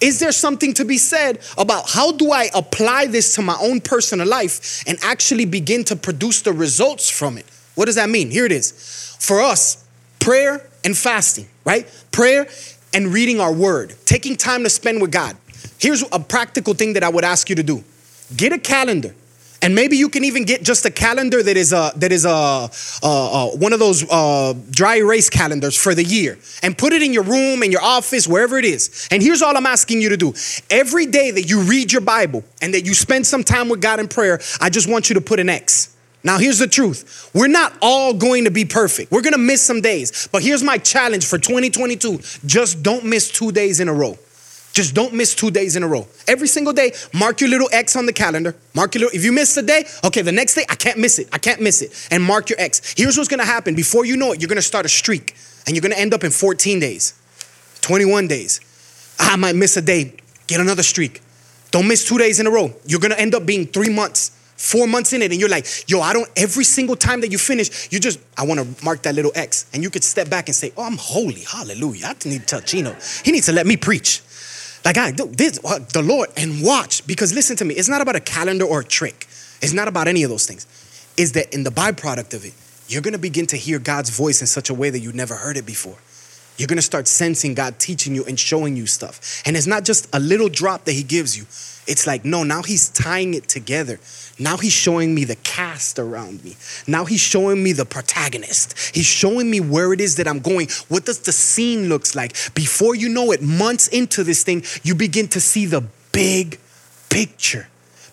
Is 0.00 0.20
there 0.20 0.32
something 0.32 0.74
to 0.74 0.84
be 0.84 0.96
said 0.96 1.40
about 1.56 1.90
how 1.90 2.12
do 2.12 2.30
I 2.30 2.48
apply 2.54 3.06
this 3.06 3.34
to 3.34 3.42
my 3.42 3.56
own 3.60 3.80
personal 3.80 4.28
life 4.28 4.84
and 4.86 4.96
actually 5.02 5.44
begin 5.44 5.84
to 5.84 5.96
produce 5.96 6.42
the 6.42 6.52
results 6.52 7.10
from 7.10 7.36
it? 7.36 7.46
What 7.74 7.86
does 7.86 7.96
that 7.96 8.08
mean? 8.08 8.30
Here 8.30 8.46
it 8.46 8.52
is. 8.52 9.16
For 9.18 9.40
us, 9.40 9.84
prayer 10.20 10.68
and 10.84 10.96
fasting, 10.96 11.48
right? 11.64 11.86
Prayer 12.12 12.48
and 12.94 13.12
reading 13.12 13.40
our 13.40 13.52
word, 13.52 13.94
taking 14.04 14.36
time 14.36 14.62
to 14.62 14.70
spend 14.70 15.00
with 15.00 15.10
God. 15.10 15.36
Here's 15.78 16.04
a 16.12 16.20
practical 16.20 16.74
thing 16.74 16.94
that 16.94 17.02
I 17.02 17.08
would 17.08 17.24
ask 17.24 17.50
you 17.50 17.56
to 17.56 17.62
do 17.62 17.84
get 18.36 18.52
a 18.52 18.58
calendar 18.58 19.14
and 19.62 19.74
maybe 19.74 19.96
you 19.96 20.08
can 20.08 20.24
even 20.24 20.44
get 20.44 20.62
just 20.62 20.84
a 20.84 20.90
calendar 20.90 21.42
that 21.42 21.56
is 21.56 21.72
a 21.72 21.92
that 21.96 22.12
is 22.12 22.24
a, 22.24 22.28
a, 22.28 23.06
a 23.06 23.56
one 23.56 23.72
of 23.72 23.78
those 23.78 24.08
uh, 24.10 24.54
dry 24.70 24.96
erase 24.96 25.30
calendars 25.30 25.76
for 25.76 25.94
the 25.94 26.04
year, 26.04 26.38
and 26.62 26.76
put 26.76 26.92
it 26.92 27.02
in 27.02 27.12
your 27.12 27.24
room, 27.24 27.62
in 27.62 27.72
your 27.72 27.82
office, 27.82 28.28
wherever 28.28 28.58
it 28.58 28.64
is. 28.64 29.08
And 29.10 29.22
here's 29.22 29.42
all 29.42 29.56
I'm 29.56 29.66
asking 29.66 30.00
you 30.00 30.10
to 30.10 30.16
do: 30.16 30.34
every 30.70 31.06
day 31.06 31.30
that 31.30 31.48
you 31.48 31.60
read 31.60 31.92
your 31.92 32.02
Bible 32.02 32.44
and 32.62 32.74
that 32.74 32.86
you 32.86 32.94
spend 32.94 33.26
some 33.26 33.44
time 33.44 33.68
with 33.68 33.80
God 33.80 34.00
in 34.00 34.08
prayer, 34.08 34.40
I 34.60 34.70
just 34.70 34.88
want 34.88 35.08
you 35.08 35.14
to 35.14 35.20
put 35.20 35.40
an 35.40 35.48
X. 35.48 35.94
Now, 36.24 36.38
here's 36.38 36.58
the 36.58 36.66
truth. 36.66 37.30
We're 37.32 37.46
not 37.46 37.72
all 37.80 38.12
going 38.12 38.44
to 38.44 38.50
be 38.50 38.64
perfect. 38.64 39.12
We're 39.12 39.22
going 39.22 39.34
to 39.34 39.38
miss 39.38 39.62
some 39.62 39.80
days. 39.80 40.28
But 40.32 40.42
here's 40.42 40.62
my 40.62 40.76
challenge 40.78 41.24
for 41.26 41.38
2022 41.38 42.18
just 42.46 42.82
don't 42.82 43.04
miss 43.04 43.30
two 43.30 43.52
days 43.52 43.80
in 43.80 43.88
a 43.88 43.94
row. 43.94 44.18
Just 44.78 44.94
don't 44.94 45.12
miss 45.12 45.34
two 45.34 45.50
days 45.50 45.74
in 45.74 45.82
a 45.82 45.88
row. 45.88 46.06
Every 46.28 46.46
single 46.46 46.72
day, 46.72 46.92
mark 47.12 47.40
your 47.40 47.50
little 47.50 47.68
X 47.72 47.96
on 47.96 48.06
the 48.06 48.12
calendar. 48.12 48.54
Mark 48.76 48.94
your 48.94 49.06
little, 49.06 49.18
if 49.18 49.24
you 49.24 49.32
miss 49.32 49.56
a 49.56 49.62
day, 49.62 49.84
okay, 50.04 50.22
the 50.22 50.30
next 50.30 50.54
day, 50.54 50.64
I 50.70 50.76
can't 50.76 51.00
miss 51.00 51.18
it. 51.18 51.28
I 51.32 51.38
can't 51.38 51.60
miss 51.60 51.82
it. 51.82 52.06
And 52.12 52.22
mark 52.22 52.48
your 52.48 52.60
X. 52.60 52.94
Here's 52.96 53.16
what's 53.16 53.28
gonna 53.28 53.44
happen. 53.44 53.74
Before 53.74 54.04
you 54.04 54.16
know 54.16 54.30
it, 54.30 54.40
you're 54.40 54.46
gonna 54.46 54.62
start 54.62 54.86
a 54.86 54.88
streak 54.88 55.34
and 55.66 55.74
you're 55.74 55.82
gonna 55.82 55.96
end 55.96 56.14
up 56.14 56.22
in 56.22 56.30
14 56.30 56.78
days, 56.78 57.14
21 57.80 58.28
days. 58.28 58.60
I 59.18 59.34
might 59.34 59.56
miss 59.56 59.76
a 59.76 59.82
day, 59.82 60.14
get 60.46 60.60
another 60.60 60.84
streak. 60.84 61.22
Don't 61.72 61.88
miss 61.88 62.06
two 62.06 62.16
days 62.16 62.38
in 62.38 62.46
a 62.46 62.50
row. 62.52 62.72
You're 62.86 63.00
gonna 63.00 63.16
end 63.16 63.34
up 63.34 63.44
being 63.44 63.66
three 63.66 63.92
months, 63.92 64.30
four 64.56 64.86
months 64.86 65.12
in 65.12 65.22
it, 65.22 65.32
and 65.32 65.40
you're 65.40 65.48
like, 65.48 65.66
yo, 65.90 66.02
I 66.02 66.12
don't, 66.12 66.30
every 66.36 66.62
single 66.62 66.94
time 66.94 67.20
that 67.22 67.32
you 67.32 67.38
finish, 67.38 67.92
you 67.92 67.98
just, 67.98 68.20
I 68.36 68.46
wanna 68.46 68.64
mark 68.84 69.02
that 69.02 69.16
little 69.16 69.32
X. 69.34 69.66
And 69.72 69.82
you 69.82 69.90
could 69.90 70.04
step 70.04 70.30
back 70.30 70.46
and 70.46 70.54
say, 70.54 70.72
oh, 70.76 70.84
I'm 70.84 70.98
holy, 70.98 71.40
hallelujah. 71.40 72.06
I 72.06 72.28
need 72.28 72.42
to 72.42 72.46
tell 72.46 72.60
Chino. 72.60 72.96
He 73.24 73.32
needs 73.32 73.46
to 73.46 73.52
let 73.52 73.66
me 73.66 73.76
preach. 73.76 74.22
Like, 74.84 74.96
I 74.96 75.10
do 75.10 75.26
this, 75.26 75.60
uh, 75.64 75.80
the 75.92 76.02
Lord, 76.02 76.30
and 76.36 76.62
watch. 76.62 77.06
Because 77.06 77.34
listen 77.34 77.56
to 77.56 77.64
me, 77.64 77.74
it's 77.74 77.88
not 77.88 78.00
about 78.00 78.16
a 78.16 78.20
calendar 78.20 78.64
or 78.64 78.80
a 78.80 78.84
trick. 78.84 79.26
It's 79.60 79.72
not 79.72 79.88
about 79.88 80.08
any 80.08 80.22
of 80.22 80.30
those 80.30 80.46
things. 80.46 80.66
Is 81.16 81.32
that 81.32 81.52
in 81.52 81.64
the 81.64 81.70
byproduct 81.70 82.34
of 82.34 82.44
it, 82.44 82.54
you're 82.88 83.02
gonna 83.02 83.18
begin 83.18 83.46
to 83.48 83.56
hear 83.56 83.78
God's 83.78 84.10
voice 84.10 84.40
in 84.40 84.46
such 84.46 84.70
a 84.70 84.74
way 84.74 84.88
that 84.90 85.00
you 85.00 85.12
never 85.12 85.34
heard 85.34 85.56
it 85.56 85.66
before. 85.66 85.98
You're 86.58 86.66
gonna 86.66 86.82
start 86.82 87.08
sensing 87.08 87.54
God 87.54 87.78
teaching 87.78 88.14
you 88.14 88.24
and 88.24 88.38
showing 88.38 88.76
you 88.76 88.86
stuff. 88.86 89.42
And 89.46 89.56
it's 89.56 89.66
not 89.66 89.84
just 89.84 90.08
a 90.14 90.20
little 90.20 90.48
drop 90.48 90.84
that 90.84 90.92
He 90.92 91.02
gives 91.02 91.38
you, 91.38 91.44
it's 91.86 92.06
like, 92.06 92.24
no, 92.24 92.42
now 92.42 92.62
He's 92.62 92.90
tying 92.90 93.32
it 93.32 93.48
together. 93.48 93.98
Now 94.38 94.58
He's 94.58 94.74
showing 94.74 95.14
me 95.14 95.24
the 95.24 95.36
cast 95.36 95.98
around 95.98 96.44
me. 96.44 96.56
Now 96.86 97.06
He's 97.06 97.20
showing 97.20 97.62
me 97.62 97.72
the 97.72 97.86
protagonist. 97.86 98.94
He's 98.94 99.06
showing 99.06 99.50
me 99.50 99.60
where 99.60 99.92
it 99.94 100.00
is 100.00 100.16
that 100.16 100.28
I'm 100.28 100.40
going. 100.40 100.68
What 100.88 101.06
does 101.06 101.20
the 101.20 101.32
scene 101.32 101.88
looks 101.88 102.14
like? 102.14 102.36
Before 102.54 102.94
you 102.94 103.08
know 103.08 103.32
it, 103.32 103.40
months 103.40 103.88
into 103.88 104.22
this 104.22 104.42
thing, 104.42 104.64
you 104.82 104.94
begin 104.94 105.28
to 105.28 105.40
see 105.40 105.64
the 105.64 105.82
big 106.12 106.58
picture 107.08 107.68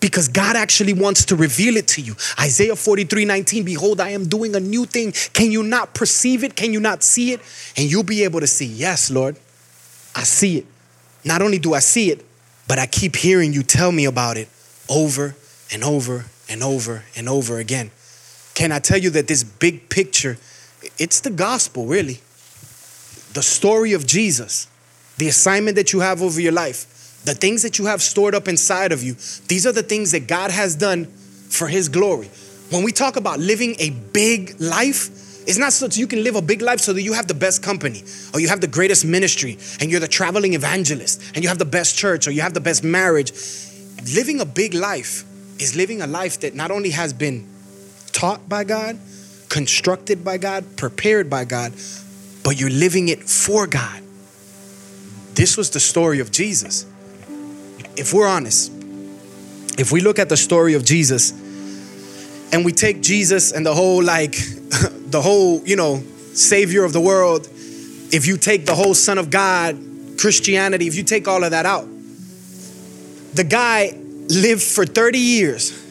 because 0.06 0.28
God 0.28 0.54
actually 0.54 0.92
wants 0.92 1.24
to 1.24 1.34
reveal 1.34 1.76
it 1.76 1.88
to 1.88 2.00
you. 2.00 2.14
Isaiah 2.38 2.76
43 2.76 3.24
19, 3.24 3.64
behold, 3.64 4.00
I 4.00 4.10
am 4.10 4.28
doing 4.28 4.54
a 4.54 4.60
new 4.60 4.84
thing. 4.84 5.10
Can 5.32 5.50
you 5.50 5.64
not 5.64 5.94
perceive 5.94 6.44
it? 6.44 6.54
Can 6.54 6.72
you 6.72 6.78
not 6.78 7.02
see 7.02 7.32
it? 7.32 7.40
And 7.76 7.90
you'll 7.90 8.04
be 8.04 8.22
able 8.22 8.38
to 8.38 8.46
see, 8.46 8.66
yes, 8.66 9.10
Lord, 9.10 9.36
I 10.14 10.22
see 10.22 10.58
it. 10.58 10.66
Not 11.24 11.42
only 11.42 11.58
do 11.58 11.74
I 11.74 11.80
see 11.80 12.12
it, 12.12 12.24
but 12.68 12.78
I 12.78 12.86
keep 12.86 13.16
hearing 13.16 13.52
you 13.52 13.64
tell 13.64 13.90
me 13.90 14.04
about 14.04 14.36
it 14.36 14.48
over 14.88 15.34
and 15.72 15.82
over 15.82 16.26
and 16.48 16.62
over 16.62 17.02
and 17.16 17.28
over 17.28 17.58
again. 17.58 17.90
Can 18.54 18.70
I 18.70 18.78
tell 18.78 18.98
you 18.98 19.10
that 19.10 19.26
this 19.26 19.42
big 19.42 19.88
picture, 19.88 20.38
it's 20.98 21.20
the 21.20 21.30
gospel, 21.30 21.86
really. 21.86 22.20
The 23.32 23.42
story 23.42 23.92
of 23.92 24.06
Jesus, 24.06 24.68
the 25.18 25.26
assignment 25.26 25.74
that 25.74 25.92
you 25.92 25.98
have 25.98 26.22
over 26.22 26.40
your 26.40 26.52
life 26.52 26.92
the 27.26 27.34
things 27.34 27.62
that 27.62 27.78
you 27.78 27.86
have 27.86 28.00
stored 28.00 28.34
up 28.34 28.46
inside 28.46 28.92
of 28.92 29.02
you, 29.02 29.14
these 29.48 29.66
are 29.66 29.72
the 29.72 29.82
things 29.82 30.12
that 30.12 30.28
God 30.28 30.52
has 30.52 30.76
done 30.76 31.04
for 31.04 31.66
His 31.66 31.88
glory. 31.88 32.30
When 32.70 32.84
we 32.84 32.92
talk 32.92 33.16
about 33.16 33.40
living 33.40 33.74
a 33.80 33.90
big 33.90 34.60
life, 34.60 35.10
it's 35.46 35.58
not 35.58 35.72
so 35.72 35.88
that 35.88 35.96
you 35.96 36.06
can 36.06 36.22
live 36.22 36.36
a 36.36 36.42
big 36.42 36.62
life 36.62 36.80
so 36.80 36.92
that 36.92 37.02
you 37.02 37.12
have 37.12 37.26
the 37.26 37.34
best 37.34 37.62
company 37.62 38.02
or 38.32 38.40
you 38.40 38.48
have 38.48 38.60
the 38.60 38.68
greatest 38.68 39.04
ministry 39.04 39.58
and 39.80 39.90
you're 39.90 40.00
the 40.00 40.08
traveling 40.08 40.54
evangelist 40.54 41.22
and 41.34 41.44
you 41.44 41.48
have 41.48 41.58
the 41.58 41.64
best 41.64 41.96
church 41.96 42.26
or 42.26 42.30
you 42.30 42.42
have 42.42 42.54
the 42.54 42.60
best 42.60 42.82
marriage. 42.82 43.32
Living 44.14 44.40
a 44.40 44.44
big 44.44 44.74
life 44.74 45.24
is 45.60 45.76
living 45.76 46.02
a 46.02 46.06
life 46.06 46.40
that 46.40 46.54
not 46.54 46.70
only 46.70 46.90
has 46.90 47.12
been 47.12 47.46
taught 48.12 48.48
by 48.48 48.64
God, 48.64 48.98
constructed 49.48 50.24
by 50.24 50.38
God, 50.38 50.76
prepared 50.76 51.28
by 51.28 51.44
God, 51.44 51.72
but 52.44 52.58
you're 52.58 52.70
living 52.70 53.08
it 53.08 53.22
for 53.22 53.66
God. 53.66 54.02
This 55.34 55.56
was 55.56 55.70
the 55.70 55.80
story 55.80 56.20
of 56.20 56.30
Jesus 56.30 56.86
if 57.96 58.12
we're 58.12 58.28
honest, 58.28 58.72
if 59.78 59.92
we 59.92 60.00
look 60.00 60.18
at 60.18 60.28
the 60.28 60.36
story 60.36 60.74
of 60.74 60.84
Jesus 60.84 61.32
and 62.52 62.64
we 62.64 62.72
take 62.72 63.02
Jesus 63.02 63.52
and 63.52 63.64
the 63.64 63.74
whole, 63.74 64.02
like, 64.02 64.32
the 65.10 65.20
whole, 65.22 65.62
you 65.66 65.76
know, 65.76 66.02
Savior 66.34 66.84
of 66.84 66.92
the 66.92 67.00
world, 67.00 67.48
if 68.12 68.26
you 68.26 68.36
take 68.36 68.66
the 68.66 68.74
whole 68.74 68.94
Son 68.94 69.18
of 69.18 69.30
God, 69.30 69.78
Christianity, 70.18 70.86
if 70.86 70.94
you 70.94 71.02
take 71.02 71.28
all 71.28 71.44
of 71.44 71.50
that 71.50 71.66
out, 71.66 71.86
the 73.34 73.44
guy 73.44 73.92
lived 74.28 74.62
for 74.62 74.86
30 74.86 75.18
years. 75.18 75.82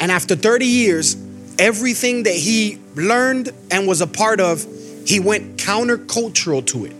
And 0.00 0.10
after 0.10 0.36
30 0.36 0.66
years, 0.66 1.16
everything 1.58 2.24
that 2.24 2.34
he 2.34 2.78
learned 2.94 3.50
and 3.70 3.86
was 3.86 4.00
a 4.00 4.06
part 4.06 4.40
of, 4.40 4.64
he 5.06 5.20
went 5.20 5.56
countercultural 5.58 6.66
to 6.66 6.86
it. 6.86 6.96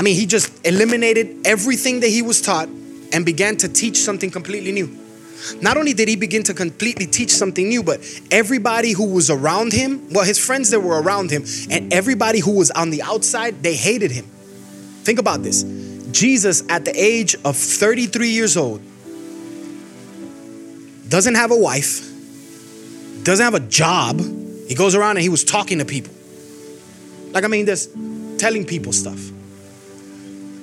I 0.00 0.02
mean, 0.02 0.16
he 0.16 0.24
just 0.24 0.66
eliminated 0.66 1.46
everything 1.46 2.00
that 2.00 2.08
he 2.08 2.22
was 2.22 2.40
taught 2.40 2.70
and 3.12 3.22
began 3.22 3.58
to 3.58 3.68
teach 3.68 3.98
something 3.98 4.30
completely 4.30 4.72
new. 4.72 4.98
Not 5.60 5.76
only 5.76 5.92
did 5.92 6.08
he 6.08 6.16
begin 6.16 6.42
to 6.44 6.54
completely 6.54 7.04
teach 7.04 7.30
something 7.30 7.68
new, 7.68 7.82
but 7.82 8.00
everybody 8.30 8.92
who 8.92 9.12
was 9.12 9.28
around 9.28 9.74
him, 9.74 10.08
well, 10.10 10.24
his 10.24 10.38
friends 10.38 10.70
that 10.70 10.80
were 10.80 11.02
around 11.02 11.30
him, 11.30 11.44
and 11.70 11.92
everybody 11.92 12.40
who 12.40 12.52
was 12.52 12.70
on 12.70 12.88
the 12.88 13.02
outside, 13.02 13.62
they 13.62 13.74
hated 13.74 14.10
him. 14.10 14.24
Think 15.04 15.18
about 15.18 15.42
this 15.42 15.64
Jesus, 16.10 16.62
at 16.70 16.86
the 16.86 16.98
age 16.98 17.34
of 17.44 17.54
33 17.54 18.30
years 18.30 18.56
old, 18.56 18.80
doesn't 21.10 21.34
have 21.34 21.50
a 21.50 21.58
wife, 21.58 22.00
doesn't 23.22 23.44
have 23.44 23.54
a 23.54 23.60
job. 23.60 24.18
He 24.66 24.74
goes 24.74 24.94
around 24.94 25.18
and 25.18 25.22
he 25.22 25.28
was 25.28 25.44
talking 25.44 25.76
to 25.76 25.84
people. 25.84 26.14
Like, 27.32 27.44
I 27.44 27.48
mean, 27.48 27.66
just 27.66 27.90
telling 28.38 28.64
people 28.64 28.94
stuff. 28.94 29.30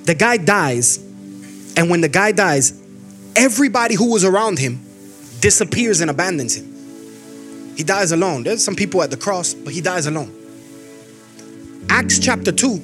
The 0.08 0.14
guy 0.14 0.38
dies, 0.38 0.96
and 1.76 1.90
when 1.90 2.00
the 2.00 2.08
guy 2.08 2.32
dies, 2.32 2.72
everybody 3.36 3.94
who 3.94 4.10
was 4.10 4.24
around 4.24 4.58
him 4.58 4.80
disappears 5.40 6.00
and 6.00 6.10
abandons 6.10 6.56
him. 6.56 7.76
He 7.76 7.82
dies 7.84 8.10
alone. 8.10 8.42
There's 8.42 8.64
some 8.64 8.74
people 8.74 9.02
at 9.02 9.10
the 9.10 9.18
cross, 9.18 9.52
but 9.52 9.74
he 9.74 9.82
dies 9.82 10.06
alone. 10.06 10.34
Acts 11.90 12.18
chapter 12.20 12.50
2, 12.50 12.78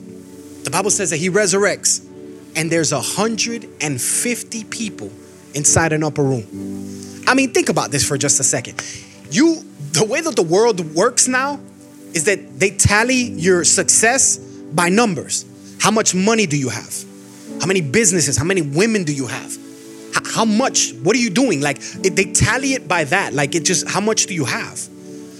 the 0.64 0.70
Bible 0.70 0.90
says 0.90 1.08
that 1.12 1.16
he 1.16 1.30
resurrects, 1.30 2.06
and 2.56 2.70
there's 2.70 2.92
150 2.92 4.64
people 4.64 5.10
inside 5.54 5.94
an 5.94 6.04
upper 6.04 6.22
room. 6.22 7.24
I 7.26 7.32
mean, 7.32 7.54
think 7.54 7.70
about 7.70 7.90
this 7.90 8.06
for 8.06 8.18
just 8.18 8.38
a 8.38 8.44
second. 8.44 8.84
You, 9.30 9.64
the 9.92 10.04
way 10.04 10.20
that 10.20 10.36
the 10.36 10.42
world 10.42 10.94
works 10.94 11.26
now 11.26 11.58
is 12.12 12.24
that 12.24 12.60
they 12.60 12.72
tally 12.72 13.14
your 13.14 13.64
success 13.64 14.36
by 14.36 14.90
numbers. 14.90 15.46
How 15.80 15.90
much 15.90 16.14
money 16.14 16.44
do 16.44 16.58
you 16.58 16.68
have? 16.68 17.13
How 17.64 17.68
many 17.68 17.80
businesses? 17.80 18.36
How 18.36 18.44
many 18.44 18.60
women 18.60 19.04
do 19.04 19.14
you 19.14 19.26
have? 19.26 19.56
How 20.34 20.44
much? 20.44 20.92
What 21.02 21.16
are 21.16 21.18
you 21.18 21.30
doing? 21.30 21.62
Like 21.62 21.78
they 21.80 22.26
tally 22.26 22.74
it 22.74 22.86
by 22.86 23.04
that. 23.04 23.32
Like 23.32 23.54
it 23.54 23.64
just, 23.64 23.88
how 23.88 24.02
much 24.02 24.26
do 24.26 24.34
you 24.34 24.44
have? 24.44 24.86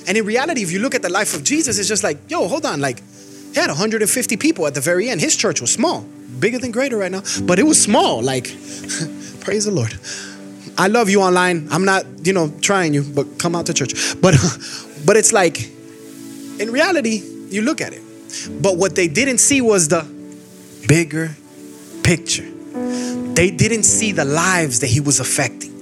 And 0.09 0.17
in 0.17 0.25
reality, 0.25 0.63
if 0.63 0.73
you 0.73 0.79
look 0.79 0.95
at 0.95 1.03
the 1.03 1.11
life 1.11 1.35
of 1.35 1.45
Jesus, 1.45 1.79
it's 1.79 1.87
just 1.87 2.03
like, 2.03 2.17
yo, 2.31 2.49
hold 2.49 2.65
on. 2.65 2.81
Like 2.81 3.03
he 3.53 3.61
had 3.61 3.69
150 3.69 4.39
people 4.39 4.67
at 4.67 4.73
the 4.73 4.81
very 4.81 5.11
end. 5.11 5.21
His 5.21 5.37
church 5.37 5.61
was 5.61 5.71
small, 5.71 6.01
bigger 6.41 6.59
than 6.59 6.71
greater 6.71 6.97
right 6.97 7.13
now, 7.13 7.21
but 7.43 7.59
it 7.59 7.65
was 7.65 7.79
small. 7.79 8.23
Like, 8.23 8.45
praise 9.41 9.67
the 9.67 9.73
Lord. 9.73 9.95
I 10.79 10.89
love 10.89 11.11
you 11.11 11.21
online. 11.21 11.69
I'm 11.71 11.85
not, 11.85 12.07
you 12.27 12.33
know, 12.33 12.51
trying 12.63 12.95
you, 12.95 13.03
but 13.03 13.39
come 13.39 13.55
out 13.55 13.67
to 13.67 13.75
church. 13.75 13.93
But, 14.23 14.35
but 15.05 15.19
it's 15.19 15.35
like, 15.35 15.63
in 16.59 16.73
reality, 16.73 17.21
you 17.51 17.61
look 17.61 17.83
at 17.83 17.93
it. 17.93 18.01
But 18.63 18.79
what 18.79 18.95
they 18.95 19.09
didn't 19.09 19.39
see 19.39 19.61
was 19.61 19.89
the 19.89 20.09
bigger 20.89 21.37
picture. 22.05 22.49
They 23.35 23.51
didn't 23.51 23.83
see 23.83 24.13
the 24.13 24.25
lives 24.25 24.81
that 24.81 24.89
he 24.89 25.01
was 25.01 25.19
affecting. 25.19 25.74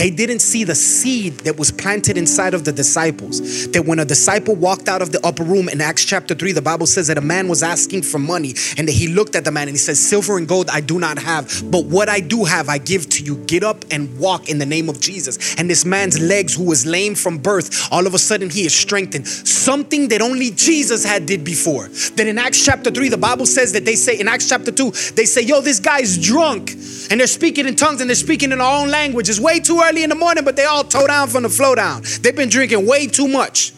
They 0.00 0.08
didn't 0.08 0.38
see 0.38 0.64
the 0.64 0.74
seed 0.74 1.40
that 1.40 1.58
was 1.58 1.70
planted 1.70 2.16
inside 2.16 2.54
of 2.54 2.64
the 2.64 2.72
disciples. 2.72 3.68
That 3.72 3.84
when 3.84 3.98
a 3.98 4.04
disciple 4.06 4.54
walked 4.54 4.88
out 4.88 5.02
of 5.02 5.12
the 5.12 5.20
upper 5.26 5.44
room 5.44 5.68
in 5.68 5.82
Acts 5.82 6.06
chapter 6.06 6.34
3, 6.34 6.52
the 6.52 6.62
Bible 6.62 6.86
says 6.86 7.08
that 7.08 7.18
a 7.18 7.20
man 7.20 7.48
was 7.48 7.62
asking 7.62 8.04
for 8.04 8.18
money 8.18 8.54
and 8.78 8.88
that 8.88 8.92
he 8.92 9.08
looked 9.08 9.36
at 9.36 9.44
the 9.44 9.50
man 9.50 9.68
and 9.68 9.72
he 9.72 9.76
says, 9.76 10.00
Silver 10.00 10.38
and 10.38 10.48
gold 10.48 10.70
I 10.70 10.80
do 10.80 10.98
not 10.98 11.18
have, 11.18 11.62
but 11.70 11.84
what 11.84 12.08
I 12.08 12.20
do 12.20 12.44
have 12.44 12.70
I 12.70 12.78
give 12.78 13.10
to 13.10 13.22
you. 13.22 13.36
Get 13.44 13.62
up 13.62 13.84
and 13.90 14.18
walk 14.18 14.48
in 14.48 14.56
the 14.56 14.64
name 14.64 14.88
of 14.88 15.02
Jesus. 15.02 15.54
And 15.56 15.68
this 15.68 15.84
man's 15.84 16.18
legs, 16.18 16.54
who 16.54 16.64
was 16.64 16.86
lame 16.86 17.14
from 17.14 17.36
birth, 17.36 17.92
all 17.92 18.06
of 18.06 18.14
a 18.14 18.18
sudden 18.18 18.48
he 18.48 18.64
is 18.64 18.74
strengthened. 18.74 19.28
Something 19.28 20.08
that 20.08 20.22
only 20.22 20.50
Jesus 20.52 21.04
had 21.04 21.26
did 21.26 21.44
before. 21.44 21.88
That 21.88 22.26
in 22.26 22.38
Acts 22.38 22.64
chapter 22.64 22.90
3, 22.90 23.10
the 23.10 23.18
Bible 23.18 23.44
says 23.44 23.74
that 23.74 23.84
they 23.84 23.96
say, 23.96 24.18
in 24.18 24.28
Acts 24.28 24.48
chapter 24.48 24.72
2, 24.72 24.92
they 25.14 25.26
say, 25.26 25.42
Yo, 25.42 25.60
this 25.60 25.78
guy's 25.78 26.16
drunk 26.16 26.70
and 27.10 27.20
they're 27.20 27.26
speaking 27.26 27.66
in 27.66 27.76
tongues 27.76 28.00
and 28.00 28.08
they're 28.08 28.14
speaking 28.14 28.50
in 28.50 28.62
our 28.62 28.80
own 28.80 28.88
language. 28.88 29.28
It's 29.28 29.40
way 29.40 29.60
too 29.60 29.82
early 29.84 29.89
in 29.98 30.08
the 30.08 30.14
morning, 30.14 30.44
but 30.44 30.56
they 30.56 30.64
all 30.64 30.84
toe 30.84 31.06
down 31.06 31.28
from 31.28 31.42
the 31.42 31.48
flow 31.48 31.74
down. 31.74 32.02
They've 32.20 32.34
been 32.34 32.48
drinking 32.48 32.86
way 32.86 33.06
too 33.06 33.28
much. 33.28 33.72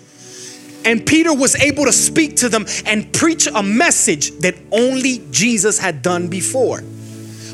And 0.85 1.07
Peter 1.07 1.33
was 1.33 1.55
able 1.57 1.85
to 1.85 1.93
speak 1.93 2.37
to 2.37 2.49
them 2.49 2.67
and 2.87 3.13
preach 3.13 3.47
a 3.47 3.63
message 3.63 4.31
that 4.39 4.57
only 4.73 5.23
Jesus 5.31 5.79
had 5.79 6.03
done 6.03 6.29
before. 6.29 6.83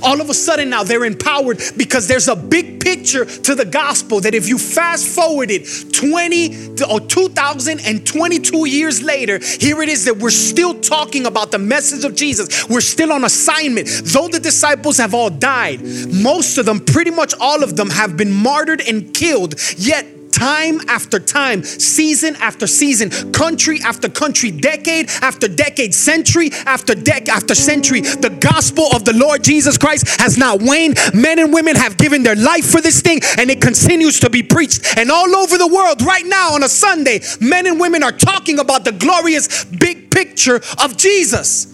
All 0.02 0.20
of 0.20 0.30
a 0.30 0.34
sudden 0.34 0.70
now 0.70 0.84
they're 0.84 1.04
empowered 1.04 1.60
because 1.76 2.08
there's 2.08 2.28
a 2.28 2.36
big 2.36 2.80
picture 2.80 3.24
to 3.24 3.54
the 3.54 3.64
gospel 3.64 4.20
that 4.20 4.34
if 4.34 4.48
you 4.48 4.58
fast 4.58 5.06
forward 5.08 5.50
it 5.50 5.92
20 5.92 6.82
or 6.90 7.00
2022 7.00 8.68
years 8.68 9.02
later, 9.02 9.38
here 9.38 9.82
it 9.82 9.88
is 9.88 10.04
that 10.04 10.16
we're 10.16 10.30
still 10.30 10.80
talking 10.80 11.26
about 11.26 11.50
the 11.50 11.58
message 11.58 12.04
of 12.04 12.14
Jesus. 12.14 12.68
We're 12.68 12.80
still 12.80 13.12
on 13.12 13.24
assignment. 13.24 13.88
Though 14.04 14.28
the 14.28 14.40
disciples 14.40 14.98
have 14.98 15.14
all 15.14 15.30
died, 15.30 15.82
most 15.82 16.58
of 16.58 16.66
them, 16.66 16.80
pretty 16.80 17.10
much 17.10 17.34
all 17.40 17.62
of 17.62 17.76
them, 17.76 17.90
have 17.90 18.16
been 18.16 18.32
martyred 18.32 18.80
and 18.80 19.12
killed, 19.14 19.54
yet 19.76 20.06
time 20.38 20.80
after 20.88 21.18
time, 21.18 21.64
season 21.64 22.36
after 22.36 22.66
season, 22.66 23.10
country 23.32 23.80
after 23.84 24.08
country, 24.08 24.52
decade 24.52 25.10
after 25.20 25.48
decade, 25.48 25.92
century 25.92 26.50
after 26.64 26.94
decade 26.94 27.28
after 27.28 27.54
century, 27.54 28.00
the 28.02 28.30
gospel 28.40 28.86
of 28.94 29.04
the 29.04 29.12
Lord 29.14 29.42
Jesus 29.42 29.76
Christ 29.76 30.20
has 30.20 30.38
not 30.38 30.62
waned. 30.62 30.96
Men 31.12 31.40
and 31.40 31.52
women 31.52 31.74
have 31.74 31.96
given 31.96 32.22
their 32.22 32.36
life 32.36 32.70
for 32.70 32.80
this 32.80 33.00
thing 33.00 33.20
and 33.36 33.50
it 33.50 33.60
continues 33.60 34.20
to 34.20 34.30
be 34.30 34.42
preached. 34.42 34.96
And 34.96 35.10
all 35.10 35.34
over 35.34 35.58
the 35.58 35.66
world, 35.66 36.02
right 36.02 36.24
now 36.24 36.54
on 36.54 36.62
a 36.62 36.68
Sunday, 36.68 37.20
men 37.40 37.66
and 37.66 37.80
women 37.80 38.04
are 38.04 38.12
talking 38.12 38.60
about 38.60 38.84
the 38.84 38.92
glorious 38.92 39.64
big 39.64 40.10
picture 40.10 40.60
of 40.82 40.96
Jesus. 40.96 41.66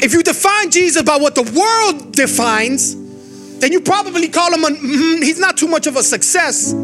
If 0.00 0.12
you 0.12 0.22
define 0.22 0.70
Jesus 0.70 1.02
by 1.02 1.16
what 1.16 1.34
the 1.34 1.42
world 1.42 2.12
defines, 2.12 2.94
then 3.58 3.72
you 3.72 3.80
probably 3.80 4.28
call 4.28 4.52
him 4.52 4.64
a, 4.64 4.68
mm, 4.68 5.22
he's 5.22 5.38
not 5.38 5.56
too 5.56 5.68
much 5.68 5.86
of 5.86 5.96
a 5.96 6.02
success. 6.02 6.74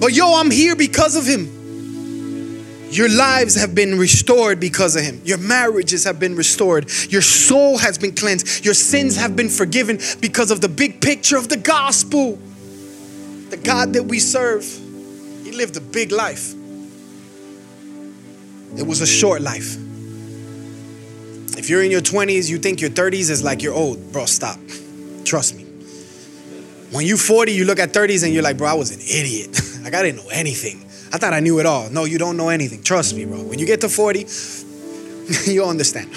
But 0.00 0.14
yo, 0.14 0.40
I'm 0.40 0.50
here 0.50 0.74
because 0.74 1.14
of 1.14 1.26
him. 1.26 1.60
Your 2.90 3.08
lives 3.08 3.54
have 3.54 3.74
been 3.74 3.98
restored 3.98 4.58
because 4.58 4.96
of 4.96 5.02
him. 5.02 5.20
Your 5.24 5.38
marriages 5.38 6.04
have 6.04 6.18
been 6.18 6.34
restored. 6.34 6.90
Your 7.08 7.22
soul 7.22 7.78
has 7.78 7.98
been 7.98 8.14
cleansed. 8.14 8.64
Your 8.64 8.74
sins 8.74 9.16
have 9.16 9.36
been 9.36 9.48
forgiven 9.48 9.98
because 10.20 10.50
of 10.50 10.60
the 10.60 10.68
big 10.68 11.00
picture 11.00 11.36
of 11.36 11.48
the 11.48 11.56
gospel. 11.56 12.36
The 13.50 13.58
God 13.58 13.92
that 13.92 14.04
we 14.04 14.18
serve, 14.18 14.64
he 15.44 15.52
lived 15.52 15.76
a 15.76 15.80
big 15.80 16.10
life. 16.10 16.52
It 18.76 18.86
was 18.86 19.02
a 19.02 19.06
short 19.06 19.42
life. 19.42 19.76
If 21.58 21.68
you're 21.68 21.82
in 21.82 21.90
your 21.90 22.00
20s, 22.00 22.48
you 22.48 22.58
think 22.58 22.80
your 22.80 22.90
30s 22.90 23.30
is 23.30 23.44
like 23.44 23.62
you're 23.62 23.74
old, 23.74 24.12
bro, 24.12 24.24
stop. 24.24 24.58
Trust 25.24 25.56
me. 25.56 25.64
When 26.90 27.06
you're 27.06 27.18
40, 27.18 27.52
you 27.52 27.64
look 27.66 27.78
at 27.78 27.92
30s 27.92 28.24
and 28.24 28.32
you're 28.32 28.42
like, 28.42 28.56
bro, 28.56 28.68
I 28.68 28.74
was 28.74 28.90
an 28.90 29.00
idiot. 29.00 29.60
like, 29.82 29.94
I 29.94 30.02
didn't 30.02 30.24
know 30.24 30.30
anything. 30.30 30.84
I 31.12 31.18
thought 31.18 31.32
I 31.32 31.40
knew 31.40 31.58
it 31.58 31.66
all. 31.66 31.90
No, 31.90 32.04
you 32.04 32.18
don't 32.18 32.36
know 32.36 32.48
anything. 32.48 32.82
Trust 32.82 33.14
me, 33.16 33.24
bro. 33.24 33.42
When 33.42 33.58
you 33.58 33.66
get 33.66 33.80
to 33.82 33.88
40, 33.88 34.26
you'll 35.50 35.68
understand. 35.68 36.10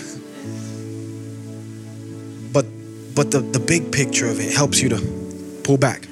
But 2.54 2.66
but 3.16 3.32
the, 3.32 3.40
the 3.40 3.60
big 3.60 3.92
picture 3.92 4.28
of 4.28 4.40
it 4.40 4.54
helps 4.54 4.82
you 4.82 4.90
to 4.90 5.62
pull 5.64 5.78
back 5.78 6.08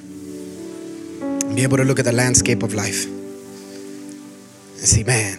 and 1.22 1.56
be 1.56 1.64
able 1.64 1.78
to 1.78 1.84
look 1.84 2.00
at 2.00 2.06
the 2.06 2.12
landscape 2.12 2.64
of 2.64 2.74
life 2.74 3.06
and 3.06 4.90
see, 4.90 5.04
man, 5.04 5.38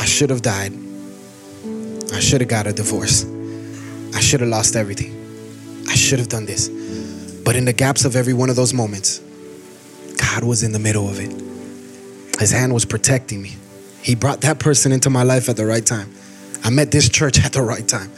I 0.00 0.04
should 0.04 0.30
have 0.30 0.42
died. 0.42 0.72
I 2.12 2.18
should 2.18 2.40
have 2.40 2.50
got 2.50 2.66
a 2.66 2.72
divorce. 2.72 3.24
I 4.12 4.20
should 4.20 4.40
have 4.40 4.48
lost 4.48 4.74
everything. 4.74 5.14
I 5.88 5.94
should 5.94 6.18
have 6.18 6.28
done 6.28 6.46
this. 6.46 6.68
But 7.44 7.54
in 7.54 7.64
the 7.64 7.72
gaps 7.72 8.04
of 8.04 8.16
every 8.16 8.34
one 8.34 8.50
of 8.50 8.56
those 8.56 8.74
moments, 8.74 9.20
God 10.32 10.44
was 10.44 10.62
in 10.62 10.70
the 10.70 10.78
middle 10.78 11.08
of 11.08 11.18
it. 11.18 11.30
His 12.38 12.52
hand 12.52 12.72
was 12.72 12.84
protecting 12.84 13.42
me. 13.42 13.56
He 14.00 14.14
brought 14.14 14.42
that 14.42 14.60
person 14.60 14.92
into 14.92 15.10
my 15.10 15.24
life 15.24 15.48
at 15.48 15.56
the 15.56 15.66
right 15.66 15.84
time. 15.84 16.14
I 16.62 16.70
met 16.70 16.92
this 16.92 17.08
church 17.08 17.44
at 17.44 17.52
the 17.52 17.62
right 17.62 17.86
time. 17.86 18.10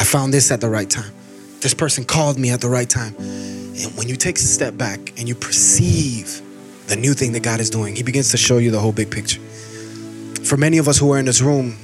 I 0.00 0.04
found 0.04 0.34
this 0.34 0.50
at 0.50 0.60
the 0.60 0.68
right 0.68 0.90
time. 0.90 1.12
This 1.60 1.72
person 1.72 2.04
called 2.04 2.36
me 2.36 2.50
at 2.50 2.60
the 2.60 2.68
right 2.68 2.90
time. 2.90 3.14
And 3.18 3.96
when 3.96 4.08
you 4.08 4.16
take 4.16 4.38
a 4.38 4.42
step 4.42 4.76
back 4.76 5.16
and 5.18 5.28
you 5.28 5.36
perceive 5.36 6.42
the 6.88 6.96
new 6.96 7.14
thing 7.14 7.30
that 7.32 7.44
God 7.44 7.60
is 7.60 7.70
doing, 7.70 7.94
He 7.94 8.02
begins 8.02 8.32
to 8.32 8.36
show 8.36 8.58
you 8.58 8.72
the 8.72 8.80
whole 8.80 8.92
big 8.92 9.12
picture. 9.12 9.40
For 10.42 10.56
many 10.56 10.78
of 10.78 10.88
us 10.88 10.98
who 10.98 11.12
are 11.12 11.18
in 11.18 11.26
this 11.26 11.40
room, 11.40 11.76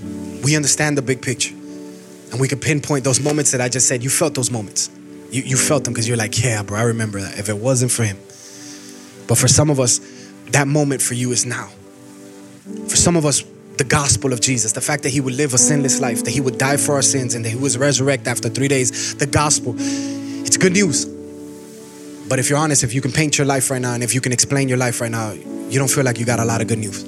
we 0.42 0.56
understand 0.56 0.98
the 0.98 1.02
big 1.02 1.22
picture. 1.22 1.54
And 2.32 2.40
we 2.40 2.48
can 2.48 2.58
pinpoint 2.58 3.04
those 3.04 3.20
moments 3.20 3.52
that 3.52 3.60
I 3.60 3.68
just 3.68 3.86
said. 3.86 4.02
You 4.02 4.10
felt 4.10 4.34
those 4.34 4.50
moments. 4.50 4.90
You, 5.30 5.42
you 5.42 5.56
felt 5.56 5.84
them 5.84 5.92
because 5.92 6.08
you're 6.08 6.16
like, 6.16 6.42
yeah, 6.42 6.64
bro, 6.64 6.78
I 6.78 6.82
remember 6.82 7.20
that. 7.20 7.38
If 7.38 7.48
it 7.48 7.56
wasn't 7.56 7.92
for 7.92 8.02
Him. 8.02 8.18
But 9.28 9.38
for 9.38 9.46
some 9.46 9.70
of 9.70 9.78
us, 9.78 10.00
that 10.50 10.66
moment 10.66 11.00
for 11.00 11.14
you 11.14 11.30
is 11.30 11.46
now. 11.46 11.68
For 12.88 12.96
some 12.96 13.14
of 13.14 13.24
us, 13.24 13.44
the 13.76 13.84
gospel 13.84 14.32
of 14.32 14.40
Jesus, 14.40 14.72
the 14.72 14.80
fact 14.80 15.04
that 15.04 15.10
he 15.10 15.20
would 15.20 15.34
live 15.34 15.54
a 15.54 15.58
sinless 15.58 16.00
life, 16.00 16.24
that 16.24 16.32
he 16.32 16.40
would 16.40 16.58
die 16.58 16.76
for 16.76 16.94
our 16.94 17.02
sins, 17.02 17.34
and 17.34 17.44
that 17.44 17.50
he 17.50 17.56
was 17.56 17.78
resurrected 17.78 18.26
after 18.26 18.48
three 18.48 18.66
days, 18.66 19.14
the 19.14 19.26
gospel, 19.26 19.74
it's 19.78 20.56
good 20.56 20.72
news. 20.72 21.04
But 22.28 22.38
if 22.38 22.50
you're 22.50 22.58
honest, 22.58 22.82
if 22.82 22.92
you 22.92 23.00
can 23.00 23.12
paint 23.12 23.38
your 23.38 23.46
life 23.46 23.70
right 23.70 23.80
now 23.80 23.94
and 23.94 24.02
if 24.02 24.14
you 24.14 24.20
can 24.20 24.32
explain 24.32 24.68
your 24.68 24.76
life 24.76 25.00
right 25.00 25.10
now, 25.10 25.32
you 25.32 25.78
don't 25.78 25.90
feel 25.90 26.04
like 26.04 26.18
you 26.18 26.26
got 26.26 26.40
a 26.40 26.44
lot 26.44 26.60
of 26.60 26.66
good 26.66 26.78
news. 26.78 27.04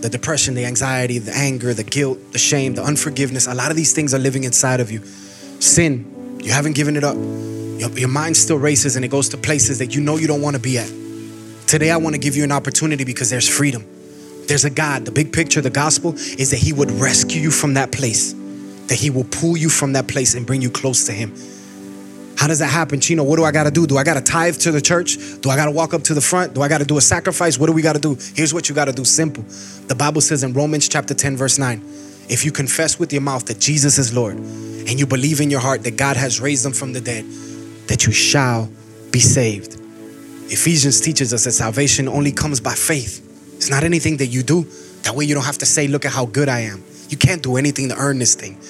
The 0.00 0.08
depression, 0.08 0.54
the 0.54 0.64
anxiety, 0.64 1.18
the 1.18 1.34
anger, 1.34 1.74
the 1.74 1.84
guilt, 1.84 2.18
the 2.32 2.38
shame, 2.38 2.74
the 2.74 2.82
unforgiveness, 2.82 3.46
a 3.46 3.54
lot 3.54 3.70
of 3.70 3.76
these 3.76 3.92
things 3.92 4.14
are 4.14 4.18
living 4.18 4.44
inside 4.44 4.80
of 4.80 4.90
you. 4.90 5.04
Sin, 5.60 6.38
you 6.42 6.52
haven't 6.52 6.74
given 6.74 6.96
it 6.96 7.04
up. 7.04 7.16
Your, 7.16 7.90
your 7.98 8.08
mind 8.08 8.36
still 8.36 8.58
races 8.58 8.96
and 8.96 9.04
it 9.04 9.08
goes 9.08 9.28
to 9.30 9.36
places 9.36 9.78
that 9.78 9.94
you 9.94 10.00
know 10.00 10.16
you 10.16 10.26
don't 10.26 10.42
want 10.42 10.54
to 10.54 10.62
be 10.62 10.78
at. 10.78 10.90
Today, 11.66 11.90
I 11.90 11.96
want 11.96 12.14
to 12.14 12.20
give 12.20 12.36
you 12.36 12.44
an 12.44 12.52
opportunity 12.52 13.04
because 13.04 13.30
there's 13.30 13.48
freedom. 13.48 13.84
There's 14.46 14.64
a 14.64 14.70
God. 14.70 15.04
The 15.04 15.12
big 15.12 15.32
picture, 15.32 15.60
the 15.60 15.70
gospel, 15.70 16.14
is 16.14 16.50
that 16.50 16.58
He 16.58 16.72
would 16.72 16.90
rescue 16.90 17.40
you 17.40 17.50
from 17.50 17.74
that 17.74 17.92
place, 17.92 18.32
that 18.88 18.96
He 18.96 19.10
will 19.10 19.24
pull 19.24 19.56
you 19.56 19.68
from 19.68 19.94
that 19.94 20.08
place 20.08 20.34
and 20.34 20.46
bring 20.46 20.62
you 20.62 20.70
close 20.70 21.06
to 21.06 21.12
Him. 21.12 21.34
How 22.36 22.48
does 22.48 22.58
that 22.58 22.68
happen, 22.68 23.00
Chino? 23.00 23.22
What 23.22 23.36
do 23.36 23.44
I 23.44 23.52
got 23.52 23.64
to 23.64 23.70
do? 23.70 23.86
Do 23.86 23.98
I 23.98 24.04
got 24.04 24.14
to 24.14 24.20
tithe 24.20 24.56
to 24.58 24.72
the 24.72 24.80
church? 24.80 25.16
Do 25.40 25.50
I 25.50 25.56
got 25.56 25.66
to 25.66 25.70
walk 25.70 25.94
up 25.94 26.02
to 26.04 26.14
the 26.14 26.20
front? 26.20 26.54
Do 26.54 26.62
I 26.62 26.68
got 26.68 26.78
to 26.78 26.84
do 26.84 26.98
a 26.98 27.00
sacrifice? 27.00 27.58
What 27.58 27.66
do 27.66 27.72
we 27.72 27.82
got 27.82 27.92
to 27.92 28.00
do? 28.00 28.16
Here's 28.34 28.52
what 28.52 28.68
you 28.68 28.74
got 28.74 28.86
to 28.86 28.92
do 28.92 29.04
simple. 29.04 29.44
The 29.86 29.94
Bible 29.94 30.20
says 30.20 30.42
in 30.42 30.52
Romans 30.52 30.88
chapter 30.88 31.14
10, 31.14 31.36
verse 31.36 31.58
9 31.58 31.80
if 32.28 32.44
you 32.44 32.52
confess 32.52 32.98
with 32.98 33.12
your 33.12 33.22
mouth 33.22 33.46
that 33.46 33.58
Jesus 33.60 33.98
is 33.98 34.14
Lord 34.14 34.36
and 34.36 34.98
you 34.98 35.06
believe 35.06 35.40
in 35.40 35.50
your 35.50 35.60
heart 35.60 35.82
that 35.84 35.96
God 35.96 36.16
has 36.16 36.40
raised 36.40 36.64
Him 36.64 36.72
from 36.72 36.92
the 36.92 37.00
dead, 37.00 37.24
that 37.88 38.06
you 38.06 38.12
shall 38.12 38.70
be 39.10 39.20
saved. 39.20 39.81
Ephesians 40.52 41.00
teaches 41.00 41.32
us 41.32 41.44
that 41.44 41.52
salvation 41.52 42.06
only 42.06 42.30
comes 42.30 42.60
by 42.60 42.74
faith. 42.74 43.54
It's 43.56 43.70
not 43.70 43.84
anything 43.84 44.18
that 44.18 44.26
you 44.26 44.42
do. 44.42 44.64
That 45.02 45.16
way 45.16 45.24
you 45.24 45.34
don't 45.34 45.46
have 45.46 45.56
to 45.58 45.66
say, 45.66 45.88
look 45.88 46.04
at 46.04 46.12
how 46.12 46.26
good 46.26 46.50
I 46.50 46.60
am. 46.60 46.84
You 47.08 47.16
can't 47.16 47.42
do 47.42 47.56
anything 47.56 47.88
to 47.88 47.96
earn 47.96 48.18
this 48.18 48.34
thing. 48.34 48.60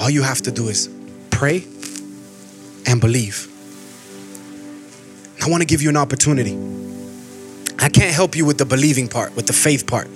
All 0.00 0.08
you 0.08 0.22
have 0.22 0.40
to 0.42 0.50
do 0.50 0.68
is 0.68 0.88
pray 1.30 1.64
and 2.86 2.98
believe. 2.98 3.46
I 5.44 5.50
want 5.50 5.60
to 5.60 5.66
give 5.66 5.82
you 5.82 5.90
an 5.90 5.98
opportunity. 5.98 6.56
I 7.78 7.90
can't 7.90 8.14
help 8.14 8.36
you 8.36 8.46
with 8.46 8.56
the 8.56 8.64
believing 8.64 9.08
part, 9.08 9.36
with 9.36 9.46
the 9.46 9.52
faith 9.52 9.86
part, 9.86 10.08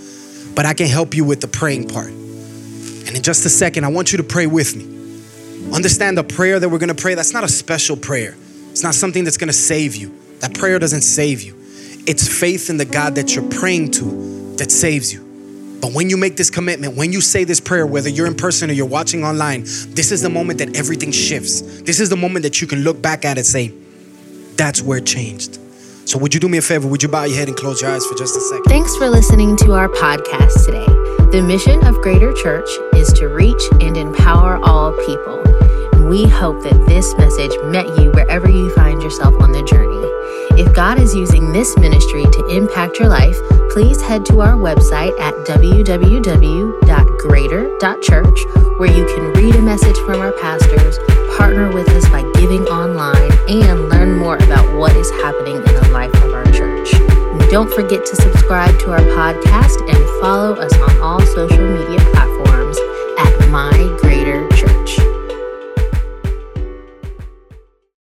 but 0.55 0.65
I 0.65 0.73
can 0.73 0.87
help 0.87 1.15
you 1.15 1.27
with 1.27 1.43
the 1.43 1.49
praying 1.49 1.89
part. 1.89 2.09
And 2.09 3.11
in 3.11 3.23
just 3.23 3.45
a 3.45 3.51
second, 3.51 3.85
I 3.85 3.89
want 3.89 4.13
you 4.13 4.17
to 4.17 4.25
pray 4.25 4.47
with 4.47 4.75
me. 4.75 5.75
Understand 5.75 6.17
the 6.17 6.25
prayer 6.25 6.59
that 6.59 6.71
we're 6.71 6.79
going 6.79 6.95
to 6.95 7.01
pray, 7.01 7.15
that's 7.15 7.35
not 7.35 7.45
a 7.45 7.49
special 7.49 7.99
prayer. 7.99 8.35
It's 8.71 8.83
not 8.83 8.95
something 8.95 9.25
that's 9.25 9.37
to 9.37 9.53
save 9.53 9.97
you. 9.97 10.15
That 10.41 10.55
prayer 10.55 10.79
doesn't 10.79 11.03
save 11.03 11.43
you. 11.43 11.57
It's 12.07 12.27
faith 12.27 12.71
in 12.71 12.77
the 12.77 12.85
God 12.85 13.17
that 13.17 13.35
you're 13.35 13.49
praying 13.51 13.91
to 13.93 14.55
that 14.57 14.71
saves 14.71 15.13
you. 15.13 15.27
But 15.81 15.93
when 15.93 16.11
you 16.11 16.17
make 16.17 16.37
this 16.37 16.51
commitment, 16.51 16.97
when 16.97 17.13
you 17.13 17.21
say 17.21 17.45
this 17.45 17.61
prayer, 17.61 17.87
whether 17.87 18.09
you're 18.09 18.27
in 18.27 18.35
person 18.35 18.71
or 18.71 18.73
you're 18.75 18.87
watching 18.87 19.25
online, 19.25 19.63
this 19.63 20.13
is 20.13 20.21
the 20.21 20.29
moment 20.29 20.59
that 20.59 20.77
everything 20.77 21.11
shifts. 21.11 21.83
This 21.83 22.01
is 22.01 22.11
the 22.11 22.17
moment 22.17 22.43
that 22.43 22.61
you 22.61 22.67
can 22.67 22.81
look 22.81 23.01
back 23.01 23.25
at 23.25 23.37
it 23.37 23.41
and 23.41 23.47
say, 23.47 23.73
that's 24.57 24.83
where 24.83 24.99
it 24.99 25.07
changed. 25.07 25.59
So, 26.05 26.19
would 26.19 26.35
you 26.35 26.41
do 26.41 26.49
me 26.49 26.59
a 26.59 26.63
favor? 26.63 26.89
Would 26.89 27.03
you 27.03 27.09
bow 27.09 27.25
your 27.25 27.37
head 27.37 27.49
and 27.49 27.57
close 27.57 27.81
your 27.81 27.91
eyes 27.91 28.05
for 28.05 28.15
just 28.15 28.37
a 28.37 28.41
second? 28.41 28.65
Thanks 28.65 28.97
for 28.97 29.09
listening 29.09 29.57
to 29.59 29.73
our 29.73 29.89
podcast 29.89 30.67
today. 30.67 30.87
The 31.31 31.43
mission 31.43 31.87
of 31.87 31.95
Greater 32.03 32.33
Church 32.33 32.69
is 32.95 33.13
to 33.15 33.29
reach 33.29 33.63
and 33.81 33.97
empower 33.97 34.57
all 34.65 34.93
people. 35.07 35.50
We 36.11 36.27
hope 36.27 36.59
that 36.65 36.75
this 36.89 37.15
message 37.15 37.55
met 37.67 37.87
you 37.97 38.11
wherever 38.11 38.51
you 38.51 38.75
find 38.75 39.01
yourself 39.01 39.41
on 39.41 39.53
the 39.53 39.63
journey. 39.63 40.03
If 40.61 40.75
God 40.75 40.99
is 40.99 41.15
using 41.15 41.53
this 41.53 41.79
ministry 41.79 42.25
to 42.25 42.49
impact 42.49 42.99
your 42.99 43.09
life, 43.09 43.39
please 43.71 44.03
head 44.03 44.27
to 44.27 44.41
our 44.41 44.55
website 44.55 45.17
at 45.21 45.35
www.greater.church 45.47 48.45
where 48.81 48.91
you 48.91 49.07
can 49.07 49.33
read 49.35 49.55
a 49.55 49.63
message 49.63 49.97
from 49.99 50.19
our 50.19 50.33
pastors, 50.33 50.99
partner 51.37 51.71
with 51.71 51.89
us 51.91 52.09
by 52.09 52.23
giving 52.35 52.67
online, 52.67 53.31
and 53.49 53.89
learn 53.89 54.19
more 54.19 54.39
about 54.39 54.77
what 54.77 54.97
is 54.97 55.09
happening 55.23 55.59
in 55.59 55.63
the 55.63 55.91
life 55.93 56.13
of 56.25 56.35
our 56.35 56.45
church. 56.47 56.91
Don't 57.53 57.73
forget 57.73 58.05
to 58.05 58.17
subscribe 58.17 58.77
to 58.81 58.91
our 58.91 59.05
podcast 59.15 59.79
and 59.89 60.05
follow 60.21 60.55
us 60.55 60.75
on 60.75 61.01
all 61.01 61.21
social 61.21 61.69
media 61.69 62.01